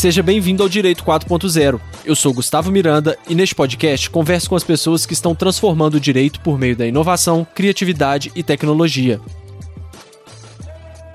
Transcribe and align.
Seja 0.00 0.22
bem-vindo 0.22 0.62
ao 0.62 0.68
Direito 0.70 1.04
4.0. 1.04 1.78
Eu 2.06 2.16
sou 2.16 2.32
Gustavo 2.32 2.72
Miranda 2.72 3.18
e 3.28 3.34
neste 3.34 3.54
podcast 3.54 4.08
converso 4.08 4.48
com 4.48 4.56
as 4.56 4.64
pessoas 4.64 5.04
que 5.04 5.12
estão 5.12 5.34
transformando 5.34 5.96
o 5.96 6.00
direito 6.00 6.40
por 6.40 6.58
meio 6.58 6.74
da 6.74 6.86
inovação, 6.86 7.46
criatividade 7.54 8.32
e 8.34 8.42
tecnologia. 8.42 9.20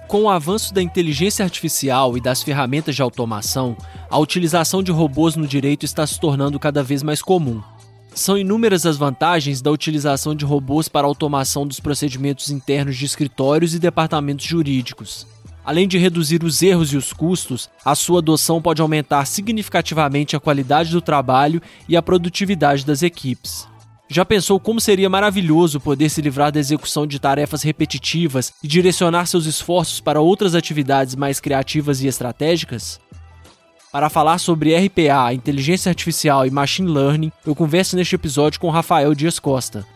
Com 0.07 0.25
o 0.25 0.29
avanço 0.29 0.71
da 0.71 0.83
inteligência 0.83 1.43
artificial 1.43 2.15
e 2.15 2.21
das 2.21 2.43
ferramentas 2.43 2.95
de 2.95 3.01
automação, 3.01 3.75
a 4.07 4.19
utilização 4.19 4.83
de 4.83 4.91
robôs 4.91 5.35
no 5.35 5.47
direito 5.47 5.83
está 5.83 6.05
se 6.05 6.19
tornando 6.19 6.59
cada 6.59 6.83
vez 6.83 7.01
mais 7.01 7.23
comum. 7.23 7.63
São 8.13 8.37
inúmeras 8.37 8.85
as 8.85 8.97
vantagens 8.97 9.63
da 9.63 9.71
utilização 9.71 10.35
de 10.35 10.45
robôs 10.45 10.87
para 10.87 11.07
a 11.07 11.09
automação 11.09 11.65
dos 11.65 11.79
procedimentos 11.79 12.51
internos 12.51 12.95
de 12.95 13.05
escritórios 13.05 13.73
e 13.73 13.79
departamentos 13.79 14.45
jurídicos. 14.45 15.25
Além 15.65 15.87
de 15.87 15.97
reduzir 15.97 16.43
os 16.43 16.61
erros 16.61 16.93
e 16.93 16.97
os 16.97 17.11
custos, 17.11 17.69
a 17.83 17.95
sua 17.95 18.19
adoção 18.19 18.61
pode 18.61 18.83
aumentar 18.83 19.25
significativamente 19.25 20.35
a 20.35 20.39
qualidade 20.39 20.91
do 20.91 21.01
trabalho 21.01 21.59
e 21.89 21.97
a 21.97 22.03
produtividade 22.03 22.85
das 22.85 23.01
equipes. 23.01 23.67
Já 24.07 24.23
pensou 24.23 24.59
como 24.59 24.79
seria 24.79 25.09
maravilhoso 25.09 25.79
poder 25.79 26.09
se 26.09 26.21
livrar 26.21 26.51
da 26.51 26.59
execução 26.59 27.07
de 27.07 27.19
tarefas 27.19 27.63
repetitivas 27.63 28.53
e 28.63 28.67
direcionar 28.67 29.25
seus 29.25 29.47
esforços 29.47 29.99
para 29.99 30.21
outras 30.21 30.53
atividades 30.53 31.15
mais 31.15 31.39
criativas 31.39 31.99
e 32.03 32.07
estratégicas? 32.07 32.99
Para 33.91 34.09
falar 34.09 34.37
sobre 34.37 34.75
RPA, 34.77 35.33
inteligência 35.33 35.89
artificial 35.89 36.45
e 36.45 36.51
machine 36.51 36.91
learning, 36.91 37.31
eu 37.43 37.55
converso 37.55 37.95
neste 37.95 38.13
episódio 38.13 38.59
com 38.59 38.69
Rafael 38.69 39.15
Dias 39.15 39.39
Costa, 39.39 39.87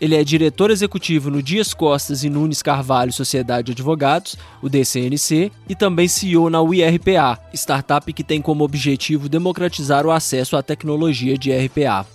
ele 0.00 0.16
é 0.16 0.24
diretor 0.24 0.70
executivo 0.70 1.30
no 1.30 1.42
Dias 1.42 1.74
Costas 1.74 2.24
e 2.24 2.30
Nunes 2.30 2.62
Carvalho 2.62 3.12
Sociedade 3.12 3.66
de 3.66 3.72
Advogados, 3.72 4.36
o 4.62 4.68
DCNC, 4.68 5.52
e 5.68 5.74
também 5.74 6.08
CEO 6.08 6.48
na 6.48 6.62
UIRPA, 6.62 7.38
startup 7.52 8.10
que 8.12 8.24
tem 8.24 8.40
como 8.40 8.64
objetivo 8.64 9.28
democratizar 9.28 10.06
o 10.06 10.10
acesso 10.10 10.56
à 10.56 10.62
tecnologia 10.62 11.36
de 11.36 11.52
RPA. 11.52 12.06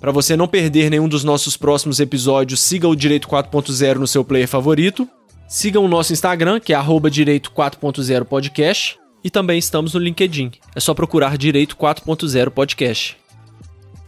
Para 0.00 0.12
você 0.12 0.36
não 0.36 0.48
perder 0.48 0.90
nenhum 0.90 1.08
dos 1.08 1.24
nossos 1.24 1.56
próximos 1.56 2.00
episódios, 2.00 2.60
siga 2.60 2.88
o 2.88 2.96
Direito 2.96 3.28
4.0 3.28 3.96
no 3.96 4.06
seu 4.06 4.24
player 4.24 4.48
favorito. 4.48 5.08
Siga 5.46 5.80
o 5.80 5.88
nosso 5.88 6.12
Instagram, 6.12 6.60
que 6.60 6.72
é 6.72 6.78
Direito 7.10 7.50
4.0 7.52 8.24
Podcast. 8.24 8.98
E 9.22 9.28
também 9.28 9.58
estamos 9.58 9.92
no 9.92 10.00
LinkedIn. 10.00 10.52
É 10.74 10.80
só 10.80 10.94
procurar 10.94 11.36
Direito 11.36 11.76
4.0 11.76 12.50
Podcast. 12.50 13.18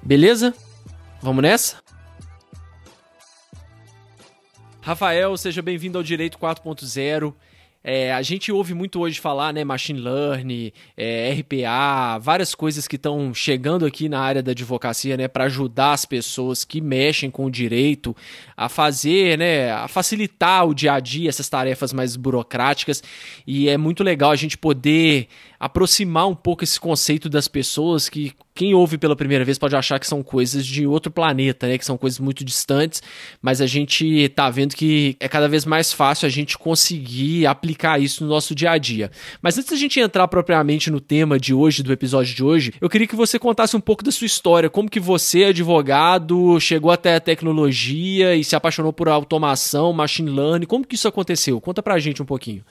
Beleza? 0.02 0.54
Vamos 1.20 1.42
nessa? 1.42 1.81
Rafael, 4.84 5.36
seja 5.36 5.62
bem-vindo 5.62 5.96
ao 5.96 6.02
Direito 6.02 6.36
4.0. 6.36 7.32
É, 7.84 8.12
a 8.12 8.20
gente 8.20 8.50
ouve 8.50 8.74
muito 8.74 9.00
hoje 9.00 9.20
falar, 9.20 9.52
né, 9.52 9.62
machine 9.62 10.00
learning, 10.00 10.72
é, 10.96 11.32
RPA, 11.32 12.18
várias 12.18 12.52
coisas 12.52 12.88
que 12.88 12.96
estão 12.96 13.32
chegando 13.32 13.86
aqui 13.86 14.08
na 14.08 14.20
área 14.20 14.42
da 14.42 14.50
advocacia, 14.50 15.16
né, 15.16 15.28
para 15.28 15.44
ajudar 15.44 15.92
as 15.92 16.04
pessoas 16.04 16.64
que 16.64 16.80
mexem 16.80 17.30
com 17.30 17.44
o 17.44 17.50
direito 17.50 18.14
a 18.56 18.68
fazer, 18.68 19.38
né, 19.38 19.70
a 19.70 19.86
facilitar 19.86 20.66
o 20.66 20.74
dia 20.74 20.94
a 20.94 21.00
dia, 21.00 21.28
essas 21.28 21.48
tarefas 21.48 21.92
mais 21.92 22.16
burocráticas. 22.16 23.04
E 23.46 23.68
é 23.68 23.76
muito 23.76 24.02
legal 24.02 24.32
a 24.32 24.36
gente 24.36 24.58
poder 24.58 25.28
aproximar 25.62 26.26
um 26.26 26.34
pouco 26.34 26.64
esse 26.64 26.80
conceito 26.80 27.28
das 27.28 27.46
pessoas 27.46 28.08
que 28.08 28.32
quem 28.52 28.74
ouve 28.74 28.98
pela 28.98 29.14
primeira 29.14 29.44
vez 29.44 29.58
pode 29.58 29.76
achar 29.76 30.00
que 30.00 30.08
são 30.08 30.20
coisas 30.20 30.66
de 30.66 30.84
outro 30.88 31.08
planeta, 31.08 31.68
né? 31.68 31.78
Que 31.78 31.84
são 31.84 31.96
coisas 31.96 32.18
muito 32.18 32.44
distantes, 32.44 33.00
mas 33.40 33.60
a 33.60 33.66
gente 33.66 34.28
tá 34.30 34.50
vendo 34.50 34.74
que 34.74 35.16
é 35.20 35.28
cada 35.28 35.48
vez 35.48 35.64
mais 35.64 35.92
fácil 35.92 36.26
a 36.26 36.28
gente 36.28 36.58
conseguir 36.58 37.46
aplicar 37.46 38.02
isso 38.02 38.24
no 38.24 38.30
nosso 38.30 38.56
dia 38.56 38.72
a 38.72 38.78
dia. 38.78 39.12
Mas 39.40 39.56
antes 39.56 39.70
da 39.70 39.76
gente 39.76 40.00
entrar 40.00 40.26
propriamente 40.26 40.90
no 40.90 41.00
tema 41.00 41.38
de 41.38 41.54
hoje, 41.54 41.84
do 41.84 41.92
episódio 41.92 42.34
de 42.34 42.42
hoje, 42.42 42.74
eu 42.80 42.90
queria 42.90 43.06
que 43.06 43.14
você 43.14 43.38
contasse 43.38 43.76
um 43.76 43.80
pouco 43.80 44.02
da 44.02 44.10
sua 44.10 44.26
história, 44.26 44.68
como 44.68 44.90
que 44.90 44.98
você, 44.98 45.44
advogado, 45.44 46.58
chegou 46.58 46.90
até 46.90 47.14
a 47.14 47.20
tecnologia 47.20 48.34
e 48.34 48.42
se 48.42 48.56
apaixonou 48.56 48.92
por 48.92 49.08
automação, 49.08 49.92
machine 49.92 50.28
learning, 50.28 50.66
como 50.66 50.84
que 50.84 50.96
isso 50.96 51.06
aconteceu? 51.06 51.60
Conta 51.60 51.80
pra 51.80 52.00
gente 52.00 52.20
um 52.20 52.26
pouquinho. 52.26 52.64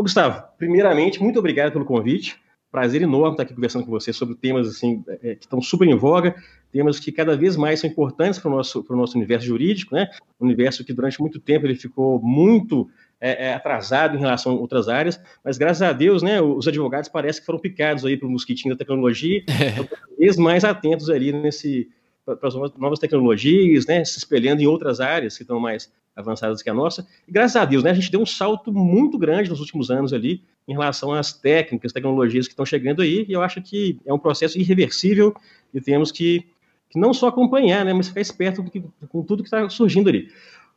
Ô, 0.00 0.02
Gustavo, 0.02 0.42
primeiramente, 0.56 1.22
muito 1.22 1.38
obrigado 1.38 1.72
pelo 1.72 1.84
convite. 1.84 2.40
Prazer 2.72 3.02
enorme 3.02 3.32
estar 3.32 3.42
aqui 3.42 3.52
conversando 3.52 3.84
com 3.84 3.90
você 3.90 4.14
sobre 4.14 4.34
temas 4.34 4.66
assim 4.66 5.04
é, 5.22 5.34
que 5.34 5.44
estão 5.44 5.60
super 5.60 5.86
em 5.86 5.94
voga, 5.94 6.34
temas 6.72 6.98
que 6.98 7.12
cada 7.12 7.36
vez 7.36 7.54
mais 7.54 7.80
são 7.80 7.90
importantes 7.90 8.38
para 8.38 8.50
o 8.50 8.56
nosso, 8.56 8.82
para 8.82 8.96
o 8.96 8.98
nosso 8.98 9.18
universo 9.18 9.46
jurídico, 9.46 9.94
né? 9.94 10.08
Um 10.40 10.46
universo 10.46 10.86
que 10.86 10.94
durante 10.94 11.20
muito 11.20 11.38
tempo 11.38 11.66
ele 11.66 11.74
ficou 11.74 12.18
muito 12.18 12.88
é, 13.20 13.48
é, 13.48 13.52
atrasado 13.52 14.16
em 14.16 14.20
relação 14.20 14.52
a 14.52 14.54
outras 14.54 14.88
áreas, 14.88 15.20
mas 15.44 15.58
graças 15.58 15.82
a 15.82 15.92
Deus, 15.92 16.22
né, 16.22 16.40
os 16.40 16.66
advogados 16.66 17.10
parece 17.10 17.40
que 17.40 17.44
foram 17.44 17.58
picados 17.58 18.02
aí 18.06 18.16
pelo 18.16 18.32
mosquitinho 18.32 18.74
da 18.74 18.78
tecnologia, 18.78 19.44
estão 19.52 19.84
cada 19.84 20.16
vez 20.18 20.38
mais 20.38 20.64
atentos 20.64 21.10
ali 21.10 21.30
nesse 21.30 21.90
para 22.36 22.48
as 22.48 22.54
novas 22.54 22.98
tecnologias, 22.98 23.86
né, 23.86 24.04
se 24.04 24.18
espelhando 24.18 24.62
em 24.62 24.66
outras 24.66 25.00
áreas 25.00 25.36
que 25.36 25.42
estão 25.42 25.58
mais 25.58 25.92
avançadas 26.14 26.62
que 26.62 26.70
a 26.70 26.74
nossa. 26.74 27.06
E 27.26 27.32
graças 27.32 27.56
a 27.56 27.64
Deus, 27.64 27.82
né, 27.82 27.90
a 27.90 27.94
gente 27.94 28.10
deu 28.10 28.20
um 28.20 28.26
salto 28.26 28.72
muito 28.72 29.18
grande 29.18 29.50
nos 29.50 29.60
últimos 29.60 29.90
anos 29.90 30.12
ali 30.12 30.42
em 30.66 30.72
relação 30.72 31.12
às 31.12 31.32
técnicas, 31.32 31.92
tecnologias 31.92 32.46
que 32.46 32.52
estão 32.52 32.66
chegando 32.66 33.02
aí, 33.02 33.24
e 33.28 33.32
eu 33.32 33.42
acho 33.42 33.60
que 33.62 33.98
é 34.04 34.12
um 34.12 34.18
processo 34.18 34.58
irreversível 34.58 35.34
e 35.72 35.80
temos 35.80 36.12
que, 36.12 36.46
que 36.88 36.98
não 36.98 37.12
só 37.12 37.28
acompanhar, 37.28 37.84
né, 37.84 37.92
mas 37.92 38.08
ficar 38.08 38.20
esperto 38.20 38.62
que, 38.64 38.82
com 39.08 39.22
tudo 39.22 39.42
que 39.42 39.48
está 39.48 39.68
surgindo 39.68 40.08
ali. 40.08 40.28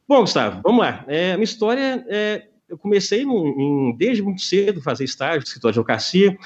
Bom, 0.07 0.21
Gustavo, 0.21 0.61
vamos 0.63 0.81
lá. 0.81 1.05
É, 1.07 1.31
a 1.31 1.37
minha 1.37 1.45
história, 1.45 2.05
é, 2.09 2.47
eu 2.67 2.77
comecei 2.77 3.23
em, 3.23 3.95
desde 3.97 4.21
muito 4.21 4.41
cedo 4.41 4.81
fazer 4.81 5.03
estágio, 5.03 5.43
escritório 5.43 5.73
de 5.73 5.79
advocacia, 5.79 6.37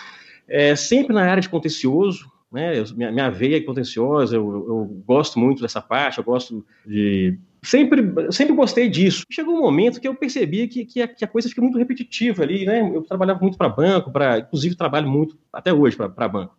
é, 0.47 0.75
sempre 0.75 1.13
na 1.13 1.23
área 1.23 1.41
de 1.41 1.49
contencioso, 1.49 2.31
né, 2.51 2.79
eu, 2.79 2.85
minha, 2.95 3.11
minha 3.11 3.29
veia 3.29 3.57
é 3.57 3.61
contenciosa, 3.61 4.35
eu, 4.35 4.45
eu 4.67 5.03
gosto 5.05 5.37
muito 5.39 5.61
dessa 5.61 5.81
parte, 5.81 6.17
eu 6.17 6.23
gosto 6.23 6.65
de 6.85 7.37
sempre, 7.61 8.31
sempre 8.31 8.55
gostei 8.55 8.89
disso. 8.89 9.23
Chegou 9.29 9.55
um 9.55 9.61
momento 9.61 9.99
que 9.99 10.07
eu 10.07 10.15
percebi 10.15 10.67
que, 10.67 10.85
que, 10.85 11.01
a, 11.01 11.07
que 11.07 11.25
a 11.25 11.27
coisa 11.27 11.49
fica 11.49 11.61
muito 11.61 11.77
repetitiva 11.77 12.43
ali, 12.43 12.65
né? 12.65 12.79
Eu 12.81 13.01
trabalhava 13.03 13.39
muito 13.39 13.57
para 13.57 13.69
banco, 13.69 14.11
para, 14.11 14.39
inclusive 14.39 14.75
trabalho 14.75 15.09
muito 15.09 15.37
até 15.51 15.73
hoje 15.73 15.97
para 15.97 16.27
banco, 16.27 16.57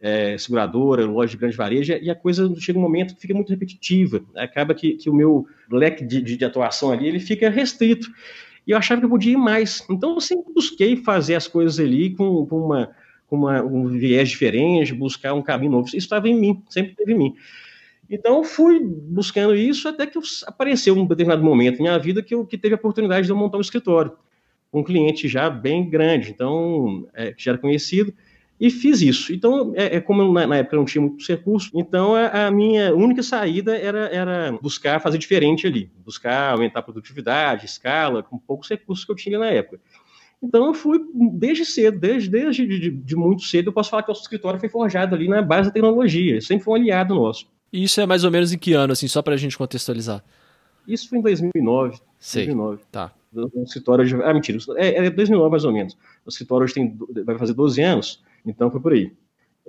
é, 0.00 0.36
seguradora, 0.36 1.06
loja 1.06 1.30
de 1.30 1.38
grande 1.38 1.56
varejo, 1.56 1.92
e 1.92 2.10
a 2.10 2.14
coisa 2.14 2.52
chega 2.58 2.78
um 2.78 2.82
momento 2.82 3.14
que 3.14 3.20
fica 3.20 3.34
muito 3.34 3.50
repetitiva. 3.50 4.22
Acaba 4.36 4.74
que, 4.74 4.92
que 4.94 5.08
o 5.08 5.14
meu 5.14 5.46
leque 5.70 6.04
de, 6.04 6.20
de, 6.20 6.36
de 6.36 6.44
atuação 6.44 6.92
ali 6.92 7.08
ele 7.08 7.20
fica 7.20 7.48
restrito. 7.48 8.08
E 8.66 8.72
eu 8.72 8.78
achava 8.78 9.00
que 9.00 9.06
eu 9.06 9.10
podia 9.10 9.32
ir 9.32 9.38
mais. 9.38 9.86
Então 9.88 10.14
eu 10.14 10.20
sempre 10.20 10.52
busquei 10.52 10.96
fazer 10.96 11.36
as 11.36 11.46
coisas 11.46 11.78
ali 11.78 12.10
com, 12.10 12.44
com 12.46 12.58
uma 12.66 12.90
com 13.26 13.36
uma, 13.36 13.62
um 13.62 13.88
viés 13.88 14.28
diferente, 14.28 14.94
buscar 14.94 15.34
um 15.34 15.42
caminho 15.42 15.72
novo. 15.72 15.88
Isso 15.88 15.98
estava 15.98 16.28
em 16.28 16.38
mim, 16.38 16.62
sempre 16.68 16.94
teve 16.94 17.12
em 17.12 17.18
mim. 17.18 17.34
Então, 18.08 18.44
fui 18.44 18.80
buscando 18.80 19.54
isso 19.54 19.88
até 19.88 20.06
que 20.06 20.18
apareceu 20.46 20.96
um 20.96 21.06
determinado 21.06 21.42
momento 21.42 21.78
na 21.78 21.82
minha 21.82 21.98
vida 21.98 22.22
que 22.22 22.34
eu 22.34 22.46
que 22.46 22.56
teve 22.56 22.74
a 22.74 22.78
oportunidade 22.78 23.26
de 23.26 23.32
eu 23.32 23.36
montar 23.36 23.58
um 23.58 23.60
escritório 23.60 24.12
com 24.70 24.80
um 24.80 24.84
cliente 24.84 25.28
já 25.28 25.48
bem 25.48 25.88
grande, 25.88 26.30
então, 26.30 27.08
é, 27.14 27.32
que 27.32 27.42
já 27.42 27.52
era 27.52 27.58
conhecido, 27.58 28.12
e 28.58 28.70
fiz 28.70 29.00
isso. 29.00 29.32
Então, 29.32 29.72
é, 29.74 29.96
é 29.96 30.00
como 30.00 30.32
na, 30.32 30.46
na, 30.46 30.56
época 30.56 30.76
eu 30.76 30.78
não 30.78 30.86
tinha 30.86 31.02
muitos 31.02 31.26
recursos, 31.28 31.70
então 31.74 32.14
a, 32.14 32.46
a, 32.46 32.50
minha 32.50 32.94
única 32.94 33.22
saída 33.22 33.76
era, 33.76 34.08
era 34.08 34.52
buscar 34.60 35.00
fazer 35.00 35.18
diferente 35.18 35.66
ali, 35.66 35.90
buscar 36.04 36.52
aumentar 36.52 36.80
a 36.80 36.82
produtividade, 36.82 37.66
escala, 37.66 38.22
com 38.22 38.38
poucos 38.38 38.68
recursos 38.68 39.04
que 39.04 39.12
eu 39.12 39.16
tinha 39.16 39.38
na 39.38 39.46
época. 39.46 39.80
Então 40.42 40.66
eu 40.66 40.74
fui 40.74 41.00
desde 41.32 41.64
cedo, 41.64 41.98
desde, 41.98 42.28
desde 42.28 42.66
de, 42.66 42.90
de 42.90 43.16
muito 43.16 43.42
cedo, 43.42 43.68
eu 43.68 43.72
posso 43.72 43.90
falar 43.90 44.02
que 44.02 44.10
o 44.10 44.12
nosso 44.12 44.22
escritório 44.22 44.60
foi 44.60 44.68
forjado 44.68 45.14
ali 45.14 45.28
na 45.28 45.42
base 45.42 45.68
da 45.68 45.72
tecnologia, 45.72 46.40
sempre 46.40 46.64
foi 46.64 46.78
um 46.78 46.82
aliado 46.82 47.14
nosso. 47.14 47.46
E 47.72 47.82
isso 47.82 48.00
é 48.00 48.06
mais 48.06 48.24
ou 48.24 48.30
menos 48.30 48.52
em 48.52 48.58
que 48.58 48.72
ano, 48.72 48.92
assim, 48.92 49.08
só 49.08 49.22
para 49.22 49.34
a 49.34 49.36
gente 49.36 49.56
contextualizar? 49.56 50.22
Isso 50.86 51.08
foi 51.08 51.18
em 51.18 51.22
2009. 51.22 51.98
Sei. 52.18 52.46
2009. 52.46 52.82
Tá. 52.92 53.12
O 53.34 53.62
escritório 53.64 54.06
de... 54.06 54.14
Ah, 54.22 54.32
mentira. 54.32 54.58
É, 54.76 55.06
é 55.06 55.10
2009 55.10 55.50
mais 55.50 55.64
ou 55.64 55.72
menos. 55.72 55.96
O 56.24 56.28
escritório 56.28 56.64
hoje 56.64 56.74
tem, 56.74 56.96
vai 57.24 57.36
fazer 57.36 57.54
12 57.54 57.82
anos, 57.82 58.22
então 58.46 58.70
foi 58.70 58.80
por 58.80 58.92
aí. 58.92 59.12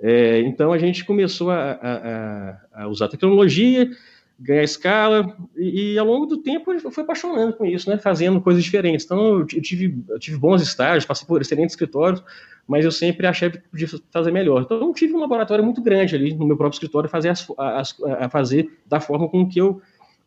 É, 0.00 0.40
então 0.40 0.72
a 0.72 0.78
gente 0.78 1.04
começou 1.04 1.50
a, 1.50 1.72
a, 1.72 2.82
a, 2.84 2.88
usar 2.88 3.08
tecnologia, 3.08 3.90
ganhar 4.38 4.62
escala, 4.62 5.36
e, 5.56 5.94
e, 5.94 5.98
ao 5.98 6.06
longo 6.06 6.26
do 6.26 6.38
tempo 6.38 6.72
eu 6.72 6.90
fui 6.90 7.02
apaixonando 7.02 7.54
com 7.54 7.64
isso, 7.64 7.90
né? 7.90 7.98
Fazendo 7.98 8.40
coisas 8.40 8.62
diferentes. 8.62 9.04
Então 9.04 9.40
eu 9.40 9.46
tive, 9.46 10.02
eu 10.08 10.18
tive 10.18 10.36
bons 10.38 10.62
estágios, 10.62 11.04
passei 11.04 11.26
por 11.26 11.40
excelentes 11.40 11.72
escritórios, 11.72 12.22
mas 12.68 12.84
eu 12.84 12.92
sempre 12.92 13.26
achei 13.26 13.50
que 13.50 13.58
podia 13.58 13.88
fazer 14.12 14.30
melhor. 14.30 14.62
Então, 14.62 14.78
eu 14.78 14.92
tive 14.92 15.14
um 15.14 15.20
laboratório 15.20 15.64
muito 15.64 15.80
grande 15.80 16.14
ali 16.14 16.34
no 16.34 16.46
meu 16.46 16.56
próprio 16.56 16.76
escritório, 16.76 17.08
fazer 17.08 17.30
as, 17.30 17.46
as, 17.56 17.96
a 18.20 18.28
fazer 18.28 18.70
da 18.86 19.00
forma 19.00 19.26
com 19.26 19.48
que 19.48 19.58
eu, 19.58 19.80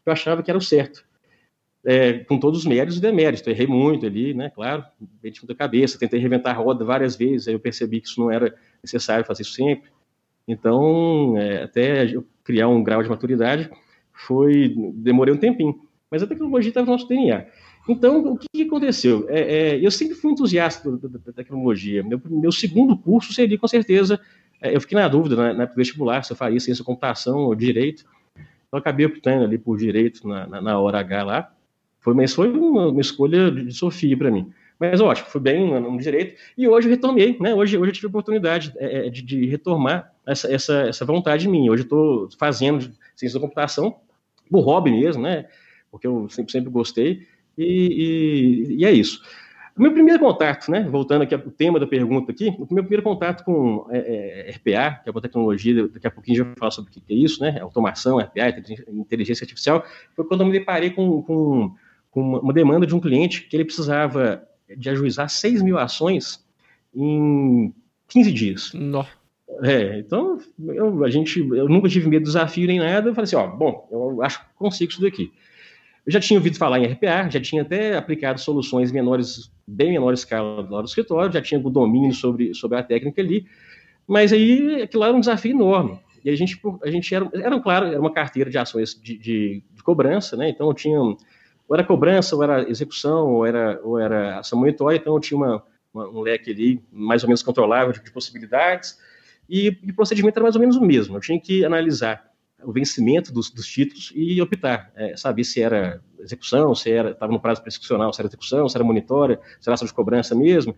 eu 0.03 0.11
achava 0.11 0.41
que 0.41 0.49
era 0.49 0.57
o 0.57 0.61
certo. 0.61 1.05
É, 1.85 2.19
com 2.19 2.39
todos 2.39 2.59
os 2.59 2.65
méritos 2.65 2.97
e 2.97 3.01
deméritos. 3.01 3.45
Eu 3.45 3.53
errei 3.53 3.67
muito 3.67 4.05
ali, 4.05 4.33
né? 4.33 4.49
Claro, 4.49 4.83
meti 5.23 5.41
muita 5.41 5.55
cabeça, 5.55 5.99
tentei 5.99 6.19
reventar 6.19 6.55
a 6.55 6.57
roda 6.57 6.83
várias 6.83 7.15
vezes, 7.15 7.47
aí 7.47 7.53
eu 7.53 7.59
percebi 7.59 8.01
que 8.01 8.07
isso 8.07 8.19
não 8.19 8.31
era 8.31 8.53
necessário 8.83 9.25
fazer 9.25 9.43
isso 9.43 9.53
sempre. 9.53 9.89
Então, 10.47 11.37
é, 11.37 11.63
até 11.63 12.05
eu 12.05 12.25
criar 12.43 12.67
um 12.67 12.83
grau 12.83 13.03
de 13.03 13.09
maturidade, 13.09 13.69
foi 14.13 14.73
demorei 14.95 15.33
um 15.33 15.37
tempinho. 15.37 15.79
Mas 16.09 16.21
a 16.21 16.27
tecnologia 16.27 16.69
estava 16.69 16.85
no 16.85 16.91
nosso 16.91 17.07
DNA. 17.07 17.45
Então, 17.87 18.33
o 18.33 18.37
que, 18.37 18.63
aconteceu? 18.63 19.25
É, 19.29 19.39
é, 19.75 19.85
eu 19.85 19.89
sempre 19.89 20.15
fui 20.15 20.31
entusiasta 20.31 20.91
da, 20.97 21.07
da, 21.07 21.19
da 21.25 21.33
tecnologia. 21.33 22.03
Meu, 22.03 22.21
meu, 22.25 22.51
segundo 22.51 22.97
curso 22.97 23.33
seria, 23.33 23.57
com 23.57 23.67
certeza, 23.67 24.19
é, 24.61 24.75
eu 24.75 24.81
fiquei 24.81 24.97
na 24.97 25.07
dúvida 25.07 25.35
na, 25.35 25.53
na 25.53 25.65
vestibular 25.65 26.23
se 26.23 26.31
eu 26.31 26.37
faria 26.37 26.59
ciência 26.59 26.83
computação 26.83 27.39
ou 27.39 27.55
direito. 27.55 28.05
Então, 28.67 28.79
acabei 28.79 29.05
optando 29.05 29.45
ali 29.45 29.57
por 29.57 29.77
direito 29.77 30.27
na, 30.27 30.45
na, 30.47 30.61
na 30.61 30.79
hora 30.79 30.99
H 30.99 31.23
lá. 31.23 31.51
Foi, 31.99 32.13
mas 32.13 32.33
foi 32.33 32.51
uma, 32.51 32.89
uma 32.89 33.01
escolha 33.01 33.49
de 33.49 33.71
Sofia 33.71 34.17
para 34.17 34.31
mim. 34.31 34.51
Mas 34.81 34.99
ótimo, 34.99 35.27
fui 35.27 35.39
bem 35.39 35.79
no, 35.79 35.95
direito. 35.99 36.41
E 36.57 36.67
hoje 36.67 36.87
eu 36.87 36.89
retomei, 36.89 37.37
né? 37.39 37.53
Hoje, 37.53 37.77
hoje 37.77 37.91
eu 37.91 37.93
tive 37.93 38.07
a 38.07 38.09
oportunidade 38.09 38.73
é, 38.77 39.05
é, 39.05 39.09
de, 39.11 39.21
de, 39.21 39.45
retomar 39.45 40.11
essa, 40.25 40.51
essa, 40.51 40.73
essa 40.87 41.05
vontade 41.05 41.47
minha. 41.47 41.71
Hoje 41.71 41.83
eu 41.83 41.85
estou 41.85 42.29
fazendo 42.39 42.91
ciência 43.15 43.39
da 43.39 43.41
computação, 43.45 43.97
por 44.49 44.61
hobby 44.61 44.89
mesmo, 44.89 45.21
né? 45.21 45.45
Porque 45.91 46.07
eu 46.07 46.27
sempre, 46.29 46.51
sempre 46.51 46.71
gostei. 46.71 47.27
E, 47.55 47.63
e, 47.63 48.75
e 48.77 48.85
é 48.85 48.91
isso. 48.91 49.21
O 49.77 49.81
meu 49.83 49.91
primeiro 49.91 50.19
contato, 50.19 50.71
né, 50.71 50.81
voltando 50.89 51.21
aqui 51.21 51.35
ao 51.35 51.41
tema 51.41 51.79
da 51.79 51.85
pergunta 51.85 52.31
aqui, 52.31 52.47
o 52.57 52.73
meu 52.73 52.83
primeiro 52.83 53.03
contato 53.03 53.43
com 53.43 53.85
é, 53.91 54.47
é, 54.47 54.51
RPA, 54.51 54.99
que 55.03 55.09
é 55.09 55.11
uma 55.11 55.21
tecnologia, 55.21 55.87
daqui 55.89 56.07
a 56.07 56.11
pouquinho 56.11 56.35
a 56.35 56.37
gente 56.39 56.47
vai 56.47 56.55
falar 56.57 56.71
sobre 56.71 56.89
o 56.89 56.93
que 56.93 57.01
é 57.07 57.15
isso, 57.15 57.41
né, 57.41 57.59
automação, 57.61 58.17
RPA, 58.17 58.49
inteligência 58.89 59.45
artificial, 59.45 59.85
foi 60.13 60.25
quando 60.25 60.41
eu 60.41 60.47
me 60.47 60.51
deparei 60.51 60.89
com, 60.89 61.21
com, 61.21 61.73
com 62.09 62.21
uma 62.39 62.51
demanda 62.51 62.85
de 62.85 62.93
um 62.93 62.99
cliente 62.99 63.43
que 63.43 63.55
ele 63.55 63.63
precisava 63.63 64.45
de 64.77 64.89
ajuizar 64.89 65.29
6 65.29 65.61
mil 65.61 65.77
ações 65.77 66.43
em 66.93 67.73
15 68.07 68.31
dias. 68.31 68.73
Não. 68.73 69.05
É, 69.63 69.99
então, 69.99 70.39
eu, 70.59 71.03
a 71.03 71.09
gente, 71.09 71.39
eu 71.39 71.67
nunca 71.67 71.89
tive 71.89 72.07
medo 72.07 72.23
do 72.23 72.27
desafio 72.27 72.67
nem 72.67 72.79
nada, 72.79 73.09
eu 73.09 73.13
falei 73.13 73.25
assim, 73.25 73.35
ó, 73.35 73.47
bom, 73.47 73.87
eu 73.91 74.23
acho 74.23 74.39
que 74.39 74.45
consigo 74.55 74.91
isso 74.91 75.01
daqui. 75.01 75.31
Eu 76.05 76.11
já 76.11 76.19
tinha 76.19 76.39
ouvido 76.39 76.57
falar 76.57 76.79
em 76.79 76.85
RPA, 76.85 77.29
já 77.29 77.39
tinha 77.39 77.61
até 77.61 77.95
aplicado 77.95 78.39
soluções 78.39 78.91
menores, 78.91 79.51
bem 79.67 79.91
menor 79.91 80.13
escala 80.13 80.67
lá 80.67 80.81
do 80.81 80.87
escritório, 80.87 81.31
já 81.31 81.41
tinha 81.41 81.59
o 81.59 81.69
domínio 81.69 82.13
sobre, 82.13 82.55
sobre 82.55 82.77
a 82.77 82.83
técnica 82.83 83.21
ali, 83.21 83.45
mas 84.07 84.33
aí 84.33 84.81
aquilo 84.81 85.03
era 85.03 85.13
um 85.15 85.19
desafio 85.19 85.51
enorme. 85.51 85.99
E 86.23 86.29
a 86.29 86.35
gente, 86.35 86.59
a 86.83 86.89
gente 86.89 87.13
era, 87.13 87.29
era 87.33 87.59
claro, 87.59 87.87
era 87.87 87.99
uma 87.99 88.11
carteira 88.11 88.49
de 88.49 88.57
ações 88.57 88.93
de, 88.99 89.17
de, 89.17 89.63
de 89.73 89.83
cobrança, 89.83 90.35
né? 90.37 90.49
Então 90.49 90.67
eu 90.67 90.73
tinha, 90.73 90.99
ou 91.67 91.75
era 91.75 91.85
cobrança, 91.85 92.35
ou 92.35 92.43
era 92.43 92.69
execução, 92.69 93.27
ou 93.29 93.45
era, 93.45 93.79
ou 93.83 93.99
era 93.99 94.39
ação 94.39 94.59
monitória, 94.59 94.97
então 94.97 95.13
eu 95.13 95.19
tinha 95.19 95.37
uma, 95.37 95.63
uma, 95.93 96.09
um 96.09 96.21
leque 96.21 96.51
ali 96.51 96.83
mais 96.91 97.23
ou 97.23 97.29
menos 97.29 97.43
controlável 97.43 97.93
de, 97.93 98.03
de 98.03 98.11
possibilidades, 98.11 98.97
e, 99.49 99.69
o 99.89 99.93
procedimento 99.93 100.37
era 100.37 100.43
mais 100.43 100.55
ou 100.55 100.61
menos 100.61 100.77
o 100.77 100.81
mesmo. 100.81 101.17
Eu 101.17 101.21
tinha 101.21 101.39
que 101.39 101.65
analisar 101.65 102.31
o 102.63 102.71
vencimento 102.71 103.33
dos, 103.33 103.49
dos 103.49 103.65
títulos 103.67 104.13
e 104.15 104.41
optar, 104.41 104.91
é, 104.95 105.17
saber 105.17 105.43
se 105.43 105.61
era 105.61 106.01
execução, 106.19 106.73
se 106.75 106.91
era 106.91 107.11
estava 107.11 107.31
no 107.31 107.39
prazo 107.39 107.61
prescricional, 107.61 108.13
se 108.13 108.21
era 108.21 108.27
execução, 108.27 108.69
se 108.69 108.77
era 108.77 108.83
monitória, 108.83 109.39
se 109.59 109.67
era 109.67 109.73
ação 109.73 109.87
de 109.87 109.93
cobrança 109.93 110.35
mesmo. 110.35 110.75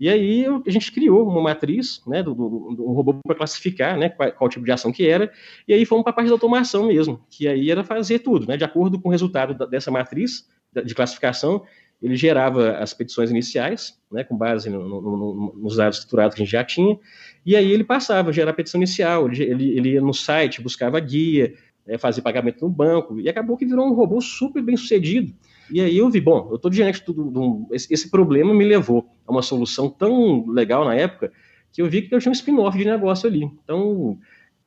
E 0.00 0.08
aí 0.08 0.46
a 0.66 0.70
gente 0.70 0.90
criou 0.90 1.28
uma 1.28 1.42
matriz, 1.42 2.02
né, 2.06 2.22
do, 2.22 2.34
do, 2.34 2.74
do 2.74 2.88
um 2.88 2.92
robô 2.92 3.14
para 3.22 3.36
classificar, 3.36 3.98
né, 3.98 4.08
qual, 4.08 4.32
qual, 4.32 4.48
tipo 4.48 4.64
de 4.64 4.72
ação 4.72 4.90
que 4.90 5.06
era, 5.06 5.30
e 5.68 5.74
aí 5.74 5.84
fomos 5.84 6.02
para 6.02 6.12
a 6.12 6.14
parte 6.14 6.28
da 6.28 6.34
automação 6.34 6.86
mesmo, 6.86 7.22
que 7.28 7.46
aí 7.46 7.70
era 7.70 7.84
fazer 7.84 8.20
tudo, 8.20 8.46
né, 8.46 8.56
de 8.56 8.64
acordo 8.64 8.98
com 8.98 9.10
o 9.10 9.12
resultado 9.12 9.52
da, 9.52 9.66
dessa 9.66 9.90
matriz 9.90 10.48
de 10.86 10.94
classificação, 10.94 11.62
ele 12.00 12.16
gerava 12.16 12.78
as 12.78 12.94
petições 12.94 13.30
iniciais, 13.30 14.00
né, 14.10 14.24
com 14.24 14.38
base 14.38 14.70
no, 14.70 14.88
no, 14.88 15.00
no, 15.02 15.54
nos 15.58 15.76
dados 15.76 15.98
estruturados 15.98 16.34
que 16.34 16.40
a 16.40 16.44
gente 16.46 16.52
já 16.52 16.64
tinha, 16.64 16.98
e 17.44 17.54
aí 17.54 17.70
ele 17.70 17.84
passava 17.84 18.30
a 18.30 18.32
gerar 18.32 18.52
a 18.52 18.54
petição 18.54 18.78
inicial, 18.78 19.28
ele, 19.28 19.42
ele, 19.42 19.76
ele 19.76 19.88
ia 19.90 20.00
no 20.00 20.14
site, 20.14 20.62
buscava 20.62 20.98
guia, 20.98 21.52
é, 21.86 21.98
fazia 21.98 22.22
pagamento 22.22 22.64
no 22.64 22.70
banco, 22.70 23.20
e 23.20 23.28
acabou 23.28 23.54
que 23.54 23.66
virou 23.66 23.86
um 23.86 23.92
robô 23.92 24.18
super 24.22 24.62
bem 24.62 24.78
sucedido. 24.78 25.34
E 25.70 25.80
aí 25.80 25.98
eu 25.98 26.10
vi, 26.10 26.20
bom, 26.20 26.48
eu 26.50 26.56
estou 26.56 26.70
diante 26.70 27.04
de 27.04 27.12
um, 27.12 27.66
esse, 27.70 28.10
problema 28.10 28.54
me 28.54 28.64
levou 28.64 29.06
a 29.26 29.32
uma 29.32 29.42
solução 29.42 29.88
tão 29.88 30.46
legal 30.48 30.84
na 30.84 30.94
época, 30.94 31.32
que 31.72 31.80
eu 31.80 31.88
vi 31.88 32.02
que 32.02 32.14
eu 32.14 32.18
tinha 32.18 32.30
um 32.30 32.32
spin-off 32.32 32.76
de 32.76 32.84
negócio 32.84 33.28
ali. 33.28 33.44
Então, 33.64 34.18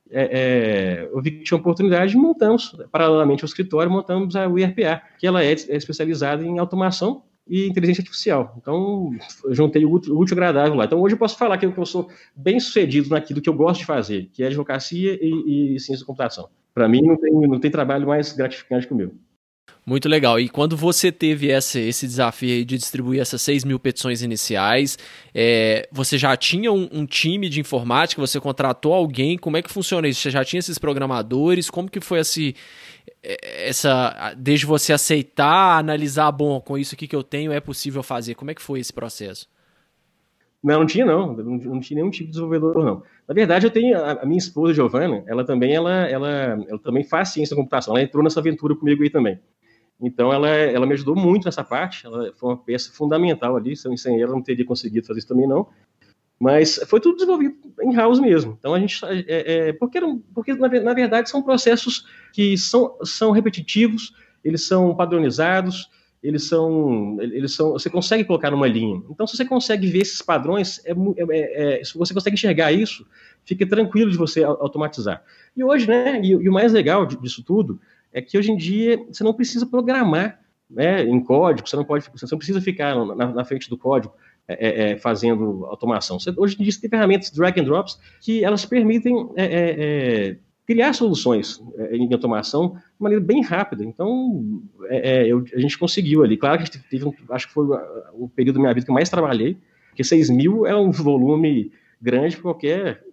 é, 0.10 0.30
é, 0.32 1.10
eu 1.12 1.22
vi 1.22 1.32
que 1.32 1.44
tinha 1.44 1.58
oportunidade 1.58 2.16
e 2.16 2.18
montamos, 2.18 2.76
paralelamente 2.92 3.44
ao 3.44 3.48
escritório, 3.48 3.92
montamos 3.92 4.36
a 4.36 4.48
UIRPA, 4.48 5.02
que 5.18 5.28
ela 5.28 5.44
é, 5.44 5.52
é 5.52 5.76
especializada 5.76 6.46
em 6.46 6.60
automação 6.60 7.24
e 7.48 7.68
inteligência 7.68 8.02
artificial. 8.02 8.56
Então, 8.58 9.12
eu 9.44 9.54
juntei 9.54 9.84
o 9.86 9.92
útil, 9.92 10.18
útil 10.18 10.36
agradável 10.36 10.76
lá. 10.76 10.86
Então, 10.86 11.02
hoje 11.02 11.16
eu 11.16 11.20
posso 11.20 11.38
falar 11.38 11.58
que 11.58 11.66
eu 11.66 11.86
sou 11.86 12.10
bem 12.36 12.60
sucedido 12.60 13.10
naquilo 13.10 13.42
que 13.42 13.50
eu 13.50 13.54
gosto 13.54 13.80
de 13.80 13.86
fazer, 13.86 14.30
que 14.32 14.44
é 14.44 14.48
advocacia 14.48 15.18
e, 15.22 15.76
e 15.76 15.80
ciência 15.80 16.04
da 16.04 16.08
computação. 16.08 16.50
Para 16.74 16.88
mim, 16.88 17.02
não 17.02 17.18
tem, 17.18 17.34
não 17.34 17.60
tem 17.60 17.70
trabalho 17.70 18.08
mais 18.08 18.34
gratificante 18.34 18.88
que 18.88 18.94
o 18.94 18.96
meu. 18.96 19.14
Muito 19.86 20.08
legal. 20.08 20.40
E 20.40 20.48
quando 20.48 20.78
você 20.78 21.12
teve 21.12 21.52
essa, 21.52 21.78
esse 21.78 22.08
desafio 22.08 22.64
de 22.64 22.78
distribuir 22.78 23.20
essas 23.20 23.42
6 23.42 23.66
mil 23.66 23.78
petições 23.78 24.22
iniciais, 24.22 24.98
é, 25.36 25.88
você 25.92 26.18
já 26.18 26.36
tinha 26.38 26.72
um, 26.72 26.88
um, 26.92 27.06
time 27.06 27.50
de 27.50 27.60
informática? 27.60 28.22
Você 28.22 28.40
contratou 28.40 28.94
alguém? 28.94 29.38
Como 29.38 29.58
é 29.58 29.62
que 29.62 29.70
funciona 29.70 30.08
isso? 30.08 30.22
Você 30.22 30.30
já 30.30 30.46
tinha 30.46 30.60
esses 30.60 30.78
programadores? 30.78 31.70
Como 31.70 31.92
que 31.92 32.00
foi 32.00 32.20
esse, 32.20 32.56
é, 33.22 33.68
essa, 33.68 34.34
desde 34.38 34.66
você 34.66 34.94
aceitar, 34.94 35.80
analisar, 35.80 36.32
bom, 36.32 36.62
com 36.62 36.78
isso 36.78 36.96
aqui 36.96 37.06
que 37.06 37.16
eu 37.16 37.24
tenho 37.24 37.52
é 37.52 37.60
possível 37.60 38.02
fazer? 38.02 38.36
Como 38.36 38.52
é 38.52 38.56
que 38.56 38.62
foi 38.62 38.80
esse 38.80 38.94
processo? 38.94 39.50
Não, 40.64 40.80
não 40.80 40.86
tinha 40.86 41.06
não, 41.06 41.34
não, 41.34 41.58
não 41.58 41.80
tinha 41.82 41.98
nenhum 41.98 42.10
tipo 42.10 42.28
de 42.28 42.32
desenvolvedor 42.32 42.86
não. 42.86 43.04
Na 43.28 43.34
verdade, 43.34 43.66
eu 43.68 43.72
tenho 43.72 43.98
a, 43.98 44.14
a 44.14 44.26
minha 44.26 44.38
esposa 44.38 44.74
Giovana, 44.74 45.22
ela 45.28 45.44
também 45.44 45.74
ela, 45.76 46.08
ela, 46.08 46.58
ela 46.70 46.80
também 46.80 47.04
faz 47.04 47.30
ciência 47.30 47.54
da 47.54 47.62
computação, 47.62 47.94
ela 47.94 48.04
entrou 48.04 48.24
nessa 48.24 48.40
aventura 48.40 48.74
comigo 48.74 49.04
aí 49.04 49.10
também. 49.10 49.38
Então, 50.04 50.34
ela, 50.34 50.50
ela 50.50 50.86
me 50.86 50.94
ajudou 50.94 51.16
muito 51.16 51.46
nessa 51.46 51.64
parte, 51.64 52.06
ela 52.06 52.34
foi 52.36 52.50
uma 52.50 52.58
peça 52.58 52.92
fundamental 52.92 53.56
ali, 53.56 53.76
sem, 53.76 53.96
sem 53.96 54.22
ela 54.22 54.34
não 54.34 54.42
teria 54.42 54.66
conseguido 54.66 55.08
fazer 55.08 55.20
isso 55.20 55.28
também 55.30 55.48
não. 55.48 55.68
Mas 56.38 56.78
foi 56.88 57.00
tudo 57.00 57.16
desenvolvido 57.16 57.56
em 57.82 57.96
house 57.96 58.20
mesmo. 58.20 58.58
Então, 58.60 58.74
a 58.74 58.80
gente. 58.80 59.00
É, 59.06 59.70
é, 59.70 59.74
porque, 59.74 60.00
porque 60.34 60.54
na, 60.56 60.94
verdade, 60.94 61.30
são 61.30 61.42
processos 61.42 62.06
que 62.34 62.58
são, 62.58 62.98
são 63.04 63.32
repetitivos, 63.32 64.14
eles 64.44 64.68
são 64.68 64.94
padronizados, 64.94 65.90
eles 66.22 66.44
são, 66.44 67.18
eles 67.22 67.54
são. 67.54 67.72
Você 67.72 67.90
consegue 67.90 68.26
colocar 68.26 68.52
numa 68.52 68.68
linha. 68.68 69.02
Então, 69.10 69.26
se 69.26 69.38
você 69.38 69.46
consegue 69.46 69.88
ver 69.88 70.00
esses 70.00 70.22
padrões, 70.22 70.82
é, 70.86 70.92
é, 70.92 71.80
é 71.80 71.84
se 71.86 71.98
você 71.98 72.14
consegue 72.14 72.34
enxergar 72.34 72.74
isso, 72.74 73.06
fica 73.46 73.66
tranquilo 73.66 74.12
de 74.12 74.18
você 74.18 74.44
automatizar. 74.44 75.24
E 75.56 75.64
hoje, 75.64 75.88
né, 75.88 76.20
e, 76.22 76.32
e 76.32 76.50
o 76.50 76.52
mais 76.52 76.74
legal 76.74 77.06
disso 77.06 77.42
tudo 77.42 77.80
é 78.14 78.22
que 78.22 78.38
hoje 78.38 78.52
em 78.52 78.56
dia 78.56 79.04
você 79.12 79.24
não 79.24 79.34
precisa 79.34 79.66
programar 79.66 80.40
né, 80.70 81.04
em 81.04 81.20
código, 81.22 81.68
você 81.68 81.76
não 81.76 81.84
pode, 81.84 82.10
você 82.12 82.26
não 82.32 82.38
precisa 82.38 82.62
ficar 82.62 82.96
na, 82.96 83.34
na 83.34 83.46
frente 83.46 83.70
do 83.70 83.78
código 83.78 84.14
é, 84.48 84.54
é, 84.54 84.92
é 84.92 84.98
fazendo 84.98 85.66
automação. 85.66 86.20
Você, 86.20 86.34
hoje 86.38 86.56
em 86.60 86.64
dia 86.64 86.72
você 86.72 86.82
tem 86.82 86.90
ferramentas 86.90 87.32
drag 87.32 87.60
and 87.60 87.64
drops 87.64 88.00
que 88.22 88.44
elas 88.44 88.66
permitem 88.66 89.30
é, 89.36 89.44
é, 89.44 90.30
é 90.30 90.38
criar 90.66 90.94
soluções 90.94 91.62
em 91.92 92.12
automação 92.14 92.76
de 92.76 92.80
maneira 93.00 93.24
bem 93.24 93.42
rápida. 93.42 93.84
Então, 93.84 94.62
eu, 95.28 95.44
a 95.54 95.60
gente 95.60 95.78
conseguiu 95.78 96.24
ali. 96.24 96.38
Claro 96.38 96.58
que 96.58 96.64
a 96.64 96.66
gente 96.66 96.80
teve, 96.90 97.04
um, 97.04 97.14
acho 97.32 97.48
que 97.48 97.54
foi 97.54 97.68
o 98.14 98.30
período 98.30 98.56
da 98.56 98.62
minha 98.62 98.74
vida 98.74 98.86
que 98.86 98.90
eu 98.90 98.96
mais 98.96 99.10
trabalhei, 99.10 99.58
porque 99.90 100.06
6 100.06 100.30
mil 100.30 100.66
é 100.66 100.74
um 100.74 100.90
volume 100.90 101.70
grande 102.02 102.38
para 102.38 102.44
qualquer 102.44 103.04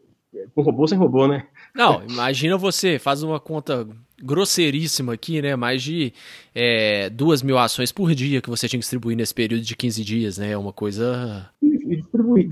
com 0.54 0.62
robô 0.62 0.87
sem 0.87 0.97
robô, 0.97 1.26
né? 1.26 1.47
Não, 1.75 2.02
imagina 2.09 2.57
você, 2.57 2.99
faz 2.99 3.23
uma 3.23 3.40
conta 3.40 3.87
grosseiríssima 4.22 5.14
aqui, 5.14 5.40
né? 5.40 5.56
Mais 5.56 5.82
de 5.82 6.12
é, 6.54 7.10
duas 7.10 7.42
mil 7.42 7.58
ações 7.58 7.92
por 7.92 8.14
dia 8.14 8.40
que 8.40 8.50
você 8.50 8.68
tinha 8.68 8.78
que 8.78 8.82
distribuir 8.82 9.16
nesse 9.16 9.34
período 9.34 9.62
de 9.62 9.76
15 9.76 10.04
dias, 10.04 10.38
né? 10.38 10.52
É 10.52 10.56
uma 10.56 10.72
coisa. 10.72 11.50
Distribuir, 11.62 12.48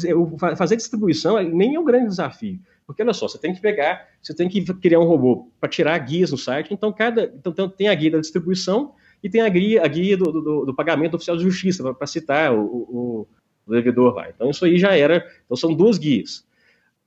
fazer 0.56 0.76
distribuição 0.76 1.42
nem 1.42 1.74
é 1.74 1.80
um 1.80 1.84
grande 1.84 2.08
desafio. 2.08 2.58
Porque 2.88 3.02
olha 3.02 3.12
só, 3.12 3.28
você 3.28 3.38
tem 3.38 3.54
que 3.54 3.60
pegar, 3.60 4.08
você 4.22 4.34
tem 4.34 4.48
que 4.48 4.64
criar 4.74 4.98
um 4.98 5.04
robô 5.04 5.50
para 5.60 5.68
tirar 5.68 5.98
guias 5.98 6.30
no 6.30 6.38
site. 6.38 6.72
Então, 6.72 6.90
cada, 6.90 7.24
então, 7.24 7.68
tem 7.68 7.86
a 7.86 7.94
guia 7.94 8.12
da 8.12 8.18
distribuição 8.18 8.94
e 9.22 9.28
tem 9.28 9.42
a 9.42 9.48
guia, 9.50 9.84
a 9.84 9.86
guia 9.86 10.16
do, 10.16 10.32
do, 10.32 10.64
do 10.64 10.74
pagamento 10.74 11.14
oficial 11.14 11.36
de 11.36 11.42
justiça, 11.42 11.92
para 11.92 12.06
citar 12.06 12.50
o, 12.54 12.64
o, 12.64 13.28
o 13.66 13.70
devedor 13.70 14.14
lá. 14.14 14.30
Então, 14.30 14.48
isso 14.48 14.64
aí 14.64 14.78
já 14.78 14.96
era. 14.96 15.22
Então, 15.44 15.54
são 15.54 15.74
duas 15.74 15.98
guias. 15.98 16.46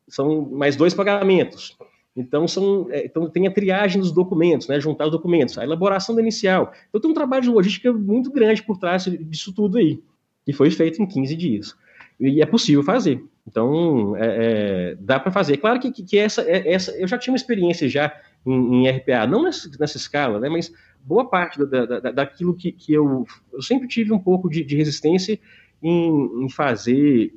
São 0.08 0.48
mais 0.52 0.76
dois 0.76 0.94
pagamentos. 0.94 1.76
Então, 2.16 2.48
são, 2.48 2.88
é, 2.90 3.06
então 3.06 3.30
tem 3.30 3.48
a 3.48 3.52
triagem 3.52 4.02
dos 4.02 4.12
documentos, 4.12 4.68
né, 4.68 4.80
juntar 4.80 5.06
os 5.06 5.12
documentos, 5.12 5.58
a 5.58 5.64
elaboração 5.64 6.14
da 6.14 6.22
inicial. 6.22 6.74
Então 6.90 7.00
tem 7.00 7.10
um 7.10 7.14
trabalho 7.14 7.44
de 7.44 7.50
logística 7.50 7.92
muito 7.94 8.32
grande 8.32 8.62
por 8.64 8.78
trás 8.78 9.06
disso 9.06 9.54
tudo 9.54 9.78
aí, 9.78 10.02
que 10.46 10.52
foi 10.52 10.70
feito 10.70 11.02
em 11.02 11.06
15 11.06 11.36
dias. 11.36 11.76
E 12.20 12.42
é 12.42 12.46
possível 12.46 12.84
fazer. 12.84 13.24
Então, 13.48 14.16
é, 14.16 14.92
é, 14.92 14.96
dá 15.00 15.20
para 15.20 15.32
fazer. 15.32 15.58
Claro 15.58 15.80
que, 15.80 15.92
que, 15.92 16.04
que 16.04 16.18
essa, 16.18 16.42
é, 16.44 16.72
essa, 16.72 16.92
eu 16.92 17.08
já 17.08 17.18
tinha 17.18 17.32
uma 17.32 17.38
experiência 17.38 17.90
já 17.90 18.14
em, 18.46 18.86
em 18.86 18.90
RPA, 18.90 19.26
não 19.26 19.44
nessa, 19.44 19.70
nessa, 19.80 19.98
escala, 19.98 20.40
né, 20.40 20.50
mas 20.50 20.72
boa 21.04 21.28
parte 21.28 21.64
da, 21.66 21.86
da, 21.86 22.12
daquilo 22.12 22.54
que, 22.54 22.72
que 22.72 22.94
eu, 22.94 23.26
eu 23.52 23.62
sempre 23.62 23.88
tive 23.88 24.14
um 24.14 24.20
pouco 24.20 24.50
de, 24.50 24.64
de 24.64 24.76
resistência 24.76 25.40
em, 25.82 26.46
em 26.46 26.50
fazer 26.50 27.34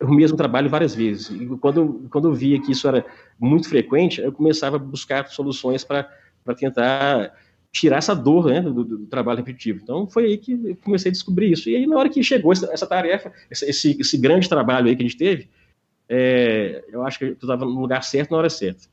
o 0.00 0.12
mesmo 0.12 0.36
trabalho 0.36 0.70
várias 0.70 0.94
vezes. 0.94 1.30
E 1.30 1.46
quando, 1.58 2.06
quando 2.10 2.28
eu 2.28 2.34
via 2.34 2.60
que 2.60 2.72
isso 2.72 2.86
era 2.86 3.04
muito 3.38 3.68
frequente, 3.68 4.20
eu 4.20 4.32
começava 4.32 4.76
a 4.76 4.78
buscar 4.78 5.26
soluções 5.28 5.84
para 5.84 6.08
tentar 6.56 7.34
tirar 7.72 7.98
essa 7.98 8.14
dor 8.14 8.46
né, 8.46 8.60
do, 8.60 8.84
do, 8.84 9.06
trabalho 9.06 9.38
repetitivo. 9.38 9.80
Então 9.82 10.06
foi 10.06 10.24
aí 10.24 10.38
que 10.38 10.52
eu 10.52 10.76
comecei 10.76 11.10
a 11.10 11.12
descobrir 11.12 11.52
isso. 11.52 11.68
E 11.68 11.76
aí, 11.76 11.86
na 11.86 11.96
hora 11.96 12.08
que 12.08 12.22
chegou 12.22 12.52
essa, 12.52 12.72
essa 12.72 12.86
tarefa, 12.86 13.32
esse, 13.50 13.96
esse, 14.00 14.16
grande 14.16 14.48
trabalho 14.48 14.88
aí 14.88 14.96
que 14.96 15.02
a 15.02 15.06
gente 15.06 15.18
teve, 15.18 15.48
é, 16.08 16.84
eu 16.88 17.04
acho 17.04 17.18
que 17.18 17.24
eu 17.24 17.32
estava 17.32 17.64
no 17.64 17.80
lugar 17.80 18.02
certo 18.02 18.30
na 18.30 18.38
hora 18.38 18.50
certa. 18.50 18.88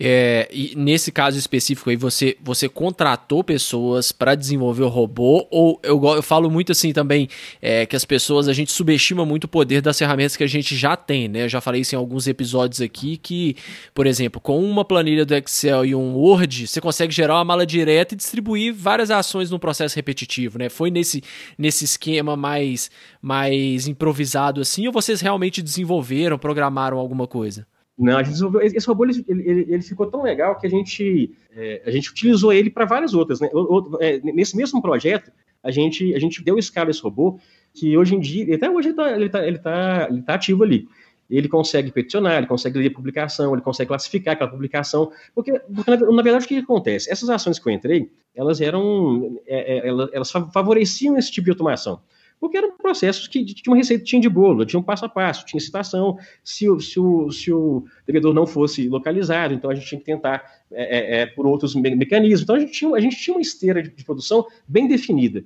É, 0.00 0.48
e 0.52 0.74
nesse 0.76 1.10
caso 1.10 1.36
específico 1.36 1.90
aí, 1.90 1.96
você, 1.96 2.36
você 2.40 2.68
contratou 2.68 3.42
pessoas 3.42 4.12
para 4.12 4.34
desenvolver 4.34 4.84
o 4.84 4.88
robô? 4.88 5.46
Ou 5.50 5.80
eu, 5.82 6.00
eu 6.14 6.22
falo 6.22 6.48
muito 6.48 6.70
assim 6.70 6.92
também 6.92 7.28
é, 7.60 7.84
que 7.84 7.96
as 7.96 8.04
pessoas, 8.04 8.48
a 8.48 8.52
gente 8.52 8.70
subestima 8.70 9.26
muito 9.26 9.44
o 9.44 9.48
poder 9.48 9.82
das 9.82 9.98
ferramentas 9.98 10.36
que 10.36 10.44
a 10.44 10.48
gente 10.48 10.76
já 10.76 10.96
tem, 10.96 11.26
né? 11.26 11.44
Eu 11.44 11.48
já 11.48 11.60
falei 11.60 11.80
isso 11.80 11.94
em 11.94 11.98
alguns 11.98 12.28
episódios 12.28 12.80
aqui, 12.80 13.16
que, 13.16 13.56
por 13.92 14.06
exemplo, 14.06 14.40
com 14.40 14.62
uma 14.62 14.84
planilha 14.84 15.26
do 15.26 15.34
Excel 15.34 15.84
e 15.84 15.94
um 15.94 16.14
Word, 16.14 16.68
você 16.68 16.80
consegue 16.80 17.12
gerar 17.12 17.34
uma 17.34 17.44
mala 17.44 17.66
direta 17.66 18.14
e 18.14 18.16
distribuir 18.16 18.72
várias 18.72 19.10
ações 19.10 19.50
no 19.50 19.58
processo 19.58 19.96
repetitivo, 19.96 20.58
né? 20.58 20.68
Foi 20.68 20.90
nesse, 20.90 21.22
nesse 21.56 21.84
esquema 21.84 22.36
mais, 22.36 22.90
mais 23.20 23.88
improvisado 23.88 24.60
assim, 24.60 24.86
ou 24.86 24.92
vocês 24.92 25.20
realmente 25.20 25.60
desenvolveram, 25.60 26.38
programaram 26.38 26.98
alguma 26.98 27.26
coisa? 27.26 27.66
Não, 27.98 28.16
a 28.16 28.22
gente. 28.22 28.38
Esse 28.76 28.86
robô 28.86 29.04
ele, 29.04 29.24
ele, 29.26 29.66
ele 29.68 29.82
ficou 29.82 30.06
tão 30.06 30.22
legal 30.22 30.56
que 30.56 30.66
a 30.66 30.70
gente, 30.70 31.34
é, 31.50 31.82
a 31.84 31.90
gente 31.90 32.10
utilizou 32.10 32.52
ele 32.52 32.70
para 32.70 32.84
várias 32.84 33.12
outras. 33.12 33.40
Né? 33.40 33.50
O, 33.52 33.98
é, 34.00 34.20
nesse 34.20 34.56
mesmo 34.56 34.80
projeto, 34.80 35.32
a 35.62 35.70
gente, 35.72 36.14
a 36.14 36.18
gente 36.20 36.42
deu 36.44 36.56
escala 36.56 36.88
a 36.88 36.90
esse 36.92 37.02
robô, 37.02 37.40
que 37.74 37.98
hoje 37.98 38.14
em 38.14 38.20
dia, 38.20 38.54
até 38.54 38.70
hoje 38.70 38.90
ele 38.90 38.96
está 38.96 39.16
ele 39.16 39.28
tá, 39.28 39.46
ele 39.46 39.58
tá, 39.58 40.06
ele 40.10 40.22
tá 40.22 40.34
ativo 40.34 40.62
ali. 40.62 40.86
Ele 41.28 41.48
consegue 41.48 41.90
peticionar, 41.90 42.38
ele 42.38 42.46
consegue 42.46 42.78
ler 42.78 42.88
publicação, 42.90 43.52
ele 43.52 43.60
consegue 43.60 43.88
classificar 43.88 44.34
aquela 44.34 44.50
publicação. 44.50 45.10
Porque, 45.34 45.52
porque 45.58 45.90
na, 45.90 46.22
verdade, 46.22 46.44
o 46.44 46.48
que, 46.48 46.54
que 46.54 46.62
acontece? 46.62 47.10
Essas 47.10 47.28
ações 47.28 47.58
que 47.58 47.68
eu 47.68 47.72
entrei, 47.72 48.10
elas 48.34 48.60
eram. 48.60 49.38
É, 49.46 49.78
é 49.78 49.88
elas, 49.88 50.08
elas 50.12 50.30
favoreciam 50.30 51.18
esse 51.18 51.32
tipo 51.32 51.46
de 51.46 51.50
automação 51.50 52.00
porque 52.40 52.56
eram 52.56 52.76
processos 52.76 53.26
que 53.26 53.44
tinham 53.44 53.74
uma 53.74 53.76
receitinha 53.76 54.22
de 54.22 54.28
bolo, 54.28 54.64
tinha 54.64 54.78
um 54.78 54.82
passo 54.82 55.04
a 55.04 55.08
passo, 55.08 55.44
tinha 55.44 55.60
citação, 55.60 56.16
se 56.42 56.68
o, 56.68 56.80
se 56.80 57.00
o, 57.00 57.30
se 57.30 57.52
o 57.52 57.84
devedor 58.06 58.32
não 58.32 58.46
fosse 58.46 58.88
localizado, 58.88 59.54
então 59.54 59.70
a 59.70 59.74
gente 59.74 59.86
tinha 59.86 59.98
que 59.98 60.06
tentar 60.06 60.44
é, 60.70 61.18
é, 61.18 61.20
é 61.20 61.26
por 61.26 61.46
outros 61.46 61.74
me 61.74 61.94
mecanismos. 61.94 62.42
Então 62.42 62.56
a 62.56 62.60
gente, 62.60 62.72
tinha, 62.72 62.94
a 62.94 63.00
gente 63.00 63.16
tinha 63.16 63.34
uma 63.34 63.42
esteira 63.42 63.82
de, 63.82 63.90
de 63.90 64.04
produção 64.04 64.46
bem 64.66 64.86
definida. 64.86 65.44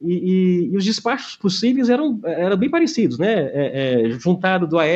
E, 0.00 0.12
e, 0.12 0.72
e, 0.72 0.76
os 0.76 0.84
despachos 0.84 1.34
possíveis 1.34 1.90
eram, 1.90 2.20
eram 2.24 2.56
bem 2.56 2.70
parecidos, 2.70 3.18
né? 3.18 3.50
É, 3.52 4.04
é, 4.06 4.10
juntado 4.10 4.66
do 4.66 4.78
AR, 4.78 4.86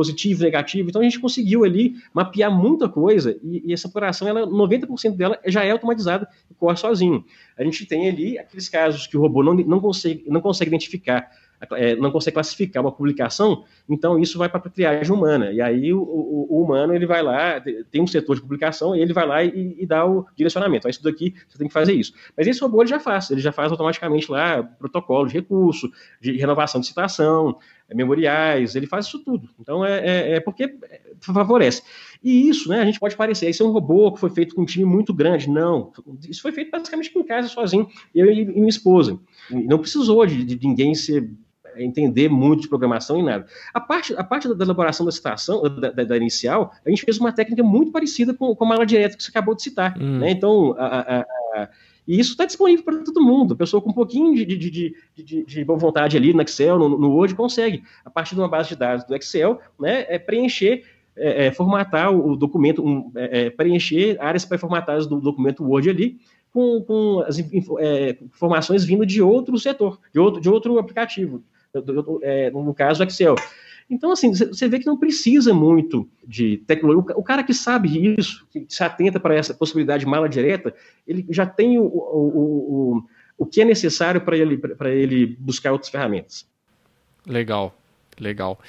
positivo, 0.00 0.42
negativo. 0.42 0.88
Então 0.88 1.02
a 1.02 1.04
gente 1.04 1.20
conseguiu 1.20 1.62
ali 1.62 1.94
mapear 2.14 2.50
muita 2.50 2.88
coisa 2.88 3.38
e, 3.42 3.62
e 3.66 3.72
essa 3.74 3.86
operação, 3.86 4.26
ela, 4.26 4.46
90% 4.46 5.14
dela 5.14 5.38
já 5.46 5.62
é 5.62 5.70
automatizada 5.70 6.26
e 6.50 6.54
corre 6.54 6.78
sozinho. 6.78 7.22
A 7.58 7.62
gente 7.62 7.84
tem 7.84 8.08
ali 8.08 8.38
aqueles 8.38 8.66
casos 8.66 9.06
que 9.06 9.18
o 9.18 9.20
robô 9.20 9.42
não, 9.42 9.52
não, 9.52 9.78
consegue, 9.78 10.24
não 10.26 10.40
consegue 10.40 10.70
identificar 10.70 11.30
é, 11.72 11.94
não 11.96 12.10
consegue 12.10 12.34
classificar 12.34 12.82
uma 12.82 12.92
publicação, 12.92 13.64
então 13.88 14.18
isso 14.18 14.38
vai 14.38 14.48
para 14.48 14.58
a 14.58 14.70
triagem 14.70 15.12
humana. 15.12 15.52
E 15.52 15.60
aí 15.60 15.92
o, 15.92 16.00
o, 16.00 16.46
o, 16.50 16.62
humano 16.62 16.94
ele 16.94 17.06
vai 17.06 17.22
lá, 17.22 17.60
tem 17.90 18.00
um 18.00 18.06
setor 18.06 18.36
de 18.36 18.42
publicação, 18.42 18.96
e 18.96 19.00
ele 19.00 19.12
vai 19.12 19.26
lá 19.26 19.44
e, 19.44 19.76
e 19.78 19.86
dá 19.86 20.06
o 20.06 20.26
direcionamento. 20.34 20.80
Então, 20.80 20.90
isso 20.90 21.02
daqui 21.02 21.34
você 21.48 21.58
tem 21.58 21.68
que 21.68 21.72
fazer 21.72 21.92
isso. 21.92 22.14
Mas 22.36 22.46
esse 22.46 22.60
robô 22.60 22.80
ele 22.80 22.88
já 22.88 22.98
faz, 22.98 23.30
ele 23.30 23.40
já 23.40 23.52
faz 23.52 23.70
automaticamente 23.70 24.30
lá 24.30 24.62
protocolo 24.62 25.26
de 25.26 25.34
recurso, 25.34 25.90
de 26.20 26.32
renovação 26.36 26.80
de 26.80 26.86
citação, 26.86 27.58
é, 27.88 27.94
memoriais, 27.94 28.74
ele 28.74 28.86
faz 28.86 29.06
isso 29.06 29.18
tudo. 29.18 29.48
Então 29.60 29.84
é, 29.84 29.98
é, 29.98 30.32
é 30.36 30.40
porque 30.40 30.74
favorece. 31.20 31.82
E 32.22 32.48
isso, 32.48 32.68
né, 32.68 32.80
a 32.80 32.84
gente 32.84 33.00
pode 33.00 33.16
parecer, 33.16 33.50
isso 33.50 33.62
é 33.62 33.66
um 33.66 33.72
robô 33.72 34.12
que 34.12 34.20
foi 34.20 34.30
feito 34.30 34.54
com 34.54 34.62
um 34.62 34.66
time 34.66 34.84
muito 34.84 35.12
grande. 35.12 35.50
Não, 35.50 35.92
isso 36.28 36.40
foi 36.40 36.52
feito 36.52 36.70
basicamente 36.70 37.12
em 37.14 37.22
casa, 37.22 37.48
sozinho, 37.48 37.88
eu 38.14 38.26
e, 38.26 38.42
e 38.42 38.46
minha 38.46 38.68
esposa. 38.68 39.18
Não 39.50 39.78
precisou 39.78 40.24
de, 40.24 40.44
de 40.44 40.66
ninguém 40.66 40.94
ser 40.94 41.30
entender 41.76 42.28
muito 42.28 42.62
de 42.62 42.68
programação 42.68 43.18
e 43.18 43.22
nada. 43.22 43.46
A 43.72 43.80
parte, 43.80 44.14
a 44.16 44.24
parte 44.24 44.52
da 44.52 44.64
elaboração 44.64 45.04
da 45.04 45.12
citação, 45.12 45.62
da, 45.62 45.90
da, 45.90 46.04
da 46.04 46.16
inicial, 46.16 46.72
a 46.84 46.90
gente 46.90 47.04
fez 47.04 47.18
uma 47.18 47.32
técnica 47.32 47.62
muito 47.62 47.92
parecida 47.92 48.34
com, 48.34 48.54
com 48.54 48.64
a 48.64 48.68
mala 48.68 48.86
direta 48.86 49.16
que 49.16 49.22
você 49.22 49.30
acabou 49.30 49.54
de 49.54 49.62
citar. 49.62 49.96
Hum. 50.00 50.18
Né? 50.18 50.30
Então, 50.30 50.74
a, 50.78 50.86
a, 50.86 51.20
a, 51.20 51.68
e 52.06 52.18
isso 52.18 52.32
está 52.32 52.44
disponível 52.44 52.84
para 52.84 52.98
todo 53.04 53.22
mundo. 53.22 53.54
A 53.54 53.56
pessoa 53.56 53.80
com 53.80 53.90
um 53.90 53.94
pouquinho 53.94 54.34
de, 54.34 54.44
de, 54.44 54.58
de, 54.58 54.94
de, 55.16 55.44
de 55.44 55.64
boa 55.64 55.78
vontade 55.78 56.16
ali 56.16 56.32
no 56.32 56.42
Excel, 56.42 56.78
no, 56.78 56.88
no, 56.88 57.10
Word, 57.10 57.34
consegue, 57.34 57.82
a 58.04 58.10
partir 58.10 58.34
de 58.34 58.40
uma 58.40 58.48
base 58.48 58.70
de 58.70 58.76
dados 58.76 59.04
do 59.04 59.14
Excel, 59.14 59.60
né, 59.78 60.06
é 60.08 60.18
preencher, 60.18 60.84
é, 61.16 61.46
é, 61.46 61.52
formatar 61.52 62.12
o 62.12 62.36
documento, 62.36 62.84
um, 62.84 63.12
é, 63.14 63.46
é 63.46 63.50
preencher 63.50 64.16
áreas 64.20 64.44
pré-formatadas 64.44 65.06
do 65.06 65.20
documento 65.20 65.64
Word 65.64 65.88
ali, 65.90 66.18
com, 66.52 66.82
com 66.82 67.20
as 67.20 67.38
é, 67.38 68.18
informações 68.22 68.84
vindo 68.84 69.06
de 69.06 69.22
outro 69.22 69.56
setor, 69.58 70.00
de 70.12 70.18
outro, 70.18 70.40
de 70.40 70.48
outro 70.48 70.78
aplicativo, 70.78 71.44
é, 72.22 72.50
no 72.50 72.74
caso 72.74 73.02
Excel. 73.02 73.34
Então, 73.90 74.12
assim, 74.12 74.32
você 74.32 74.68
vê 74.68 74.78
que 74.78 74.86
não 74.86 74.96
precisa 74.96 75.52
muito 75.52 76.08
de 76.24 76.58
tecnologia. 76.58 77.16
O 77.16 77.24
cara 77.24 77.42
que 77.42 77.52
sabe 77.52 78.14
isso, 78.16 78.46
que 78.52 78.64
se 78.68 78.84
atenta 78.84 79.18
para 79.18 79.34
essa 79.34 79.52
possibilidade 79.52 80.04
de 80.04 80.10
mala 80.10 80.28
direta, 80.28 80.72
ele 81.06 81.26
já 81.28 81.44
tem 81.44 81.76
o, 81.76 81.82
o, 81.82 81.88
o, 81.88 83.04
o 83.36 83.46
que 83.46 83.60
é 83.60 83.64
necessário 83.64 84.20
para 84.20 84.36
ele, 84.36 84.60
ele 84.84 85.26
buscar 85.40 85.72
outras 85.72 85.90
ferramentas. 85.90 86.46
Legal, 87.26 87.74
legal. 88.20 88.60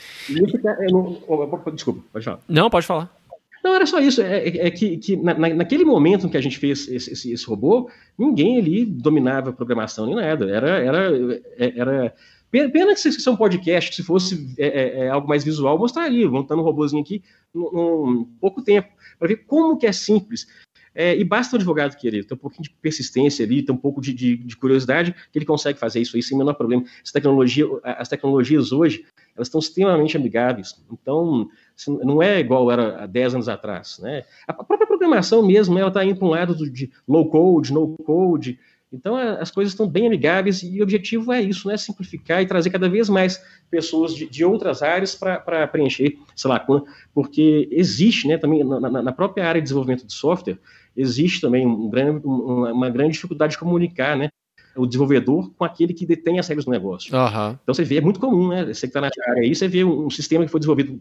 Desculpa, 1.71 2.01
pode 2.11 2.25
falar. 2.25 2.39
Não, 2.49 2.69
pode 2.69 2.87
falar. 2.87 3.15
Não, 3.63 3.75
era 3.75 3.85
só 3.85 3.99
isso. 3.99 4.23
É, 4.23 4.39
é, 4.39 4.67
é 4.67 4.71
que, 4.71 4.97
que 4.97 5.15
na, 5.15 5.35
naquele 5.35 5.85
momento 5.85 6.25
em 6.25 6.29
que 6.29 6.37
a 6.37 6.41
gente 6.41 6.57
fez 6.57 6.87
esse, 6.87 7.13
esse, 7.13 7.31
esse, 7.31 7.45
robô, 7.45 7.89
ninguém 8.17 8.57
ali 8.57 8.85
dominava 8.85 9.53
programação 9.53 10.07
nem 10.07 10.15
nada. 10.15 10.49
Era, 10.49 10.79
era, 10.79 11.41
era 11.59 12.15
Pena 12.51 12.93
que 12.93 12.99
se 12.99 13.27
é 13.27 13.31
um 13.31 13.37
podcast, 13.37 13.95
se 13.95 14.03
fosse 14.03 14.53
é, 14.57 14.67
é, 14.67 14.99
é, 15.05 15.09
algo 15.09 15.27
mais 15.27 15.43
visual, 15.43 15.77
mostraria, 15.77 16.29
montando 16.29 16.61
um 16.61 16.65
robôzinho 16.65 17.01
aqui 17.01 17.23
num, 17.53 18.25
pouco 18.41 18.61
tempo, 18.61 18.89
para 19.17 19.29
ver 19.29 19.37
como 19.47 19.77
que 19.77 19.87
é 19.87 19.91
simples. 19.93 20.45
É, 20.93 21.15
e 21.15 21.23
basta 21.23 21.55
o 21.55 21.57
advogado 21.57 21.95
querer, 21.95 22.25
ter 22.25 22.33
um 22.33 22.37
pouquinho 22.37 22.63
de 22.63 22.69
persistência 22.81 23.45
ali, 23.45 23.63
ter 23.63 23.71
um 23.71 23.77
pouco 23.77 24.01
de, 24.01 24.13
de, 24.13 24.35
de, 24.35 24.57
curiosidade, 24.57 25.15
que 25.31 25.39
ele 25.39 25.45
consegue 25.45 25.79
fazer 25.79 26.01
isso 26.01 26.17
aí 26.17 26.21
sem 26.21 26.35
o 26.35 26.39
menor 26.39 26.53
problema. 26.53 26.83
Essa 27.01 27.13
tecnologia, 27.13 27.65
as 27.83 28.09
tecnologias 28.09 28.73
hoje, 28.73 29.05
elas 29.33 29.47
estão 29.47 29.59
extremamente 29.59 30.17
amigáveis. 30.17 30.83
Então, 30.91 31.47
não 31.87 32.21
é 32.21 32.39
igual 32.41 32.69
era 32.69 33.03
há 33.03 33.05
10 33.05 33.35
anos 33.35 33.47
atrás. 33.47 33.99
Né? 33.99 34.25
A 34.45 34.53
própria 34.53 34.85
programação 34.85 35.41
mesmo, 35.45 35.79
ela 35.79 35.87
está 35.87 36.03
indo 36.03 36.17
para 36.17 36.27
um 36.27 36.31
lado 36.31 36.69
de 36.69 36.91
low 37.07 37.29
code, 37.29 37.73
no 37.73 37.95
code, 38.03 38.59
então, 38.93 39.15
as 39.15 39.49
coisas 39.49 39.71
estão 39.71 39.87
bem 39.87 40.05
amigáveis 40.05 40.61
e 40.63 40.79
o 40.81 40.83
objetivo 40.83 41.31
é 41.31 41.41
isso, 41.41 41.67
né? 41.67 41.77
Simplificar 41.77 42.41
e 42.41 42.45
trazer 42.45 42.69
cada 42.69 42.89
vez 42.89 43.07
mais 43.07 43.41
pessoas 43.69 44.13
de, 44.13 44.27
de 44.27 44.43
outras 44.43 44.81
áreas 44.83 45.15
para 45.15 45.67
preencher 45.67 46.17
essa 46.35 46.49
lacuna, 46.49 46.83
porque 47.13 47.69
existe, 47.71 48.27
né, 48.27 48.37
também 48.37 48.63
na, 48.65 49.01
na, 49.01 49.11
própria 49.13 49.47
área 49.47 49.61
de 49.61 49.63
desenvolvimento 49.63 50.05
de 50.05 50.13
software, 50.13 50.59
existe 50.95 51.39
também 51.39 51.65
um 51.65 51.89
grande, 51.89 52.21
uma, 52.25 52.89
grande 52.89 53.13
dificuldade 53.13 53.53
de 53.53 53.59
comunicar, 53.59 54.17
né? 54.17 54.29
o 54.75 54.85
desenvolvedor 54.85 55.51
com 55.57 55.65
aquele 55.65 55.93
que 55.93 56.05
detém 56.05 56.39
as 56.39 56.47
regras 56.47 56.63
do 56.63 56.71
negócio. 56.71 57.13
Uhum. 57.13 57.57
Então 57.61 57.73
você 57.73 57.83
vê, 57.83 57.97
é 57.97 58.01
muito 58.01 58.21
comum, 58.21 58.47
né? 58.47 58.65
Você 58.65 58.87
que 58.87 58.87
está 58.87 59.01
na 59.01 59.09
área 59.27 59.43
aí, 59.43 59.53
você 59.53 59.67
vê 59.67 59.83
um, 59.83 60.09
sistema 60.09 60.45
que 60.45 60.51
foi 60.51 60.61
desenvolvido 60.61 60.97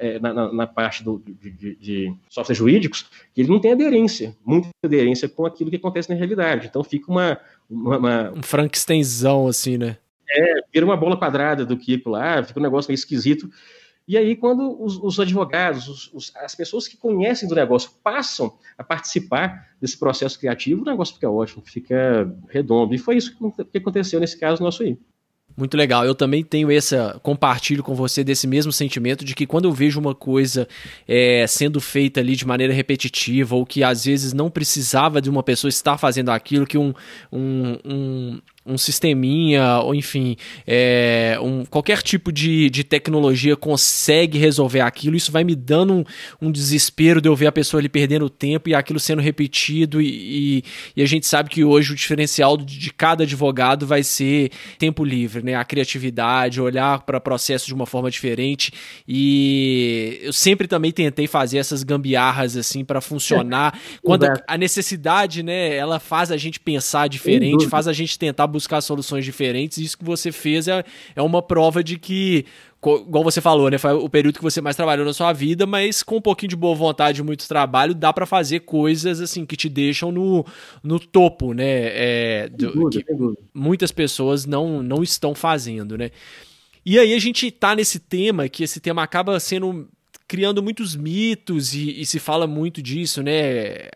é, 0.00 0.18
na, 0.18 0.52
na, 0.52 0.66
parte 0.66 1.02
do, 1.02 1.22
de, 1.24 1.50
de, 1.50 1.76
de 1.76 2.16
softwares 2.28 2.58
jurídicos, 2.58 3.06
que 3.34 3.40
ele 3.40 3.48
não 3.48 3.60
tem 3.60 3.72
aderência, 3.72 4.36
muita 4.44 4.68
aderência 4.84 5.28
com 5.28 5.46
aquilo 5.46 5.70
que 5.70 5.76
acontece 5.76 6.08
na 6.08 6.14
realidade. 6.14 6.66
Então 6.66 6.82
fica 6.82 7.10
uma. 7.10 7.38
uma, 7.68 7.98
uma... 7.98 8.32
Um 8.32 8.42
Frankensteinzão, 8.42 9.46
assim, 9.46 9.76
né? 9.76 9.96
É, 10.28 10.60
vira 10.72 10.84
uma 10.84 10.96
bola 10.96 11.16
quadrada 11.16 11.64
do 11.64 11.76
Kiko 11.76 12.10
lá, 12.10 12.42
fica 12.42 12.58
um 12.58 12.62
negócio 12.62 12.88
meio 12.88 12.96
esquisito. 12.96 13.48
E 14.08 14.16
aí, 14.16 14.36
quando 14.36 14.80
os, 14.80 14.96
os 14.98 15.18
advogados, 15.18 15.88
os, 15.88 16.10
os, 16.14 16.36
as 16.36 16.54
pessoas 16.54 16.86
que 16.86 16.96
conhecem 16.96 17.48
do 17.48 17.56
negócio 17.56 17.90
passam 18.04 18.56
a 18.78 18.84
participar 18.84 19.68
desse 19.80 19.98
processo 19.98 20.38
criativo, 20.38 20.82
o 20.82 20.84
negócio 20.84 21.14
fica 21.14 21.28
ótimo, 21.28 21.62
fica 21.66 22.32
redondo. 22.48 22.94
E 22.94 22.98
foi 22.98 23.16
isso 23.16 23.36
que 23.72 23.78
aconteceu 23.78 24.20
nesse 24.20 24.38
caso 24.38 24.62
nosso 24.62 24.84
aí. 24.84 24.96
Muito 25.56 25.76
legal. 25.76 26.04
Eu 26.04 26.14
também 26.14 26.44
tenho 26.44 26.70
essa. 26.70 27.18
Compartilho 27.22 27.82
com 27.82 27.94
você 27.94 28.22
desse 28.22 28.46
mesmo 28.46 28.70
sentimento 28.70 29.24
de 29.24 29.34
que 29.34 29.46
quando 29.46 29.64
eu 29.64 29.72
vejo 29.72 29.98
uma 29.98 30.14
coisa 30.14 30.68
é, 31.08 31.46
sendo 31.48 31.80
feita 31.80 32.20
ali 32.20 32.36
de 32.36 32.46
maneira 32.46 32.74
repetitiva, 32.74 33.56
ou 33.56 33.64
que 33.64 33.82
às 33.82 34.04
vezes 34.04 34.34
não 34.34 34.50
precisava 34.50 35.20
de 35.20 35.30
uma 35.30 35.42
pessoa 35.42 35.70
estar 35.70 35.96
fazendo 35.96 36.28
aquilo, 36.28 36.66
que 36.66 36.76
um, 36.76 36.92
um, 37.32 37.78
um 37.84 38.40
um 38.66 38.76
sisteminha, 38.76 39.78
ou 39.80 39.94
enfim, 39.94 40.36
é, 40.66 41.38
um, 41.40 41.64
qualquer 41.64 42.02
tipo 42.02 42.32
de, 42.32 42.68
de 42.68 42.82
tecnologia 42.82 43.56
consegue 43.56 44.38
resolver 44.38 44.80
aquilo, 44.80 45.16
isso 45.16 45.30
vai 45.30 45.44
me 45.44 45.54
dando 45.54 45.94
um, 45.94 46.04
um 46.42 46.50
desespero 46.50 47.20
de 47.20 47.28
eu 47.28 47.36
ver 47.36 47.46
a 47.46 47.52
pessoa 47.52 47.80
ali 47.80 47.88
perdendo 47.88 48.28
tempo 48.28 48.68
e 48.68 48.74
aquilo 48.74 48.98
sendo 48.98 49.22
repetido, 49.22 50.00
e, 50.00 50.08
e, 50.58 50.64
e 50.96 51.02
a 51.02 51.06
gente 51.06 51.26
sabe 51.26 51.48
que 51.48 51.64
hoje 51.64 51.92
o 51.92 51.96
diferencial 51.96 52.56
de, 52.56 52.78
de 52.78 52.92
cada 52.92 53.24
advogado 53.24 53.86
vai 53.86 54.02
ser 54.02 54.50
tempo 54.78 55.04
livre, 55.04 55.42
né? 55.42 55.54
A 55.54 55.64
criatividade, 55.64 56.60
olhar 56.60 57.02
para 57.02 57.18
o 57.18 57.20
processo 57.20 57.66
de 57.66 57.74
uma 57.74 57.86
forma 57.86 58.10
diferente. 58.10 58.72
E 59.06 60.18
eu 60.22 60.32
sempre 60.32 60.66
também 60.66 60.92
tentei 60.92 61.26
fazer 61.26 61.58
essas 61.58 61.82
gambiarras 61.82 62.56
assim 62.56 62.84
para 62.84 63.00
funcionar. 63.00 63.78
Quando 64.02 64.24
a, 64.24 64.34
a 64.46 64.58
necessidade, 64.58 65.42
né, 65.42 65.74
ela 65.74 65.98
faz 65.98 66.30
a 66.30 66.36
gente 66.36 66.58
pensar 66.58 67.08
diferente, 67.08 67.68
faz 67.68 67.86
a 67.86 67.92
gente 67.92 68.18
tentar 68.18 68.46
buscar 68.56 68.80
soluções 68.80 69.24
diferentes. 69.24 69.78
Isso 69.78 69.98
que 69.98 70.04
você 70.04 70.32
fez 70.32 70.66
é, 70.66 70.82
é 71.14 71.22
uma 71.22 71.42
prova 71.42 71.84
de 71.84 71.98
que 71.98 72.46
igual 72.82 73.24
você 73.24 73.40
falou, 73.40 73.68
né? 73.68 73.78
Foi 73.78 73.92
o 73.92 74.08
período 74.08 74.36
que 74.36 74.42
você 74.42 74.60
mais 74.60 74.76
trabalhou 74.76 75.04
na 75.04 75.12
sua 75.12 75.32
vida, 75.32 75.66
mas 75.66 76.02
com 76.02 76.16
um 76.16 76.20
pouquinho 76.20 76.50
de 76.50 76.56
boa 76.56 76.74
vontade 76.74 77.20
e 77.20 77.24
muito 77.24 77.48
trabalho, 77.48 77.94
dá 77.94 78.12
para 78.12 78.24
fazer 78.26 78.60
coisas 78.60 79.20
assim 79.20 79.44
que 79.44 79.56
te 79.56 79.68
deixam 79.68 80.12
no, 80.12 80.44
no 80.82 81.00
topo, 81.00 81.52
né? 81.52 81.64
É, 81.66 82.48
do, 82.48 82.88
que 82.88 83.04
muitas 83.52 83.90
pessoas 83.90 84.46
não, 84.46 84.82
não 84.82 85.02
estão 85.02 85.34
fazendo, 85.34 85.98
né? 85.98 86.10
E 86.84 86.98
aí 86.98 87.12
a 87.12 87.18
gente 87.18 87.50
tá 87.50 87.74
nesse 87.74 87.98
tema, 87.98 88.48
que 88.48 88.62
esse 88.62 88.78
tema 88.78 89.02
acaba 89.02 89.40
sendo 89.40 89.88
criando 90.28 90.62
muitos 90.62 90.96
mitos 90.96 91.74
e, 91.74 92.00
e 92.00 92.06
se 92.06 92.18
fala 92.18 92.46
muito 92.46 92.80
disso, 92.82 93.22
né? 93.22 93.88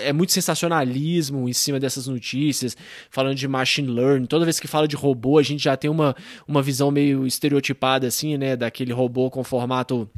É 0.00 0.12
muito 0.12 0.32
sensacionalismo 0.32 1.48
em 1.48 1.52
cima 1.52 1.80
dessas 1.80 2.06
notícias, 2.06 2.76
falando 3.10 3.36
de 3.36 3.48
machine 3.48 3.88
learning. 3.88 4.26
Toda 4.26 4.44
vez 4.44 4.60
que 4.60 4.68
fala 4.68 4.86
de 4.86 4.96
robô, 4.96 5.38
a 5.38 5.42
gente 5.42 5.64
já 5.64 5.76
tem 5.76 5.90
uma, 5.90 6.14
uma 6.46 6.62
visão 6.62 6.90
meio 6.90 7.26
estereotipada, 7.26 8.06
assim, 8.06 8.36
né? 8.36 8.56
Daquele 8.56 8.92
robô 8.92 9.30
com 9.30 9.42
formato 9.42 10.08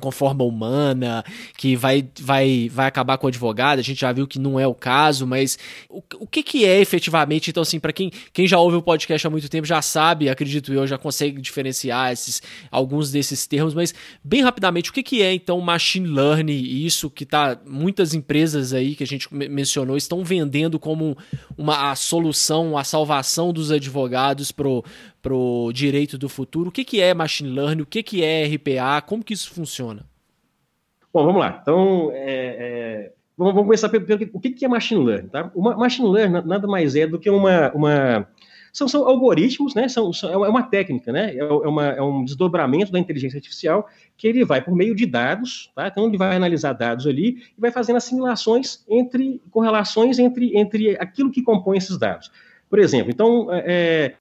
com 0.00 0.10
forma 0.10 0.44
humana, 0.44 1.24
que 1.56 1.76
vai, 1.76 2.08
vai, 2.20 2.68
vai 2.72 2.86
acabar 2.86 3.18
com 3.18 3.26
o 3.26 3.28
advogado, 3.28 3.78
a 3.78 3.82
gente 3.82 4.00
já 4.00 4.12
viu 4.12 4.26
que 4.26 4.38
não 4.38 4.58
é 4.58 4.66
o 4.66 4.74
caso, 4.74 5.26
mas 5.26 5.58
o, 5.88 6.02
o 6.20 6.26
que, 6.26 6.42
que 6.42 6.64
é 6.64 6.80
efetivamente, 6.80 7.50
então 7.50 7.62
assim, 7.62 7.78
para 7.78 7.92
quem, 7.92 8.10
quem 8.32 8.46
já 8.46 8.58
ouve 8.58 8.76
o 8.76 8.82
podcast 8.82 9.26
há 9.26 9.30
muito 9.30 9.48
tempo, 9.48 9.66
já 9.66 9.82
sabe, 9.82 10.28
acredito 10.28 10.72
eu, 10.72 10.86
já 10.86 10.96
consegue 10.96 11.40
diferenciar 11.40 12.12
esses, 12.12 12.42
alguns 12.70 13.10
desses 13.10 13.46
termos, 13.46 13.74
mas 13.74 13.94
bem 14.24 14.42
rapidamente, 14.42 14.90
o 14.90 14.92
que, 14.92 15.02
que 15.02 15.22
é 15.22 15.32
então 15.32 15.60
machine 15.60 16.08
learning, 16.08 16.62
isso 16.62 17.10
que 17.10 17.26
tá, 17.26 17.58
muitas 17.66 18.14
empresas 18.14 18.72
aí 18.72 18.94
que 18.94 19.04
a 19.04 19.06
gente 19.06 19.32
mencionou, 19.32 19.96
estão 19.96 20.24
vendendo 20.24 20.78
como 20.78 21.16
uma 21.56 21.90
a 21.90 21.94
solução, 21.94 22.78
a 22.78 22.84
salvação 22.84 23.52
dos 23.52 23.70
advogados 23.70 24.50
pro, 24.52 24.84
pro 25.22 25.70
direito 25.72 26.18
do 26.18 26.28
futuro, 26.28 26.68
o 26.68 26.72
que, 26.72 26.84
que 26.84 27.00
é 27.00 27.14
machine 27.14 27.48
learning, 27.48 27.82
o 27.82 27.86
que, 27.86 28.02
que 28.02 28.24
é 28.24 28.44
RPA, 28.44 29.00
como 29.06 29.22
que 29.22 29.32
isso 29.32 29.54
funciona? 29.54 30.04
Bom, 31.14 31.24
vamos 31.24 31.40
lá. 31.40 31.60
Então, 31.62 32.10
é, 32.12 32.24
é, 32.24 33.12
vamos, 33.38 33.54
vamos, 33.54 33.66
começar 33.66 33.88
pelo, 33.88 34.04
pelo 34.04 34.28
o 34.32 34.40
que, 34.40 34.50
que 34.50 34.64
é 34.64 34.68
machine 34.68 35.04
learning. 35.04 35.28
Tá? 35.28 35.50
Uma, 35.54 35.76
machine 35.76 36.08
learning 36.08 36.46
nada 36.46 36.66
mais 36.66 36.96
é 36.96 37.06
do 37.06 37.18
que 37.18 37.30
uma, 37.30 37.70
uma 37.72 38.26
são, 38.72 38.88
são, 38.88 39.06
algoritmos, 39.06 39.74
né? 39.74 39.86
São, 39.86 40.12
são, 40.12 40.44
é 40.44 40.48
uma 40.48 40.62
técnica, 40.62 41.12
né? 41.12 41.34
É, 41.36 41.38
é, 41.38 41.44
uma, 41.44 41.86
é, 41.88 42.02
um 42.02 42.24
desdobramento 42.24 42.90
da 42.90 42.98
inteligência 42.98 43.36
artificial 43.36 43.88
que 44.16 44.26
ele 44.26 44.44
vai 44.44 44.62
por 44.62 44.74
meio 44.74 44.94
de 44.94 45.04
dados, 45.04 45.70
tá? 45.74 45.86
Então 45.86 46.06
ele 46.06 46.16
vai 46.16 46.34
analisar 46.34 46.72
dados 46.72 47.06
ali 47.06 47.42
e 47.56 47.60
vai 47.60 47.70
fazendo 47.70 47.96
assimilações 47.96 48.82
entre 48.88 49.40
correlações 49.50 50.18
entre, 50.18 50.56
entre 50.56 50.96
aquilo 50.98 51.30
que 51.30 51.42
compõe 51.42 51.76
esses 51.76 51.98
dados. 51.98 52.32
Por 52.70 52.78
exemplo, 52.78 53.10
então 53.10 53.52
é, 53.52 53.64
é 53.66 54.14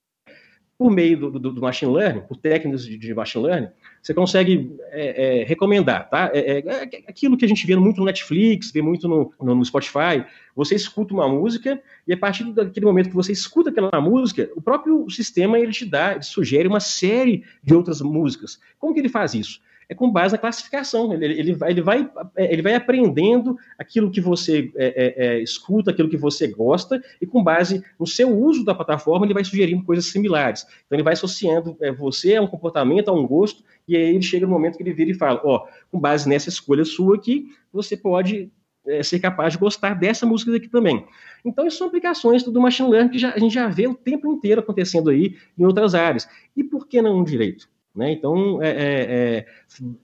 por 0.81 0.89
meio 0.89 1.15
do, 1.15 1.39
do, 1.39 1.51
do, 1.51 1.61
machine 1.61 1.93
learning, 1.93 2.21
por 2.21 2.37
técnicas 2.37 2.83
de, 2.83 2.97
de 2.97 3.13
machine 3.13 3.45
learning, 3.45 3.67
você 4.01 4.15
consegue 4.15 4.75
é, 4.89 5.41
é, 5.41 5.43
recomendar, 5.43 6.09
tá? 6.09 6.31
É, 6.33 6.57
é, 6.57 6.57
é, 6.57 7.03
aquilo 7.07 7.37
que 7.37 7.45
a 7.45 7.47
gente 7.47 7.67
vê 7.67 7.75
muito 7.75 7.99
no 7.99 8.05
Netflix, 8.05 8.71
vê 8.71 8.81
muito 8.81 9.07
no, 9.07 9.31
no, 9.39 9.63
Spotify. 9.63 10.25
Você 10.55 10.73
escuta 10.73 11.13
uma 11.13 11.29
música 11.29 11.79
e 12.07 12.13
a 12.13 12.17
partir 12.17 12.51
daquele 12.51 12.87
momento 12.87 13.09
que 13.09 13.15
você 13.15 13.31
escuta 13.31 13.69
aquela 13.69 14.01
música, 14.01 14.49
o 14.55 14.61
próprio 14.61 15.07
sistema 15.07 15.59
ele 15.59 15.71
te 15.71 15.85
dá, 15.85 16.13
ele 16.13 16.23
sugere 16.23 16.67
uma 16.67 16.79
série 16.79 17.43
de 17.63 17.75
outras 17.75 18.01
músicas. 18.01 18.59
Como 18.79 18.91
que 18.91 19.01
ele 19.01 19.07
faz 19.07 19.35
isso? 19.35 19.61
É 19.91 19.93
com 19.93 20.09
base 20.09 20.31
na 20.31 20.37
classificação. 20.37 21.13
Ele, 21.13 21.25
ele, 21.25 21.53
vai, 21.53 21.71
ele, 21.71 21.81
vai, 21.81 22.09
é, 22.37 22.53
ele 22.53 22.61
vai 22.61 22.75
aprendendo 22.75 23.57
aquilo 23.77 24.09
que 24.09 24.21
você 24.21 24.71
é, 24.77 24.85
é, 24.85 25.25
é, 25.25 25.43
escuta, 25.43 25.91
aquilo 25.91 26.07
que 26.07 26.15
você 26.15 26.47
gosta, 26.47 27.03
e 27.21 27.27
com 27.27 27.43
base 27.43 27.83
no 27.99 28.07
seu 28.07 28.29
uso 28.29 28.63
da 28.63 28.73
plataforma, 28.73 29.25
ele 29.25 29.33
vai 29.33 29.43
sugerindo 29.43 29.83
coisas 29.83 30.05
similares. 30.05 30.65
Então, 30.85 30.95
ele 30.95 31.03
vai 31.03 31.11
associando 31.11 31.75
é, 31.81 31.91
você 31.91 32.37
a 32.37 32.41
um 32.41 32.47
comportamento, 32.47 33.09
a 33.09 33.13
um 33.13 33.27
gosto, 33.27 33.65
e 33.85 33.97
aí 33.97 34.15
ele 34.15 34.21
chega 34.21 34.45
no 34.45 34.51
momento 34.53 34.77
que 34.77 34.83
ele 34.83 34.93
vira 34.93 35.11
e 35.11 35.13
fala: 35.13 35.41
Ó, 35.43 35.67
com 35.91 35.99
base 35.99 36.29
nessa 36.29 36.47
escolha 36.47 36.85
sua 36.85 37.17
aqui, 37.17 37.49
você 37.73 37.97
pode 37.97 38.49
é, 38.87 39.03
ser 39.03 39.19
capaz 39.19 39.51
de 39.51 39.59
gostar 39.59 39.93
dessa 39.93 40.25
música 40.25 40.55
aqui 40.55 40.69
também. 40.69 41.05
Então, 41.43 41.67
isso 41.67 41.79
são 41.79 41.87
aplicações 41.87 42.43
do 42.43 42.61
machine 42.61 42.89
learning 42.89 43.11
que 43.11 43.19
já, 43.19 43.33
a 43.33 43.39
gente 43.39 43.53
já 43.53 43.67
vê 43.67 43.87
o 43.87 43.93
tempo 43.93 44.31
inteiro 44.31 44.61
acontecendo 44.61 45.09
aí 45.09 45.35
em 45.57 45.65
outras 45.65 45.93
áreas. 45.93 46.29
E 46.55 46.63
por 46.63 46.87
que 46.87 47.01
não 47.01 47.25
direito? 47.25 47.67
Né? 47.95 48.13
Então, 48.13 48.61
é, 48.63 48.69
é, 48.69 49.45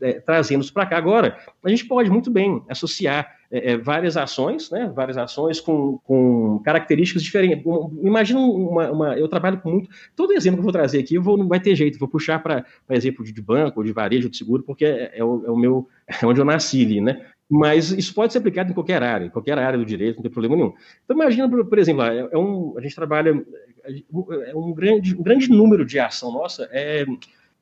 é, 0.02 0.10
é 0.10 0.20
trazendo 0.20 0.70
para 0.74 0.86
cá 0.86 0.98
agora, 0.98 1.38
a 1.64 1.70
gente 1.70 1.86
pode 1.86 2.10
muito 2.10 2.30
bem 2.30 2.62
associar 2.68 3.38
é, 3.50 3.72
é, 3.72 3.78
várias 3.78 4.18
ações, 4.18 4.70
né? 4.70 4.92
várias 4.94 5.18
ações 5.18 5.62
com, 5.62 5.98
com 6.00 6.60
características 6.66 7.24
diferentes. 7.24 7.64
Imagina 8.04 8.40
uma, 8.40 8.92
uma, 8.92 9.18
Eu 9.18 9.30
trabalho 9.30 9.62
com 9.62 9.72
muito. 9.72 9.90
Todo 10.16 10.34
exemplo 10.34 10.58
que 10.58 10.60
eu 10.60 10.64
vou 10.64 10.72
trazer 10.74 11.00
aqui, 11.00 11.18
vou, 11.18 11.38
não 11.38 11.48
vai 11.48 11.60
ter 11.60 11.74
jeito, 11.76 11.98
vou 11.98 12.10
puxar 12.10 12.44
para 12.44 12.66
exemplo 12.90 13.24
de 13.24 13.42
banco, 13.42 13.84
de 13.84 13.94
varejo, 13.94 14.30
de 14.30 14.36
seguro, 14.36 14.64
porque 14.64 14.86
é, 14.86 15.24
o, 15.24 15.54
o, 15.54 15.58
meu. 15.58 15.88
É 16.22 16.26
onde 16.26 16.40
eu 16.40 16.46
nasci 16.46 16.84
ali, 16.84 17.02
né? 17.02 17.26
Mas 17.50 17.92
isso 17.92 18.14
pode 18.14 18.34
ser 18.34 18.40
aplicado 18.40 18.72
em 18.72 18.74
qualquer 18.74 19.02
área, 19.02 19.26
em 19.26 19.30
qualquer 19.30 19.58
área 19.58 19.80
do 19.80 19.86
direito, 19.86 20.18
não 20.18 20.24
tem 20.24 20.32
problema 20.32 20.56
nenhum. 20.56 20.74
Então, 21.06 21.16
imagina, 21.16 21.50
por, 21.50 21.66
por 21.66 21.80
exemplo, 21.80 22.02
é 22.04 22.38
um, 22.38 22.78
a 22.78 22.82
gente 22.82 22.96
trabalha. 22.96 23.46
É 23.86 24.54
um 24.54 24.74
grande, 24.74 25.16
um 25.16 25.24
grande 25.24 25.50
número 25.50 25.86
de 25.86 25.98
ação 25.98 26.30
nossa 26.34 26.68
é 26.72 27.06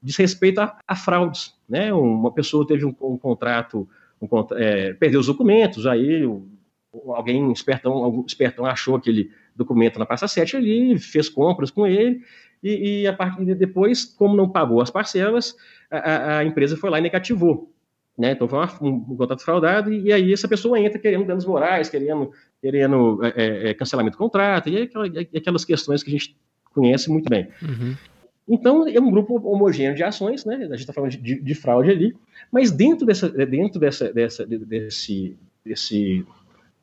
diz 0.05 0.15
respeito 0.17 0.61
a, 0.61 0.77
a 0.87 0.95
fraudes. 0.95 1.53
Né? 1.67 1.91
Uma 1.91 2.31
pessoa 2.31 2.65
teve 2.65 2.85
um, 2.85 2.95
um 3.01 3.17
contrato, 3.17 3.89
um, 4.21 4.27
é, 4.53 4.93
perdeu 4.93 5.19
os 5.19 5.25
documentos, 5.25 5.87
aí 5.87 6.23
alguém 7.07 7.51
espertão, 7.51 7.91
algum 7.91 8.23
espertão 8.25 8.65
achou 8.65 8.95
aquele 8.95 9.31
documento 9.55 9.97
na 9.97 10.05
pasta 10.05 10.27
7 10.27 10.57
ali, 10.57 10.99
fez 10.99 11.27
compras 11.27 11.71
com 11.71 11.87
ele, 11.87 12.21
e, 12.63 13.01
e 13.01 13.07
a 13.07 13.13
partir 13.13 13.43
de 13.45 13.55
depois, 13.55 14.05
como 14.05 14.35
não 14.35 14.47
pagou 14.47 14.79
as 14.79 14.91
parcelas, 14.91 15.55
a, 15.89 16.37
a 16.37 16.45
empresa 16.45 16.77
foi 16.77 16.89
lá 16.89 16.99
e 16.99 17.01
negativou. 17.01 17.71
Né? 18.17 18.31
Então 18.31 18.47
foi 18.47 18.59
um, 18.81 18.87
um, 18.87 19.17
contrato 19.17 19.43
fraudado, 19.43 19.91
e, 19.91 20.03
e, 20.03 20.13
aí 20.13 20.31
essa 20.31 20.47
pessoa 20.47 20.79
entra 20.79 20.99
querendo 20.99 21.25
danos 21.25 21.45
morais, 21.45 21.89
querendo, 21.89 22.31
querendo 22.61 23.19
é, 23.23 23.33
é, 23.35 23.69
é 23.69 23.73
cancelamento 23.73 24.17
do 24.17 24.19
contrato, 24.19 24.69
e, 24.69 24.83
aquela, 24.83 25.07
e 25.07 25.37
aquelas 25.37 25.65
questões 25.65 26.03
que 26.03 26.09
a 26.09 26.13
gente 26.13 26.37
conhece 26.73 27.09
muito 27.09 27.27
bem. 27.27 27.49
Uhum. 27.61 27.95
Então, 28.47 28.87
é 28.87 28.99
um 28.99 29.09
grupo 29.09 29.35
homogêneo 29.47 29.95
de 29.95 30.03
ações, 30.03 30.45
né? 30.45 30.55
A 30.55 30.59
gente 30.59 30.81
está 30.81 30.93
falando 30.93 31.11
de, 31.11 31.41
de, 31.41 31.55
fraude 31.55 31.89
ali, 31.89 32.15
mas 32.51 32.71
dentro, 32.71 33.05
dessa, 33.05 33.27
dentro 33.29 33.79
dessa, 33.79 34.13
dessa, 34.13 34.45
desse, 34.45 35.35
desse, 35.65 36.25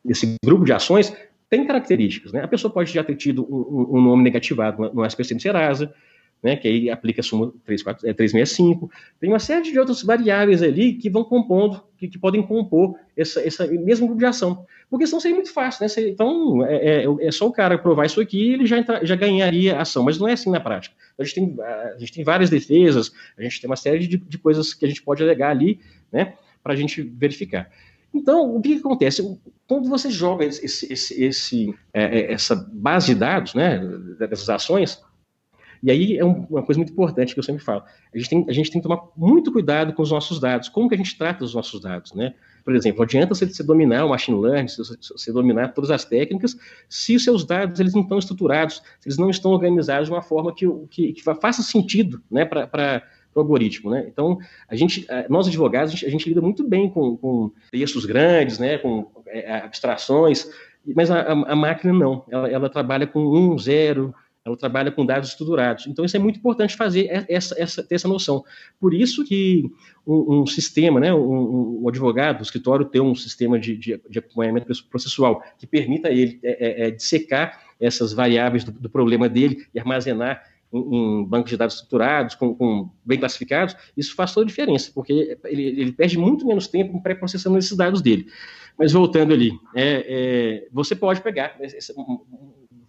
desse 0.04 0.34
grupo 0.44 0.64
de 0.64 0.72
ações 0.72 1.14
tem 1.48 1.66
características, 1.66 2.32
né? 2.32 2.42
A 2.42 2.48
pessoa 2.48 2.72
pode 2.72 2.92
já 2.92 3.04
ter 3.04 3.14
tido 3.14 3.44
um, 3.44 3.98
um 3.98 4.02
nome 4.02 4.24
negativado 4.24 4.90
no 4.92 5.04
SPC 5.04 5.34
do 5.34 5.42
Serasa, 5.42 5.94
né, 6.42 6.56
que 6.56 6.66
aí 6.66 6.90
aplica 6.90 7.20
a 7.20 7.24
súmula 7.24 7.52
365. 7.64 8.90
Tem 9.20 9.30
uma 9.30 9.38
série 9.38 9.70
de 9.70 9.78
outras 9.78 10.02
variáveis 10.02 10.62
ali 10.62 10.94
que 10.94 11.08
vão 11.08 11.22
compondo, 11.22 11.80
que, 11.96 12.08
que 12.08 12.18
podem 12.18 12.42
compor 12.42 12.96
essa, 13.16 13.40
essa 13.46 13.66
mesmo 13.66 14.06
grupo 14.06 14.18
de 14.18 14.26
ação. 14.26 14.66
Porque 14.90 15.06
senão 15.06 15.20
seria 15.20 15.36
muito 15.36 15.52
fácil, 15.52 15.86
né? 15.86 16.08
Então, 16.08 16.66
é, 16.66 17.04
é, 17.04 17.06
é, 17.20 17.30
só 17.30 17.46
o 17.46 17.52
cara 17.52 17.78
provar 17.78 18.06
isso 18.06 18.20
aqui 18.20 18.54
ele 18.54 18.66
já, 18.66 18.78
entra, 18.78 19.04
já 19.06 19.14
ganharia 19.14 19.78
ação, 19.78 20.02
mas 20.02 20.18
não 20.18 20.26
é 20.26 20.32
assim 20.32 20.50
na 20.50 20.58
prática. 20.58 20.94
A 21.22 21.24
gente 21.24 21.34
tem, 21.34 21.56
a 21.60 21.98
gente 21.98 22.12
tem 22.12 22.24
várias 22.24 22.50
defesas, 22.50 23.12
a 23.38 23.42
gente 23.42 23.60
tem 23.60 23.70
uma 23.70 23.76
série 23.76 24.06
de, 24.06 24.16
de 24.16 24.38
coisas 24.38 24.74
que 24.74 24.84
a 24.84 24.88
gente 24.88 25.02
pode 25.02 25.22
alegar 25.22 25.50
ali, 25.50 25.80
né, 26.10 26.34
para 26.62 26.72
a 26.72 26.76
gente 26.76 27.02
verificar. 27.02 27.70
Então, 28.14 28.54
o 28.56 28.60
que, 28.60 28.74
que, 28.74 28.80
acontece? 28.80 29.38
Quando 29.66 29.88
você 29.88 30.10
joga 30.10 30.44
esse, 30.44 30.92
esse, 30.92 31.24
esse, 31.24 31.74
é, 31.94 32.32
essa 32.32 32.54
base 32.54 33.06
de 33.06 33.14
dados, 33.14 33.54
né, 33.54 33.78
dessas 34.18 34.50
ações, 34.50 35.02
e 35.82 35.90
aí 35.90 36.16
é 36.16 36.24
uma 36.24 36.62
coisa 36.62 36.78
muito 36.78 36.92
importante 36.92 37.34
que 37.34 37.40
eu 37.40 37.44
sempre 37.44 37.64
falo. 37.64 37.82
A 38.14 38.18
gente, 38.18 38.30
tem, 38.30 38.46
a 38.48 38.52
gente 38.52 38.70
tem 38.70 38.80
que 38.80 38.86
tomar 38.86 39.02
muito 39.16 39.50
cuidado 39.50 39.92
com 39.92 40.02
os 40.02 40.10
nossos 40.12 40.38
dados. 40.38 40.68
Como 40.68 40.88
que 40.88 40.94
a 40.94 40.98
gente 40.98 41.18
trata 41.18 41.44
os 41.44 41.54
nossos 41.54 41.80
dados, 41.80 42.12
né? 42.12 42.34
Por 42.64 42.74
exemplo, 42.74 42.98
não 42.98 43.04
adianta 43.04 43.34
você, 43.34 43.62
dominar 43.62 44.04
o 44.04 44.10
machine 44.10 44.40
learning, 44.40 44.68
você, 44.68 45.32
dominar 45.32 45.68
todas 45.68 45.90
as 45.90 46.04
técnicas, 46.04 46.56
se 46.88 47.16
os 47.16 47.24
seus 47.24 47.44
dados 47.44 47.80
eles 47.80 47.94
não 47.94 48.02
estão 48.02 48.18
estruturados, 48.18 48.82
se 49.00 49.08
eles 49.08 49.18
não 49.18 49.30
estão 49.30 49.52
organizados 49.52 50.08
de 50.08 50.14
uma 50.14 50.22
forma 50.22 50.54
que, 50.54 50.66
que, 50.90 51.12
que 51.12 51.22
faça 51.22 51.62
sentido 51.62 52.22
né, 52.30 52.44
para 52.44 53.02
o 53.34 53.40
algoritmo, 53.40 53.90
né? 53.90 54.06
Então, 54.06 54.38
a 54.68 54.76
gente, 54.76 55.06
nós 55.28 55.48
advogados, 55.48 55.92
a 55.92 55.94
gente, 55.94 56.06
a 56.06 56.10
gente 56.10 56.28
lida 56.28 56.40
muito 56.40 56.62
bem 56.62 56.90
com, 56.90 57.16
com 57.16 57.50
textos 57.70 58.04
grandes, 58.04 58.58
né, 58.58 58.78
com 58.78 59.10
é, 59.26 59.56
abstrações, 59.56 60.48
mas 60.94 61.10
a, 61.10 61.20
a, 61.20 61.32
a 61.32 61.56
máquina 61.56 61.92
não, 61.92 62.24
ela, 62.28 62.50
ela, 62.50 62.68
trabalha 62.68 63.06
com 63.06 63.20
um, 63.20 63.58
zero, 63.58 64.14
ela 64.44 64.56
trabalha 64.56 64.90
com 64.90 65.06
dados 65.06 65.28
estruturados. 65.28 65.86
Então, 65.86 66.04
isso 66.04 66.16
é 66.16 66.20
muito 66.20 66.38
importante 66.38 66.76
fazer 66.76 67.06
essa, 67.28 67.54
essa, 67.60 67.82
ter 67.82 67.94
essa 67.94 68.08
noção. 68.08 68.44
Por 68.80 68.92
isso 68.92 69.24
que 69.24 69.70
um, 70.06 70.40
um 70.40 70.46
sistema, 70.46 70.98
né, 70.98 71.14
um, 71.14 71.82
um, 71.82 71.88
advogado, 71.88 72.40
o 72.40 72.42
escritório 72.42 72.84
ter 72.84 73.00
um 73.00 73.14
sistema 73.14 73.58
de, 73.58 73.76
de, 73.76 74.00
de 74.08 74.18
acompanhamento 74.18 74.66
processual 74.88 75.42
que 75.56 75.66
permita 75.66 76.10
ele 76.10 76.40
é, 76.42 76.84
é, 76.84 76.88
é 76.88 76.90
dissecar 76.90 77.62
essas 77.80 78.12
variáveis 78.12 78.64
do, 78.64 78.72
do, 78.72 78.90
problema 78.90 79.28
dele 79.28 79.64
e 79.72 79.78
armazenar 79.78 80.42
em, 80.72 81.24
bancos 81.24 81.50
de 81.50 81.56
dados 81.56 81.76
estruturados, 81.76 82.34
com, 82.34 82.54
com, 82.54 82.90
bem 83.04 83.18
classificados, 83.18 83.76
isso 83.96 84.14
faz 84.14 84.32
toda 84.32 84.44
a 84.44 84.48
diferença, 84.48 84.90
porque 84.92 85.38
ele, 85.44 85.62
ele 85.62 85.92
perde 85.92 86.18
muito 86.18 86.46
menos 86.46 86.66
tempo 86.66 87.00
pré-processando 87.00 87.58
esses 87.58 87.76
dados 87.76 88.00
dele. 88.00 88.26
Mas 88.76 88.92
voltando 88.92 89.34
ali, 89.34 89.52
é, 89.74 90.64
é, 90.64 90.68
você 90.72 90.96
pode 90.96 91.20
pegar 91.20 91.56
esse, 91.60 91.92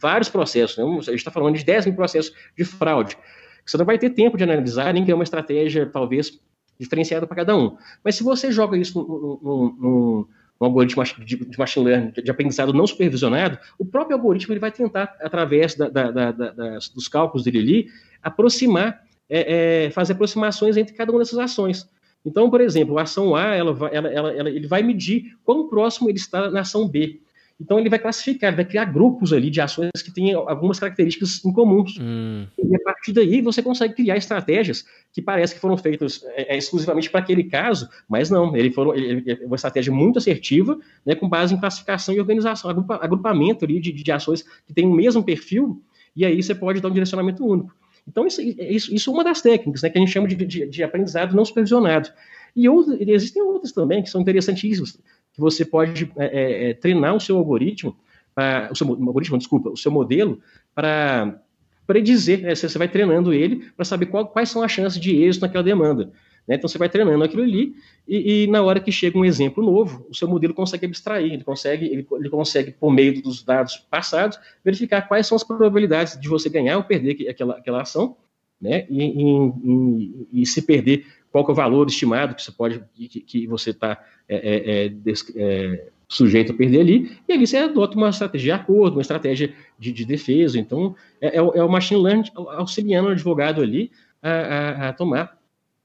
vários 0.04 0.28
processos, 0.30 0.78
né? 0.78 0.84
a 0.84 1.02
gente 1.02 1.16
está 1.16 1.32
falando 1.32 1.56
de 1.56 1.64
10 1.64 1.86
mil 1.86 1.96
processos 1.96 2.36
de 2.58 2.66
fraude. 2.66 3.18
Você 3.66 3.78
não 3.78 3.86
vai 3.86 3.98
ter 3.98 4.10
tempo 4.10 4.38
de 4.38 4.44
analisar, 4.44 4.94
nem 4.94 5.04
criar 5.04 5.16
uma 5.16 5.24
estratégia, 5.24 5.86
talvez, 5.86 6.38
diferenciada 6.78 7.26
para 7.26 7.38
cada 7.38 7.58
um. 7.58 7.78
Mas 8.04 8.16
se 8.16 8.24
você 8.24 8.52
joga 8.52 8.78
isso 8.78 9.00
num, 9.00 9.40
num, 9.42 10.28
num 10.60 10.66
algoritmo 10.68 11.02
de, 11.26 11.58
machine 11.58 11.86
learning, 11.86 12.12
de, 12.12 12.22
de, 12.22 12.30
aprendizado 12.30 12.74
não 12.74 12.86
supervisionado, 12.86 13.58
o 13.80 13.86
próprio 13.86 14.18
algoritmo 14.18 14.54
ele 14.54 14.60
vai 14.60 14.72
tentar, 14.72 15.16
através 15.22 15.76
da, 15.76 15.88
da, 15.88 16.12
da, 16.12 16.32
das, 16.32 16.90
dos 16.90 17.08
cálculos 17.08 17.46
dele 17.46 17.60
ali, 17.60 17.88
aproximar, 18.22 19.02
é, 19.30 19.86
é, 19.86 19.90
fazer 19.92 20.14
aproximações 20.14 20.76
entre 20.76 20.94
cada 20.94 21.12
uma 21.12 21.20
dessas 21.20 21.40
ações. 21.40 21.90
Então, 22.26 22.50
por 22.50 22.60
exemplo, 22.60 22.98
a 23.00 23.04
ação 23.04 23.36
A, 23.36 23.56
ela, 23.56 23.90
ela, 23.92 24.10
ela, 24.10 24.50
ele 24.50 24.68
vai 24.68 24.84
medir 24.84 25.38
quão 25.44 25.70
próximo 25.70 26.10
ele 26.10 26.18
está 26.18 26.52
na 26.52 26.62
ação 26.62 26.88
B. 26.88 27.22
Então 27.60 27.80
ele 27.80 27.90
vai 27.90 28.00
classificar, 28.00 28.56
vai 28.56 28.66
criar 28.66 28.86
grupos 28.86 29.32
ali 29.32 29.50
de 29.50 29.62
ações 29.62 29.90
que 30.04 30.12
têm 30.12 30.34
algumas 30.34 30.80
características 30.80 31.44
em 31.46 31.54
comuns. 31.54 31.98
Hum. 32.00 32.46
E 32.58 32.76
a 32.76 32.80
partir 32.80 33.14
daí 33.14 33.42
você 33.42 33.62
consegue 33.62 33.94
criar 33.94 34.18
estratégias 34.18 34.86
que 35.12 35.22
parece 35.22 35.54
que 35.54 35.62
foram 35.62 35.78
feitas 35.78 36.24
é, 36.36 36.56
é 36.56 36.58
exclusivamente 36.58 37.10
para 37.10 37.20
aquele 37.20 37.44
caso, 37.44 37.88
mas 38.10 38.30
não, 38.30 38.56
ele 38.56 38.72
foram 38.72 38.96
ele, 38.96 39.24
ele, 39.26 39.46
uma 39.46 39.56
estratégia 39.56 39.94
muito 39.94 40.18
assertiva, 40.18 40.78
né, 41.06 41.16
com 41.16 41.30
base 41.30 41.54
em 41.54 41.60
classificação 41.60 42.14
e 42.14 42.20
organização, 42.20 42.70
agrupa, 42.70 43.00
agrupamento 43.02 43.64
ali 43.66 43.80
de, 43.80 43.92
de 43.92 44.12
ações 44.12 44.44
que 44.66 44.74
têm 44.74 44.88
o 44.88 44.94
mesmo 44.94 45.24
perfil, 45.24 45.82
e 46.16 46.26
aí 46.26 46.42
você 46.42 46.56
pode 46.56 46.82
dar 46.82 46.90
um 46.90 46.94
direcionamento 46.94 47.46
único. 47.46 47.74
Então, 48.08 48.28
isso, 48.28 48.42
isso, 48.42 48.94
isso 48.94 49.10
é 49.10 49.14
uma 49.14 49.24
das 49.24 49.42
técnicas 49.42 49.82
né, 49.82 49.90
que 49.90 49.98
a 49.98 50.02
gente 50.02 50.12
chama 50.12 50.28
de, 50.28 50.36
de, 50.36 50.68
de 50.68 50.84
aprendizado 50.84 51.36
não 51.36 51.46
supervisionado. 51.46 52.10
E 52.56 52.68
outros, 52.68 53.00
existem 53.00 53.42
outras 53.42 53.72
também 53.72 54.04
que 54.04 54.10
são 54.10 54.22
interessantíssimas 54.22 55.00
que 55.34 55.42
você 55.42 55.66
pode 55.66 56.12
é, 56.18 56.26
é, 56.26 56.70
é, 56.70 56.74
treinar 56.74 57.16
o 57.16 57.20
seu 57.20 57.38
algoritmo, 57.38 57.98
pra, 58.34 58.70
o 58.72 58.76
seu 58.76 58.88
algoritmo, 58.88 59.38
desculpa, 59.38 59.70
o 59.70 59.78
seu 59.78 59.92
modelo 59.92 60.40
para 60.74 61.40
predizer, 61.86 62.42
né, 62.42 62.56
você 62.56 62.78
vai 62.78 62.88
treinando 62.88 63.34
ele 63.34 63.68
para 63.76 63.84
saber 63.84 64.06
qual, 64.06 64.28
quais 64.28 64.50
são 64.50 64.64
as 64.64 64.72
chances 64.72 65.00
de 65.00 65.16
êxito 65.22 65.46
naquela 65.46 65.64
demanda. 65.64 66.12
Né? 66.48 66.56
Então 66.56 66.68
você 66.68 66.78
vai 66.78 66.90
treinando 66.90 67.24
aquilo 67.24 67.44
ali 67.44 67.76
e, 68.08 68.44
e, 68.44 68.48
na 68.48 68.62
hora 68.62 68.80
que 68.80 68.92
chega 68.92 69.18
um 69.18 69.26
exemplo 69.26 69.64
novo, 69.64 70.06
o 70.10 70.16
seu 70.16 70.28
modelo 70.28 70.54
consegue 70.54 70.86
abstrair, 70.86 71.34
ele 71.34 71.44
consegue, 71.44 71.86
ele, 71.86 72.08
ele, 72.12 72.30
consegue, 72.30 72.72
por 72.72 72.92
meio 72.92 73.22
dos 73.22 73.44
dados 73.44 73.78
passados, 73.90 74.40
verificar 74.64 75.08
quais 75.08 75.28
são 75.28 75.36
as 75.36 75.44
probabilidades 75.44 76.20
de 76.20 76.28
você 76.28 76.50
ganhar 76.50 76.78
ou 76.78 76.84
perder 76.84 77.30
aquela, 77.30 77.58
aquela 77.58 77.82
ação, 77.82 78.18
né? 78.62 78.86
E, 78.90 79.04
e, 79.04 80.42
e, 80.42 80.46
se 80.46 80.62
perder, 80.62 81.06
qual 81.34 81.48
é 81.48 81.52
o 81.52 81.56
valor 81.56 81.88
estimado 81.88 82.36
que 82.36 82.44
você 82.44 82.52
pode 82.52 82.80
que, 82.94 83.20
que 83.20 83.48
você 83.48 83.72
está 83.72 84.00
é, 84.30 84.36
é, 84.36 84.86
é, 84.86 84.94
é, 85.36 85.88
sujeito 86.08 86.52
a 86.52 86.56
perder 86.56 86.82
ali, 86.82 87.18
e 87.28 87.34
ali 87.34 87.48
você 87.48 87.58
adota 87.58 87.98
uma 87.98 88.10
estratégia 88.10 88.56
de 88.56 88.62
acordo, 88.62 88.98
uma 88.98 89.02
estratégia 89.02 89.52
de, 89.80 89.92
de 89.92 90.06
defesa. 90.06 90.60
Então, 90.60 90.96
é, 91.20 91.38
é, 91.38 91.42
o 91.42 91.68
machine 91.68 92.00
learning 92.00 92.30
auxiliando 92.36 93.10
o 93.10 93.12
advogado 93.12 93.64
ali 93.64 93.92
a, 94.22 94.30
a, 94.30 94.90
a 94.90 94.94
tomar 94.94 95.36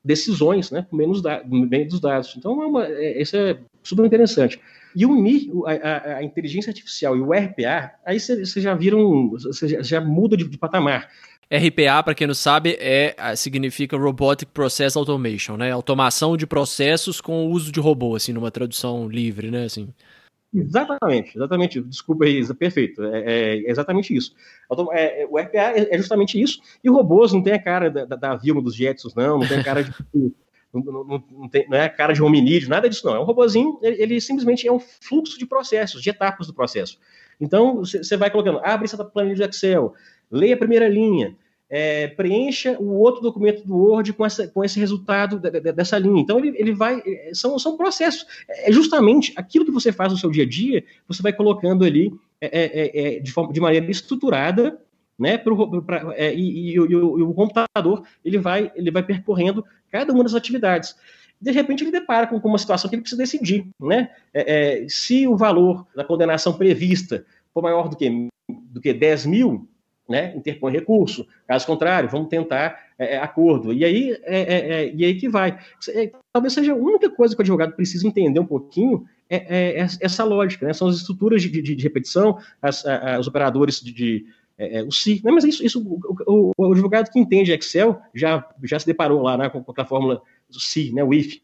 decisões, 0.04 0.70
né, 0.70 0.86
com 0.88 0.94
menos 0.94 1.22
da, 1.22 1.42
meio 1.44 1.88
dos 1.88 1.98
dados. 1.98 2.34
Então, 2.36 2.62
é 2.62 2.66
uma, 2.66 2.88
isso 2.90 3.34
é 3.34 3.58
super 3.82 4.04
interessante. 4.04 4.60
E 4.94 5.06
unir 5.06 5.50
a, 5.64 6.16
a, 6.16 6.22
inteligência 6.22 6.70
artificial 6.70 7.16
e 7.16 7.20
o 7.20 7.32
RPA, 7.32 7.92
aí 8.04 8.20
você 8.20 8.60
já 8.60 8.74
viram, 8.74 9.30
você 9.30 9.82
já 9.82 10.00
muda 10.00 10.36
de, 10.36 10.46
de 10.46 10.58
patamar. 10.58 11.08
RPA, 11.50 12.02
para 12.02 12.14
quem 12.14 12.26
não 12.26 12.34
sabe, 12.34 12.76
é, 12.78 13.14
significa 13.34 13.96
Robotic 13.96 14.50
Process 14.52 14.96
Automation, 14.96 15.56
né? 15.56 15.70
Automação 15.70 16.36
de 16.36 16.46
processos 16.46 17.20
com 17.22 17.46
o 17.46 17.50
uso 17.50 17.72
de 17.72 17.80
robô, 17.80 18.14
assim, 18.14 18.34
numa 18.34 18.50
tradução 18.50 19.08
livre, 19.08 19.50
né? 19.50 19.64
Assim. 19.64 19.88
Exatamente, 20.54 21.36
exatamente. 21.36 21.80
Desculpa 21.80 22.26
aí, 22.26 22.46
perfeito. 22.54 23.02
É, 23.02 23.56
é 23.56 23.70
exatamente 23.70 24.14
isso. 24.14 24.34
É, 24.92 25.26
o 25.28 25.38
RPA 25.38 25.72
é, 25.72 25.94
é, 25.94 25.98
justamente 25.98 26.40
isso. 26.40 26.60
E 26.84 26.90
robôs 26.90 27.32
não 27.32 27.42
tem 27.42 27.54
a 27.54 27.62
cara 27.62 27.90
da, 27.90 28.04
da, 28.04 28.36
Vilma 28.36 28.60
dos 28.62 28.74
Jetsons, 28.74 29.14
não, 29.14 29.38
não 29.38 29.48
tem 29.48 29.58
a 29.58 29.64
cara 29.64 29.82
de. 29.82 29.92
não, 30.72 30.82
não, 30.82 31.24
não, 31.30 31.48
tem, 31.48 31.66
não 31.68 31.78
é 31.78 31.84
a 31.84 31.90
cara 31.90 32.12
de 32.12 32.22
hominídeo, 32.22 32.68
nada 32.68 32.88
disso, 32.88 33.06
não. 33.06 33.16
É 33.16 33.20
um 33.20 33.24
robôzinho, 33.24 33.78
ele, 33.82 34.02
ele 34.02 34.20
simplesmente 34.20 34.66
é 34.66 34.72
um 34.72 34.80
fluxo 34.80 35.38
de 35.38 35.46
processos, 35.46 36.02
de 36.02 36.10
etapas 36.10 36.46
do 36.46 36.54
processo. 36.54 36.98
Então, 37.40 37.76
você 37.76 38.16
vai 38.16 38.30
colocando, 38.30 38.60
abre 38.64 38.86
essa 38.86 39.02
planilha 39.04 39.36
de 39.36 39.42
Excel, 39.44 39.94
leia 40.30 40.54
a 40.54 40.58
primeira 40.58 40.88
linha, 40.88 41.36
é, 41.70 42.08
preencha 42.08 42.76
o 42.80 42.94
outro 42.94 43.20
documento 43.20 43.66
do 43.66 43.76
Word 43.76 44.12
com, 44.14 44.24
essa, 44.24 44.48
com 44.48 44.64
esse 44.64 44.80
resultado 44.80 45.38
de, 45.38 45.50
de, 45.50 45.72
dessa 45.72 45.98
linha. 45.98 46.20
Então, 46.20 46.38
ele, 46.38 46.56
ele 46.56 46.72
vai. 46.72 47.02
É, 47.04 47.30
são, 47.34 47.58
são 47.58 47.76
processos. 47.76 48.26
É 48.48 48.72
justamente 48.72 49.32
aquilo 49.36 49.64
que 49.64 49.70
você 49.70 49.92
faz 49.92 50.12
no 50.12 50.18
seu 50.18 50.30
dia 50.30 50.44
a 50.44 50.48
dia, 50.48 50.82
você 51.06 51.22
vai 51.22 51.32
colocando 51.32 51.84
ali 51.84 52.12
é, 52.40 52.48
é, 52.50 53.16
é 53.16 53.20
de, 53.20 53.30
forma, 53.30 53.52
de 53.52 53.60
maneira 53.60 53.90
estruturada. 53.90 54.80
Né, 55.20 55.36
pro, 55.36 55.82
pra, 55.82 56.14
e, 56.16 56.40
e, 56.40 56.70
e, 56.74 56.78
o, 56.78 57.18
e, 57.18 57.22
o, 57.24 57.34
computador 57.34 58.04
ele 58.24 58.38
vai, 58.38 58.70
ele 58.76 58.88
vai 58.88 59.02
percorrendo 59.02 59.64
cada 59.90 60.12
uma 60.12 60.22
das 60.22 60.32
atividades. 60.32 60.94
De 61.40 61.50
repente 61.50 61.82
ele 61.82 61.90
depara 61.90 62.28
com, 62.28 62.38
com 62.38 62.48
uma 62.48 62.56
situação 62.56 62.88
que 62.88 62.94
ele 62.94 63.02
precisa 63.02 63.20
decidir, 63.20 63.66
né? 63.80 64.10
se 64.88 65.26
o 65.26 65.36
valor 65.36 65.84
da 65.92 66.04
condenação 66.04 66.52
prevista 66.52 67.26
for 67.52 67.64
maior 67.64 67.88
do 67.88 67.96
que, 67.96 68.28
do 68.48 68.80
que 68.80 68.94
10 68.94 69.26
mil, 69.26 69.68
né, 70.08 70.34
interpõe 70.34 70.72
recurso. 70.72 71.26
Caso 71.46 71.66
contrário, 71.66 72.08
vamos 72.08 72.28
tentar 72.28 72.78
é, 72.98 73.16
é 73.16 73.18
acordo. 73.18 73.72
E 73.72 73.84
aí, 73.84 74.18
é, 74.24 74.40
é, 74.40 74.72
é, 74.84 74.94
e 74.94 75.04
aí 75.04 75.14
que 75.14 75.28
vai. 75.28 75.58
É, 75.90 76.10
talvez 76.32 76.54
seja 76.54 76.72
a 76.72 76.76
única 76.76 77.10
coisa 77.10 77.34
que 77.34 77.40
o 77.40 77.42
advogado 77.42 77.74
precisa 77.74 78.06
entender 78.06 78.40
um 78.40 78.46
pouquinho 78.46 79.04
é, 79.28 79.78
essa 80.00 80.24
lógica. 80.24 80.66
Né? 80.66 80.72
São 80.72 80.88
as 80.88 80.96
estruturas 80.96 81.42
de, 81.42 81.50
de, 81.50 81.74
de 81.74 81.82
repetição, 81.82 82.38
as, 82.62 82.84
as, 82.86 83.20
os 83.20 83.26
operadores 83.26 83.80
de, 83.80 83.92
de 83.92 84.26
o 84.86 84.90
si. 84.90 85.20
Né? 85.22 85.30
Mas 85.30 85.44
isso, 85.44 85.64
isso 85.64 85.80
o, 85.80 86.16
o, 86.26 86.52
o, 86.56 86.72
advogado 86.72 87.10
que 87.10 87.18
entende 87.18 87.52
Excel 87.52 88.00
já, 88.14 88.48
já 88.64 88.78
se 88.78 88.86
deparou 88.86 89.22
lá 89.22 89.36
né, 89.36 89.48
com, 89.50 89.62
com 89.62 89.80
a 89.80 89.84
fórmula 89.84 90.22
do 90.50 90.58
si, 90.58 90.92
né, 90.92 91.04
o 91.04 91.12
if. 91.12 91.38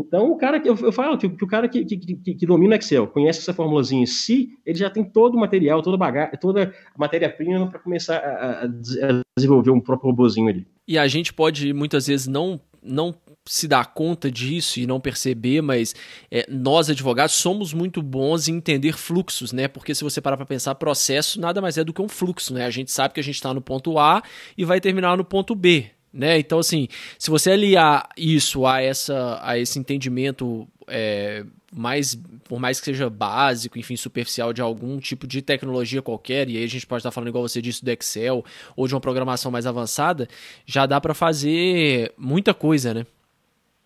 Então, 0.00 0.30
o 0.30 0.36
cara 0.36 0.60
que 0.60 0.68
eu, 0.68 0.76
eu 0.76 0.92
falo 0.92 1.18
que, 1.18 1.28
que, 1.28 1.44
o 1.44 1.48
cara 1.48 1.68
que, 1.68 1.84
que, 1.84 2.34
que, 2.34 2.46
domina 2.46 2.76
Excel, 2.76 3.08
conhece 3.08 3.40
essa 3.40 3.52
formulazinha 3.52 4.02
em 4.02 4.06
si, 4.06 4.50
ele 4.64 4.78
já 4.78 4.88
tem 4.88 5.02
todo 5.04 5.34
o 5.34 5.40
material, 5.40 5.82
toda 5.82 6.04
a 6.04 6.36
toda 6.36 6.72
a 6.94 6.98
matéria-prima 6.98 7.68
para 7.68 7.80
começar 7.80 8.16
a, 8.16 8.64
a, 8.64 9.22
desenvolver 9.36 9.70
um 9.70 9.80
próprio 9.80 10.10
robozinho 10.10 10.48
ali. 10.48 10.66
E 10.86 10.96
a 10.96 11.08
gente 11.08 11.32
pode 11.32 11.72
muitas 11.72 12.06
vezes 12.06 12.26
não 12.26 12.60
não 12.84 13.14
se 13.44 13.66
dar 13.68 13.92
conta 13.92 14.30
disso 14.30 14.80
e 14.80 14.86
não 14.86 15.00
perceber, 15.00 15.62
mas 15.62 15.94
é, 16.30 16.46
nós 16.48 16.90
advogados 16.90 17.34
somos 17.34 17.72
muito 17.72 18.02
bons 18.02 18.48
em 18.48 18.56
entender 18.56 18.96
fluxos, 18.96 19.52
né? 19.52 19.68
Porque 19.68 19.94
se 19.94 20.04
você 20.04 20.20
parar 20.20 20.36
para 20.36 20.46
pensar, 20.46 20.74
processo 20.74 21.40
nada 21.40 21.60
mais 21.60 21.78
é 21.78 21.84
do 21.84 21.92
que 21.92 22.02
um 22.02 22.08
fluxo, 22.08 22.52
né? 22.54 22.64
A 22.64 22.70
gente 22.70 22.90
sabe 22.90 23.14
que 23.14 23.20
a 23.20 23.22
gente 23.22 23.36
está 23.36 23.52
no 23.54 23.60
ponto 23.60 23.98
A 23.98 24.22
e 24.56 24.64
vai 24.64 24.80
terminar 24.80 25.16
no 25.16 25.24
ponto 25.24 25.54
B. 25.54 25.90
Né? 26.12 26.38
Então, 26.38 26.58
assim, 26.58 26.88
se 27.18 27.30
você 27.30 27.52
aliar 27.52 28.08
isso 28.16 28.66
a, 28.66 28.82
essa, 28.82 29.40
a 29.42 29.58
esse 29.58 29.78
entendimento 29.78 30.68
é, 30.86 31.44
mais, 31.74 32.14
por 32.44 32.60
mais 32.60 32.78
que 32.78 32.84
seja 32.84 33.08
básico, 33.08 33.78
enfim, 33.78 33.96
superficial 33.96 34.52
de 34.52 34.60
algum 34.60 34.98
tipo 34.98 35.26
de 35.26 35.40
tecnologia 35.40 36.02
qualquer, 36.02 36.50
e 36.50 36.58
aí 36.58 36.64
a 36.64 36.68
gente 36.68 36.86
pode 36.86 37.00
estar 37.00 37.10
falando, 37.10 37.28
igual 37.28 37.48
você 37.48 37.62
disse, 37.62 37.82
do 37.82 37.90
Excel 37.90 38.44
ou 38.76 38.86
de 38.86 38.94
uma 38.94 39.00
programação 39.00 39.50
mais 39.50 39.66
avançada, 39.66 40.28
já 40.66 40.84
dá 40.84 41.00
para 41.00 41.14
fazer 41.14 42.12
muita 42.18 42.52
coisa, 42.52 42.92
né? 42.92 43.06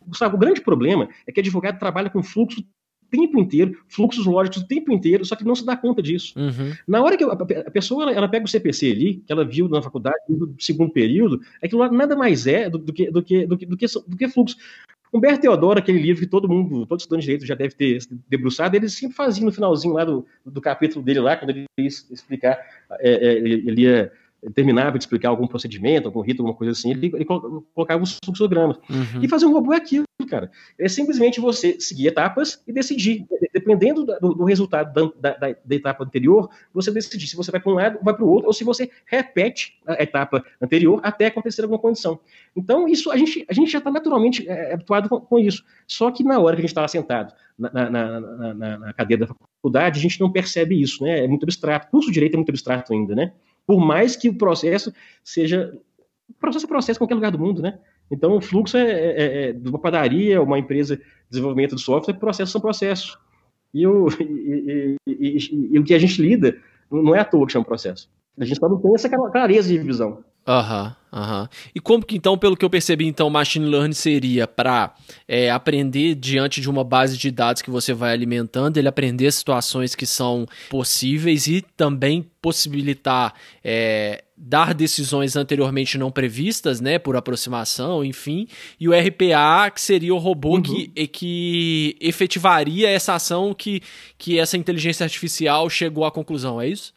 Gustavo, 0.05 0.37
o 0.37 0.39
grande 0.39 0.61
problema 0.61 1.09
é 1.27 1.33
que 1.33 1.41
advogado 1.41 1.79
trabalha 1.79 2.11
com 2.11 2.23
fluxo 2.23 2.65
tempo 3.11 3.39
inteiro, 3.39 3.77
fluxos 3.89 4.27
lógicos 4.27 4.63
o 4.63 4.67
tempo 4.67 4.93
inteiro, 4.93 5.25
só 5.25 5.37
que 5.37 5.45
não 5.45 5.55
se 5.55 5.65
dá 5.65 5.77
conta 5.77 6.03
disso. 6.03 6.39
Uhum. 6.39 6.73
Na 6.87 7.03
hora 7.03 7.17
que 7.17 7.25
a 7.25 7.71
pessoa 7.71 8.05
ela, 8.05 8.13
ela, 8.13 8.29
pega 8.29 8.45
o 8.45 8.49
CPC 8.49 8.91
ali, 8.91 9.15
que 9.27 9.33
ela 9.33 9.45
viu 9.45 9.69
na 9.69 9.83
faculdade, 9.83 10.17
no 10.29 10.55
segundo 10.59 10.93
período, 10.93 11.41
aquilo 11.63 11.81
lá 11.81 11.91
nada 11.91 12.17
mais 12.17 12.47
é 12.47 12.69
do, 12.69 12.79
do, 12.79 12.93
que, 12.93 13.11
do, 13.11 13.23
que, 13.23 13.47
do, 13.47 13.57
que, 13.57 13.67
do, 13.67 13.77
que, 13.77 13.87
do 13.87 14.17
que 14.17 14.29
fluxo. 14.29 14.57
Humberto 15.13 15.41
Teodoro, 15.41 15.79
aquele 15.79 15.99
livro 15.99 16.23
que 16.23 16.29
todo 16.29 16.49
mundo, 16.49 16.85
todo 16.85 17.01
estudante 17.01 17.23
de 17.23 17.27
direito 17.27 17.47
já 17.47 17.55
deve 17.55 17.75
ter 17.75 17.99
debruçado, 18.29 18.77
ele 18.77 18.89
sempre 18.89 19.17
fazia 19.17 19.45
no 19.45 19.53
finalzinho 19.53 19.95
lá 19.95 20.05
do, 20.05 20.27
do 20.45 20.61
capítulo 20.61 21.05
dele 21.05 21.21
lá, 21.21 21.37
quando 21.37 21.51
ele 21.51 21.65
ia 21.79 21.87
explicar, 21.87 22.59
é, 23.01 23.11
é, 23.11 23.33
ele 23.39 23.83
ia 23.83 24.13
terminava 24.55 24.99
de 24.99 25.05
explicar 25.05 25.29
algum 25.29 25.47
procedimento, 25.47 26.09
algum 26.09 26.21
rito, 26.21 26.43
alguma 26.43 26.57
coisa 26.57 26.73
assim, 26.73 26.91
ele, 26.91 27.11
ele 27.15 27.25
colocava 27.25 28.03
os 28.03 28.19
fluxogramas. 28.25 28.77
Uhum. 28.89 29.23
E 29.23 29.29
fazer 29.29 29.47
um 29.47 29.53
robô 29.53 29.73
é 29.73 29.77
aquilo, 29.77 30.07
cara. 30.29 30.51
É 30.79 30.89
simplesmente 30.89 31.41
você 31.41 31.79
seguir 31.81 32.09
etapas 32.09 32.63
e 32.67 32.73
decidir. 32.73 33.27
Dependendo 33.53 34.05
do, 34.05 34.35
do 34.35 34.45
resultado 34.45 34.93
da, 34.93 35.33
da, 35.33 35.57
da, 35.65 35.75
etapa 35.75 36.05
anterior, 36.05 36.49
você 36.73 36.91
decidir 36.91 37.27
se 37.27 37.37
você 37.37 37.51
vai 37.51 37.61
para 37.61 37.73
um 37.73 37.75
lado 37.75 37.99
ou 37.99 38.05
vai 38.05 38.15
para 38.15 38.25
o 38.25 38.29
outro, 38.29 38.47
ou 38.47 38.53
se 38.53 38.65
você 38.65 38.91
repete 39.07 39.79
a 39.87 40.03
etapa 40.03 40.45
anterior 40.61 41.01
até 41.03 41.27
acontecer 41.27 41.63
alguma 41.63 41.79
condição. 41.79 42.21
Então, 42.55 42.87
isso 42.87 43.11
a 43.11 43.17
gente, 43.17 43.47
a 43.49 43.55
gente 43.55 43.71
já 43.71 43.79
está 43.79 43.91
naturalmente 43.91 44.47
é, 44.49 44.75
habituado 44.75 45.09
com, 45.09 45.21
com, 45.21 45.39
isso. 45.39 45.65
Só 45.87 46.11
que 46.11 46.23
na 46.23 46.39
hora 46.39 46.55
que 46.55 46.61
a 46.61 46.63
gente 46.63 46.71
estava 46.71 46.89
sentado 46.89 47.33
na, 47.59 47.71
na, 47.73 48.21
na, 48.21 48.79
na, 48.79 48.93
cadeira 48.93 49.27
da 49.27 49.35
faculdade, 49.35 49.99
a 49.99 50.03
gente 50.03 50.21
não 50.21 50.31
percebe 50.31 50.81
isso, 50.81 51.03
né? 51.03 51.25
É 51.25 51.29
muito 51.29 51.45
abstrato. 51.45 51.87
O 51.89 51.91
curso 51.91 52.09
de 52.09 52.15
direito 52.15 52.35
é 52.35 52.37
muito 52.37 52.51
abstrato 52.51 52.93
ainda, 52.93 53.15
né? 53.15 53.33
Por 53.67 53.81
mais 53.81 54.17
que 54.17 54.29
o 54.29 54.35
processo 54.35 54.93
seja. 55.25 55.77
Processo 56.41 56.67
é 56.67 56.69
processo 56.69 56.99
em 56.99 57.01
qualquer 57.01 57.15
lugar 57.15 57.31
do 57.31 57.39
mundo, 57.39 57.63
né? 57.63 57.79
Então, 58.11 58.37
o 58.37 58.41
fluxo 58.41 58.77
é, 58.77 58.91
é, 58.91 59.49
é 59.49 59.53
de 59.53 59.69
uma 59.69 59.79
padaria, 59.79 60.43
uma 60.43 60.59
empresa 60.59 60.97
de 60.97 61.03
desenvolvimento 61.31 61.75
de 61.75 61.83
software, 61.83 62.15
processos 62.15 62.53
são 62.53 62.61
processos. 62.61 63.19
E 63.75 63.87
o, 63.87 64.09
e, 64.21 64.97
e, 65.07 65.13
e, 65.13 65.69
e, 65.73 65.79
o 65.79 65.85
que 65.85 65.95
a 65.95 65.99
gente 65.99 66.21
lida 66.21 66.57
não 66.91 67.15
é 67.15 67.21
à 67.21 67.25
toa 67.25 67.47
que 67.47 67.53
chama 67.53 67.65
processo. 67.65 68.09
A 68.39 68.45
gente 68.45 68.59
só 68.59 68.69
não 68.69 68.81
tem 68.81 68.95
essa 68.95 69.09
clareza 69.09 69.69
de 69.69 69.79
visão. 69.79 70.23
Aham, 70.47 70.95
uhum, 71.13 71.21
aham. 71.21 71.41
Uhum. 71.43 71.49
E 71.75 71.81
como 71.81 72.05
que 72.05 72.17
então, 72.17 72.39
pelo 72.39 72.57
que 72.57 72.65
eu 72.65 72.71
percebi, 72.71 73.07
então, 73.07 73.29
machine 73.29 73.67
learning 73.67 73.93
seria 73.93 74.47
para 74.47 74.95
é, 75.27 75.51
aprender 75.51 76.15
diante 76.15 76.61
de 76.61 76.71
uma 76.71 76.85
base 76.85 77.19
de 77.19 77.31
dados 77.31 77.63
que 77.63 77.71
você 77.71 77.93
vai 77.93 78.13
alimentando, 78.13 78.77
ele 78.77 78.87
aprender 78.87 79.33
situações 79.33 79.95
que 79.95 80.07
são 80.07 80.47
possíveis 80.71 81.49
e 81.49 81.63
também 81.77 82.25
possibilitar 82.41 83.35
é, 83.65 84.23
dar 84.37 84.73
decisões 84.73 85.35
anteriormente 85.35 85.99
não 85.99 86.13
previstas, 86.13 86.81
né, 86.81 86.99
por 86.99 87.17
aproximação, 87.17 88.05
enfim, 88.05 88.47
e 88.79 88.89
o 88.89 88.93
RPA 88.93 89.71
que 89.75 89.81
seria 89.81 90.15
o 90.15 90.19
robô 90.19 90.57
uhum. 90.57 90.63
que, 90.63 91.07
que 91.09 91.97
efetivaria 92.01 92.89
essa 92.89 93.15
ação 93.15 93.53
que, 93.53 93.83
que 94.17 94.39
essa 94.39 94.57
inteligência 94.57 95.03
artificial 95.03 95.69
chegou 95.71 96.05
à 96.05 96.13
conclusão, 96.13 96.61
é 96.61 96.69
isso? 96.69 96.95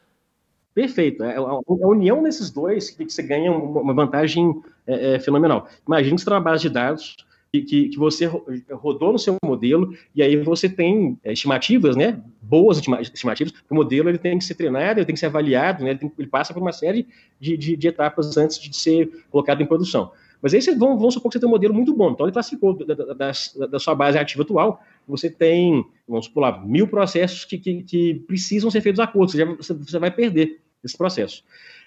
Perfeito. 0.79 1.25
É, 1.25 1.33
é 1.33 1.37
a, 1.37 1.59
união 1.67 2.23
desses 2.23 2.49
dois 2.49 2.89
que, 2.89 3.03
você 3.03 3.21
ganha 3.21 3.51
uma 3.51 3.93
vantagem 3.93 4.61
é, 4.87 5.15
é, 5.15 5.19
fenomenal. 5.19 5.67
Imagina 5.85 6.15
que 6.15 6.21
você 6.21 6.25
tem 6.25 6.33
uma 6.33 6.39
base 6.39 6.61
de 6.61 6.69
dados 6.69 7.17
que, 7.51 7.61
que, 7.63 7.89
que, 7.89 7.97
você 7.97 8.25
rodou 8.71 9.11
no 9.11 9.19
seu 9.19 9.35
modelo 9.43 9.93
e 10.15 10.23
aí 10.23 10.37
você 10.37 10.69
tem 10.69 11.19
é, 11.21 11.33
estimativas, 11.33 11.97
né? 11.97 12.21
Boas 12.41 12.77
estimativas. 12.77 13.53
O 13.69 13.75
modelo 13.75 14.07
ele 14.07 14.17
tem 14.17 14.37
que 14.37 14.45
ser 14.45 14.55
treinado, 14.55 14.99
ele 15.01 15.05
tem 15.05 15.13
que 15.13 15.19
ser 15.19 15.25
avaliado, 15.25 15.83
né? 15.83 15.89
Ele, 15.89 15.99
tem, 15.99 16.11
ele 16.17 16.29
passa 16.29 16.53
por 16.53 16.61
uma 16.61 16.71
série 16.71 17.05
de, 17.37 17.57
de, 17.57 17.75
de, 17.75 17.87
etapas 17.89 18.37
antes 18.37 18.57
de 18.57 18.73
ser 18.73 19.11
colocado 19.29 19.61
em 19.61 19.65
produção. 19.65 20.13
Mas 20.41 20.53
aí 20.53 20.61
você, 20.61 20.73
vamos 20.73 21.13
supor 21.13 21.29
que 21.29 21.35
você 21.35 21.41
tem 21.41 21.49
um 21.49 21.51
modelo 21.51 21.73
muito 21.73 21.93
bom. 21.93 22.11
Então 22.11 22.25
ele 22.25 22.31
classificou 22.31 22.73
da, 22.73 22.93
da, 22.93 23.13
da, 23.13 23.31
da 23.69 23.79
sua 23.79 23.95
base 23.95 24.17
ativa 24.17 24.43
atual. 24.43 24.81
Você 25.05 25.29
tem, 25.29 25.83
vamos 26.07 26.29
pular, 26.29 26.65
mil 26.65 26.87
processos 26.87 27.43
que, 27.43 27.57
que, 27.57 27.83
que 27.83 28.13
precisam 28.25 28.71
ser 28.71 28.79
feitos 28.79 29.01
a 29.01 29.03
acordo. 29.03 29.33
Você, 29.33 29.39
já, 29.39 29.45
você, 29.45 29.73
você 29.73 29.99
vai 29.99 30.09
perder 30.09 30.61
esse 30.83 30.97
processo. 30.97 31.43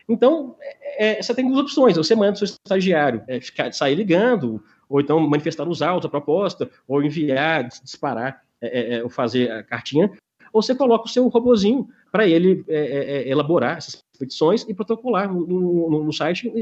Então, 0.08 0.56
é, 0.60 1.18
é, 1.18 1.22
você 1.22 1.34
tem 1.34 1.46
duas 1.46 1.60
opções. 1.60 1.96
Você 1.96 2.14
manda 2.14 2.32
o 2.32 2.36
seu 2.36 2.46
estagiário 2.46 3.22
é, 3.26 3.40
ficar, 3.40 3.72
sair 3.72 3.94
ligando, 3.94 4.62
ou 4.88 5.00
então 5.00 5.18
manifestar 5.20 5.68
os 5.68 5.82
autos, 5.82 6.06
a 6.06 6.10
proposta, 6.10 6.70
ou 6.86 7.02
enviar, 7.02 7.68
disparar, 7.68 8.42
é, 8.60 8.66
é, 8.66 8.94
é, 8.96 9.02
ou 9.02 9.08
fazer 9.08 9.50
a 9.50 9.62
cartinha, 9.62 10.10
ou 10.52 10.62
você 10.62 10.74
coloca 10.74 11.06
o 11.06 11.08
seu 11.08 11.26
robozinho 11.28 11.88
para 12.10 12.28
ele 12.28 12.62
elaborar 12.68 13.78
essas 13.78 14.04
petições 14.18 14.66
e 14.68 14.74
protocolar 14.74 15.32
no, 15.32 15.46
no, 15.46 16.04
no 16.04 16.12
site 16.12 16.52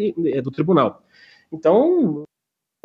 do 0.44 0.50
tribunal. 0.52 1.02
Então, 1.52 2.24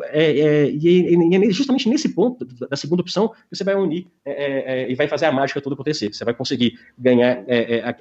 é, 0.02 0.40
é, 0.40 0.72
e 0.72 1.16
é 1.36 1.52
justamente 1.52 1.88
nesse 1.88 2.14
ponto 2.14 2.44
da 2.44 2.76
segunda 2.76 3.02
opção 3.02 3.30
que 3.30 3.56
você 3.56 3.64
vai 3.64 3.76
unir 3.76 4.08
é, 4.26 4.92
e 4.92 4.96
vai 4.96 5.08
fazer 5.08 5.28
a 5.28 5.32
mágica 5.32 5.62
toda 5.62 5.76
acontecer. 5.76 6.12
Você 6.12 6.26
vai 6.26 6.34
conseguir 6.34 6.80
ganhar 6.98 7.46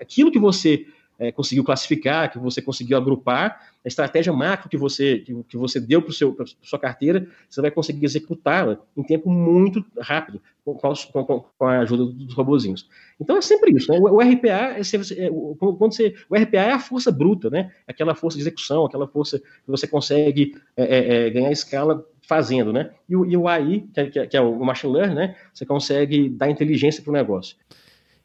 aquilo 0.01 0.33
que 0.33 0.39
você 0.39 0.87
é, 1.18 1.31
conseguiu 1.31 1.64
classificar, 1.64 2.31
que 2.31 2.38
você 2.38 2.61
conseguiu 2.61 2.96
agrupar, 2.96 3.68
a 3.85 3.88
estratégia 3.88 4.33
macro 4.33 4.68
que 4.68 4.77
você, 4.77 5.18
que, 5.48 5.57
você 5.57 5.79
deu 5.79 6.00
para 6.00 6.11
a 6.11 6.46
sua 6.62 6.79
carteira, 6.79 7.29
você 7.48 7.61
vai 7.61 7.70
conseguir 7.70 8.05
executá-la 8.05 8.79
em 8.96 9.03
tempo 9.03 9.31
muito 9.31 9.85
rápido, 10.00 10.40
com, 10.64 10.74
com, 10.74 11.44
com, 11.59 11.66
a 11.66 11.81
ajuda 11.81 12.07
dos 12.07 12.35
robozinhos. 12.35 12.88
Então 13.20 13.37
é 13.37 13.42
sempre 13.42 13.72
isso, 13.72 13.92
né? 13.92 13.98
O, 13.98 14.05
o 14.05 14.20
RPA, 14.20 14.77
é, 14.77 14.81
é, 14.81 15.31
quando 15.59 15.94
você, 15.94 16.14
o 16.31 16.35
RPA 16.35 16.59
é 16.59 16.72
a 16.72 16.79
força 16.79 17.12
bruta, 17.12 17.50
né? 17.50 17.70
Aquela 17.87 18.14
força 18.14 18.38
de 18.38 18.42
execução, 18.42 18.87
aquela 18.87 19.07
força 19.07 19.38
que 19.38 19.68
você 19.70 19.87
consegue 19.87 20.57
é, 20.77 20.83
é, 20.85 21.27
é 21.27 21.31
ganhar 21.31 21.53
escala 21.53 22.05
fazendo, 22.22 22.72
né? 22.72 22.90
E 23.07 23.14
o, 23.14 23.27
e 23.27 23.37
o 23.37 23.46
AI, 23.46 23.85
que 23.92 24.18
é, 24.18 24.27
que 24.27 24.37
é 24.37 24.40
o 24.40 24.64
machine 24.64 24.92
learning, 24.94 25.14
né? 25.14 25.37
Você 25.53 25.66
consegue 25.66 26.31
dar 26.31 26.50
inteligência 26.50 27.03
para 27.03 27.11
o 27.11 27.14
negócio. 27.14 27.57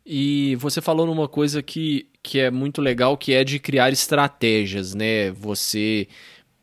E 0.06 0.56
você 0.56 0.82
falou 0.82 1.06
numa 1.06 1.28
coisa 1.28 1.62
que, 1.62 2.08
que 2.24 2.40
é 2.40 2.50
muito 2.50 2.82
legal, 2.82 3.18
que 3.18 3.34
é 3.34 3.44
de 3.44 3.60
criar 3.60 3.92
estratégias, 3.92 4.94
né? 4.94 5.32
Você 5.32 6.08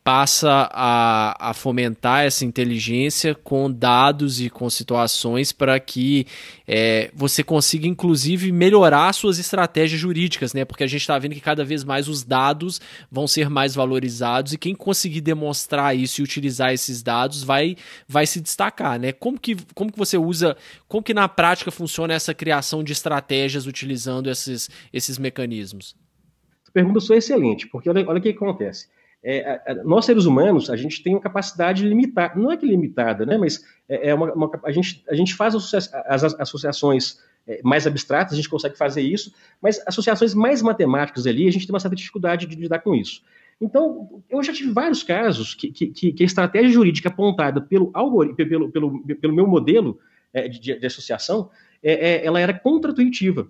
passa 0.07 0.71
a, 0.73 1.51
a 1.51 1.53
fomentar 1.53 2.25
essa 2.25 2.45
inteligência 2.45 3.35
com 3.35 3.69
dados 3.69 4.40
e 4.40 4.49
com 4.49 4.71
situações 4.71 5.51
para 5.51 5.81
que 5.81 6.29
é, 6.64 7.11
você 7.12 7.42
consiga, 7.42 7.88
inclusive, 7.88 8.53
melhorar 8.53 9.12
suas 9.12 9.40
estratégias 9.40 10.01
jurídicas, 10.01 10.55
né? 10.55 10.64
Porque 10.64 10.85
a 10.85 10.87
gente 10.87 11.01
está 11.01 11.19
vendo 11.19 11.35
que 11.35 11.40
cada 11.40 11.64
vez 11.64 11.83
mais 11.83 12.07
os 12.07 12.23
dados 12.23 12.81
vão 13.11 13.27
ser 13.27 13.51
mais 13.51 13.75
valorizados 13.75 14.53
e 14.53 14.59
quem 14.59 14.77
conseguir 14.77 15.23
demonstrar 15.23 15.97
isso 15.97 16.21
e 16.21 16.25
utilizar 16.25 16.73
esses 16.73 17.03
dados 17.03 17.42
vai, 17.42 17.77
vai 18.07 18.29
se 18.29 18.40
destacar, 18.40 19.01
né? 19.01 19.11
Como 19.11 19.40
que, 19.40 19.57
como 19.75 19.90
que 19.90 19.99
você 19.99 20.16
usa, 20.16 20.57
como 20.87 21.03
que 21.03 21.12
na 21.12 21.29
prática 21.29 21.73
funciona 21.73 22.14
essa 22.14 22.33
criação 22.33 22.85
de 22.85 22.92
estratégias 22.92 23.66
utilizando 23.66 24.31
esses, 24.31 24.71
esses 24.92 25.19
mecanismos? 25.19 25.97
Pergunta 26.73 27.01
sua 27.01 27.16
é 27.16 27.19
excelente, 27.19 27.66
porque 27.66 27.90
olha, 27.90 28.09
olha 28.09 28.21
o 28.21 28.23
que 28.23 28.29
acontece 28.29 28.87
é, 29.28 29.82
nós 29.82 30.04
seres 30.04 30.24
humanos, 30.24 30.70
a 30.70 30.76
gente 30.76 31.02
tem 31.02 31.14
uma 31.14 31.20
capacidade 31.20 31.84
limitada, 31.84 32.38
não 32.40 32.52
é 32.52 32.56
que 32.56 32.64
limitada, 32.64 33.26
né, 33.26 33.36
mas 33.36 33.64
é, 33.88 34.10
é 34.10 34.14
uma, 34.14 34.32
uma, 34.32 34.50
a, 34.62 34.70
gente, 34.70 35.02
a 35.08 35.14
gente 35.16 35.34
faz 35.34 35.54
as, 35.54 36.22
associações 36.38 37.18
é, 37.44 37.60
mais 37.64 37.88
abstratas, 37.88 38.34
a 38.34 38.36
gente 38.36 38.48
consegue 38.48 38.78
fazer 38.78 39.02
isso, 39.02 39.34
mas 39.60 39.82
associações 39.84 40.32
mais 40.32 40.62
matemáticas 40.62 41.26
ali, 41.26 41.48
a 41.48 41.50
gente 41.50 41.66
tem 41.66 41.74
uma 41.74 41.80
certa 41.80 41.96
dificuldade 41.96 42.46
de 42.46 42.54
lidar 42.54 42.78
com 42.78 42.94
isso. 42.94 43.20
Então, 43.60 44.22
eu 44.30 44.42
já 44.44 44.52
tive 44.52 44.70
vários 44.70 45.02
casos 45.02 45.54
que, 45.54 45.72
que, 45.72 46.12
que 46.12 46.22
a 46.22 46.26
estratégia 46.26 46.70
jurídica 46.70 47.08
apontada 47.08 47.60
pelo, 47.60 47.90
pelo, 48.36 48.70
pelo, 48.70 49.02
pelo 49.02 49.34
meu 49.34 49.46
modelo 49.46 49.98
é, 50.32 50.46
de, 50.46 50.78
de, 50.78 50.86
associação, 50.86 51.50
é, 51.82 52.24
ela 52.24 52.38
era 52.38 52.52
contra-intuitiva. 52.52 53.48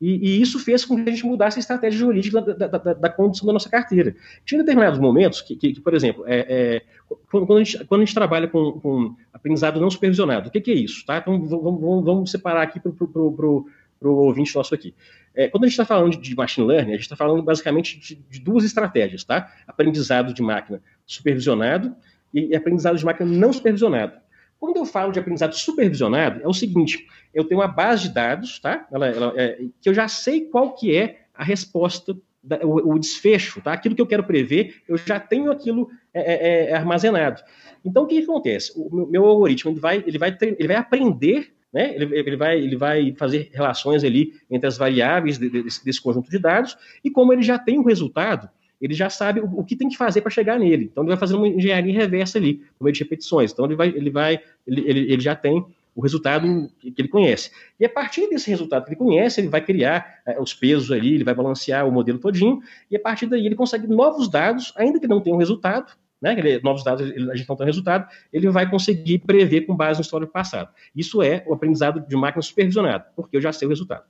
E, 0.00 0.28
e, 0.28 0.40
isso 0.40 0.58
fez 0.60 0.84
com 0.84 0.94
que 0.94 1.08
a 1.08 1.12
gente 1.12 1.26
mudasse 1.26 1.58
a 1.58 1.60
estratégia 1.60 1.98
jurídica 1.98 2.40
da, 2.40 2.66
da, 2.66 2.78
da, 2.78 2.92
da 2.94 3.08
condução 3.08 3.46
da 3.46 3.52
nossa 3.52 3.68
carteira. 3.68 4.14
Tinha 4.44 4.60
determinados 4.60 4.98
momentos 4.98 5.40
que, 5.42 5.56
que, 5.56 5.72
que 5.72 5.80
por 5.80 5.92
exemplo, 5.92 6.24
é, 6.26 6.46
é, 6.48 6.82
quando, 7.28 7.56
a 7.56 7.64
gente, 7.64 7.84
quando, 7.84 8.02
a 8.02 8.04
gente, 8.04 8.14
trabalha 8.14 8.46
com, 8.46 8.72
com 8.72 9.16
aprendizado 9.32 9.80
não 9.80 9.90
supervisionado, 9.90 10.48
o 10.48 10.52
que, 10.52 10.60
que 10.60 10.70
é 10.70 10.74
isso? 10.74 11.04
Tá? 11.04 11.18
Então, 11.18 11.40
vamos, 11.44 11.80
vamos, 11.80 12.04
vamos 12.04 12.30
separar 12.30 12.62
aqui 12.62 12.78
para 12.78 12.92
o 12.92 13.66
ouvinte 14.02 14.54
nosso 14.54 14.72
aqui. 14.72 14.94
É, 15.34 15.48
quando 15.48 15.64
a 15.64 15.66
gente 15.66 15.74
está 15.74 15.84
falando 15.84 16.12
de, 16.12 16.18
de, 16.18 16.34
machine 16.36 16.66
learning, 16.66 16.90
a 16.90 16.94
gente 16.94 17.02
está 17.02 17.16
falando 17.16 17.42
basicamente 17.42 17.98
de, 17.98 18.14
de, 18.14 18.40
duas 18.40 18.64
estratégias, 18.64 19.24
tá? 19.24 19.52
Aprendizado 19.66 20.32
de 20.32 20.42
máquina 20.42 20.80
supervisionado 21.06 21.94
e 22.32 22.54
aprendizado 22.54 22.96
de 22.96 23.04
máquina 23.04 23.28
não 23.28 23.52
supervisionado. 23.52 24.12
Quando 24.58 24.76
eu 24.76 24.84
falo 24.84 25.12
de 25.12 25.18
aprendizado 25.18 25.54
supervisionado, 25.54 26.40
é 26.42 26.48
o 26.48 26.52
seguinte: 26.52 27.06
eu 27.32 27.44
tenho 27.44 27.60
uma 27.60 27.68
base 27.68 28.08
de 28.08 28.14
dados, 28.14 28.58
tá? 28.58 28.86
Ela, 28.90 29.08
ela, 29.08 29.32
é, 29.36 29.58
que 29.80 29.88
eu 29.88 29.94
já 29.94 30.08
sei 30.08 30.42
qual 30.42 30.74
que 30.74 30.96
é 30.96 31.20
a 31.34 31.44
resposta, 31.44 32.16
da, 32.42 32.58
o, 32.64 32.94
o, 32.94 32.98
desfecho, 32.98 33.60
tá? 33.60 33.72
Aquilo 33.72 33.94
que 33.94 34.02
eu 34.02 34.06
quero 34.06 34.24
prever, 34.24 34.82
eu 34.88 34.96
já 34.96 35.20
tenho 35.20 35.50
aquilo 35.50 35.88
é, 36.12 36.32
é, 36.32 36.70
é 36.70 36.74
armazenado. 36.74 37.42
Então, 37.84 38.02
o 38.02 38.06
que, 38.06 38.18
que 38.18 38.24
acontece? 38.24 38.72
O 38.76 38.94
meu, 38.94 39.06
meu, 39.06 39.24
algoritmo 39.24 39.70
ele 39.70 39.80
vai, 39.80 40.02
ele 40.06 40.18
vai, 40.18 40.36
ele 40.40 40.68
vai 40.68 40.76
aprender 40.76 41.52
né? 41.72 41.94
Ele, 41.94 42.18
ele, 42.18 42.36
vai, 42.36 42.58
ele 42.58 42.76
vai 42.76 43.14
fazer 43.16 43.50
relações 43.52 44.02
ali 44.02 44.32
entre 44.50 44.66
as 44.66 44.78
variáveis 44.78 45.38
de, 45.38 45.50
de, 45.50 45.62
desse, 45.62 45.84
desse, 45.84 46.00
conjunto 46.00 46.30
de 46.30 46.38
dados, 46.38 46.76
e 47.04 47.10
como 47.10 47.32
ele 47.32 47.42
já 47.42 47.58
tem 47.58 47.78
um 47.78 47.84
resultado, 47.84 48.48
ele 48.80 48.94
já 48.94 49.10
sabe 49.10 49.40
o, 49.40 49.60
o 49.60 49.64
que 49.64 49.76
tem 49.76 49.88
que 49.88 49.96
fazer 49.96 50.20
para 50.20 50.30
chegar 50.30 50.58
nele. 50.58 50.88
Então 50.90 51.02
ele 51.02 51.10
vai 51.10 51.18
fazer 51.18 51.36
uma 51.36 51.48
engenharia 51.48 51.92
reversa 51.92 52.38
ali, 52.38 52.62
por 52.78 52.84
meio 52.84 52.94
de 52.94 53.02
repetições. 53.02 53.52
Então 53.52 53.64
ele 53.64 53.76
vai, 53.76 53.88
ele 53.88 54.10
vai, 54.10 54.40
ele, 54.66 54.80
ele, 54.88 55.12
ele 55.12 55.20
já 55.20 55.34
tem 55.34 55.64
o 55.98 56.00
resultado 56.00 56.70
que, 56.78 56.94
ele 56.96 57.08
conhece. 57.08 57.50
E 57.78 57.84
a 57.84 57.88
partir 57.88 58.28
desse 58.28 58.48
resultado 58.48 58.84
que 58.84 58.90
ele 58.90 58.96
conhece, 58.96 59.40
ele 59.40 59.48
vai 59.48 59.60
criar 59.60 60.20
é, 60.24 60.40
os 60.40 60.54
pesos 60.54 60.92
ali, 60.92 61.14
ele 61.14 61.24
vai 61.24 61.34
balancear 61.34 61.88
o 61.88 61.90
modelo 61.90 62.20
todinho, 62.20 62.60
e 62.88 62.96
a 62.96 63.00
partir 63.00 63.26
daí 63.26 63.44
ele 63.44 63.56
consegue 63.56 63.88
novos 63.88 64.28
dados, 64.30 64.72
ainda 64.76 65.00
que 65.00 65.08
não 65.08 65.20
tenha 65.20 65.34
um 65.34 65.38
resultado, 65.40 65.92
né, 66.22 66.38
ele, 66.38 66.60
novos 66.62 66.84
dados, 66.84 67.04
ele, 67.10 67.28
a 67.32 67.34
gente 67.34 67.48
não 67.48 67.56
tem 67.56 67.66
resultado, 67.66 68.08
ele 68.32 68.48
vai 68.48 68.70
conseguir 68.70 69.18
prever 69.18 69.62
com 69.62 69.74
base 69.74 69.98
no 69.98 70.02
histórico 70.02 70.32
passado. 70.32 70.72
Isso 70.94 71.20
é 71.20 71.42
o 71.48 71.54
aprendizado 71.54 72.00
de 72.06 72.14
máquina 72.14 72.42
supervisionada, 72.42 73.06
porque 73.16 73.36
eu 73.36 73.40
já 73.40 73.52
sei 73.52 73.66
o 73.66 73.68
resultado. 73.68 74.04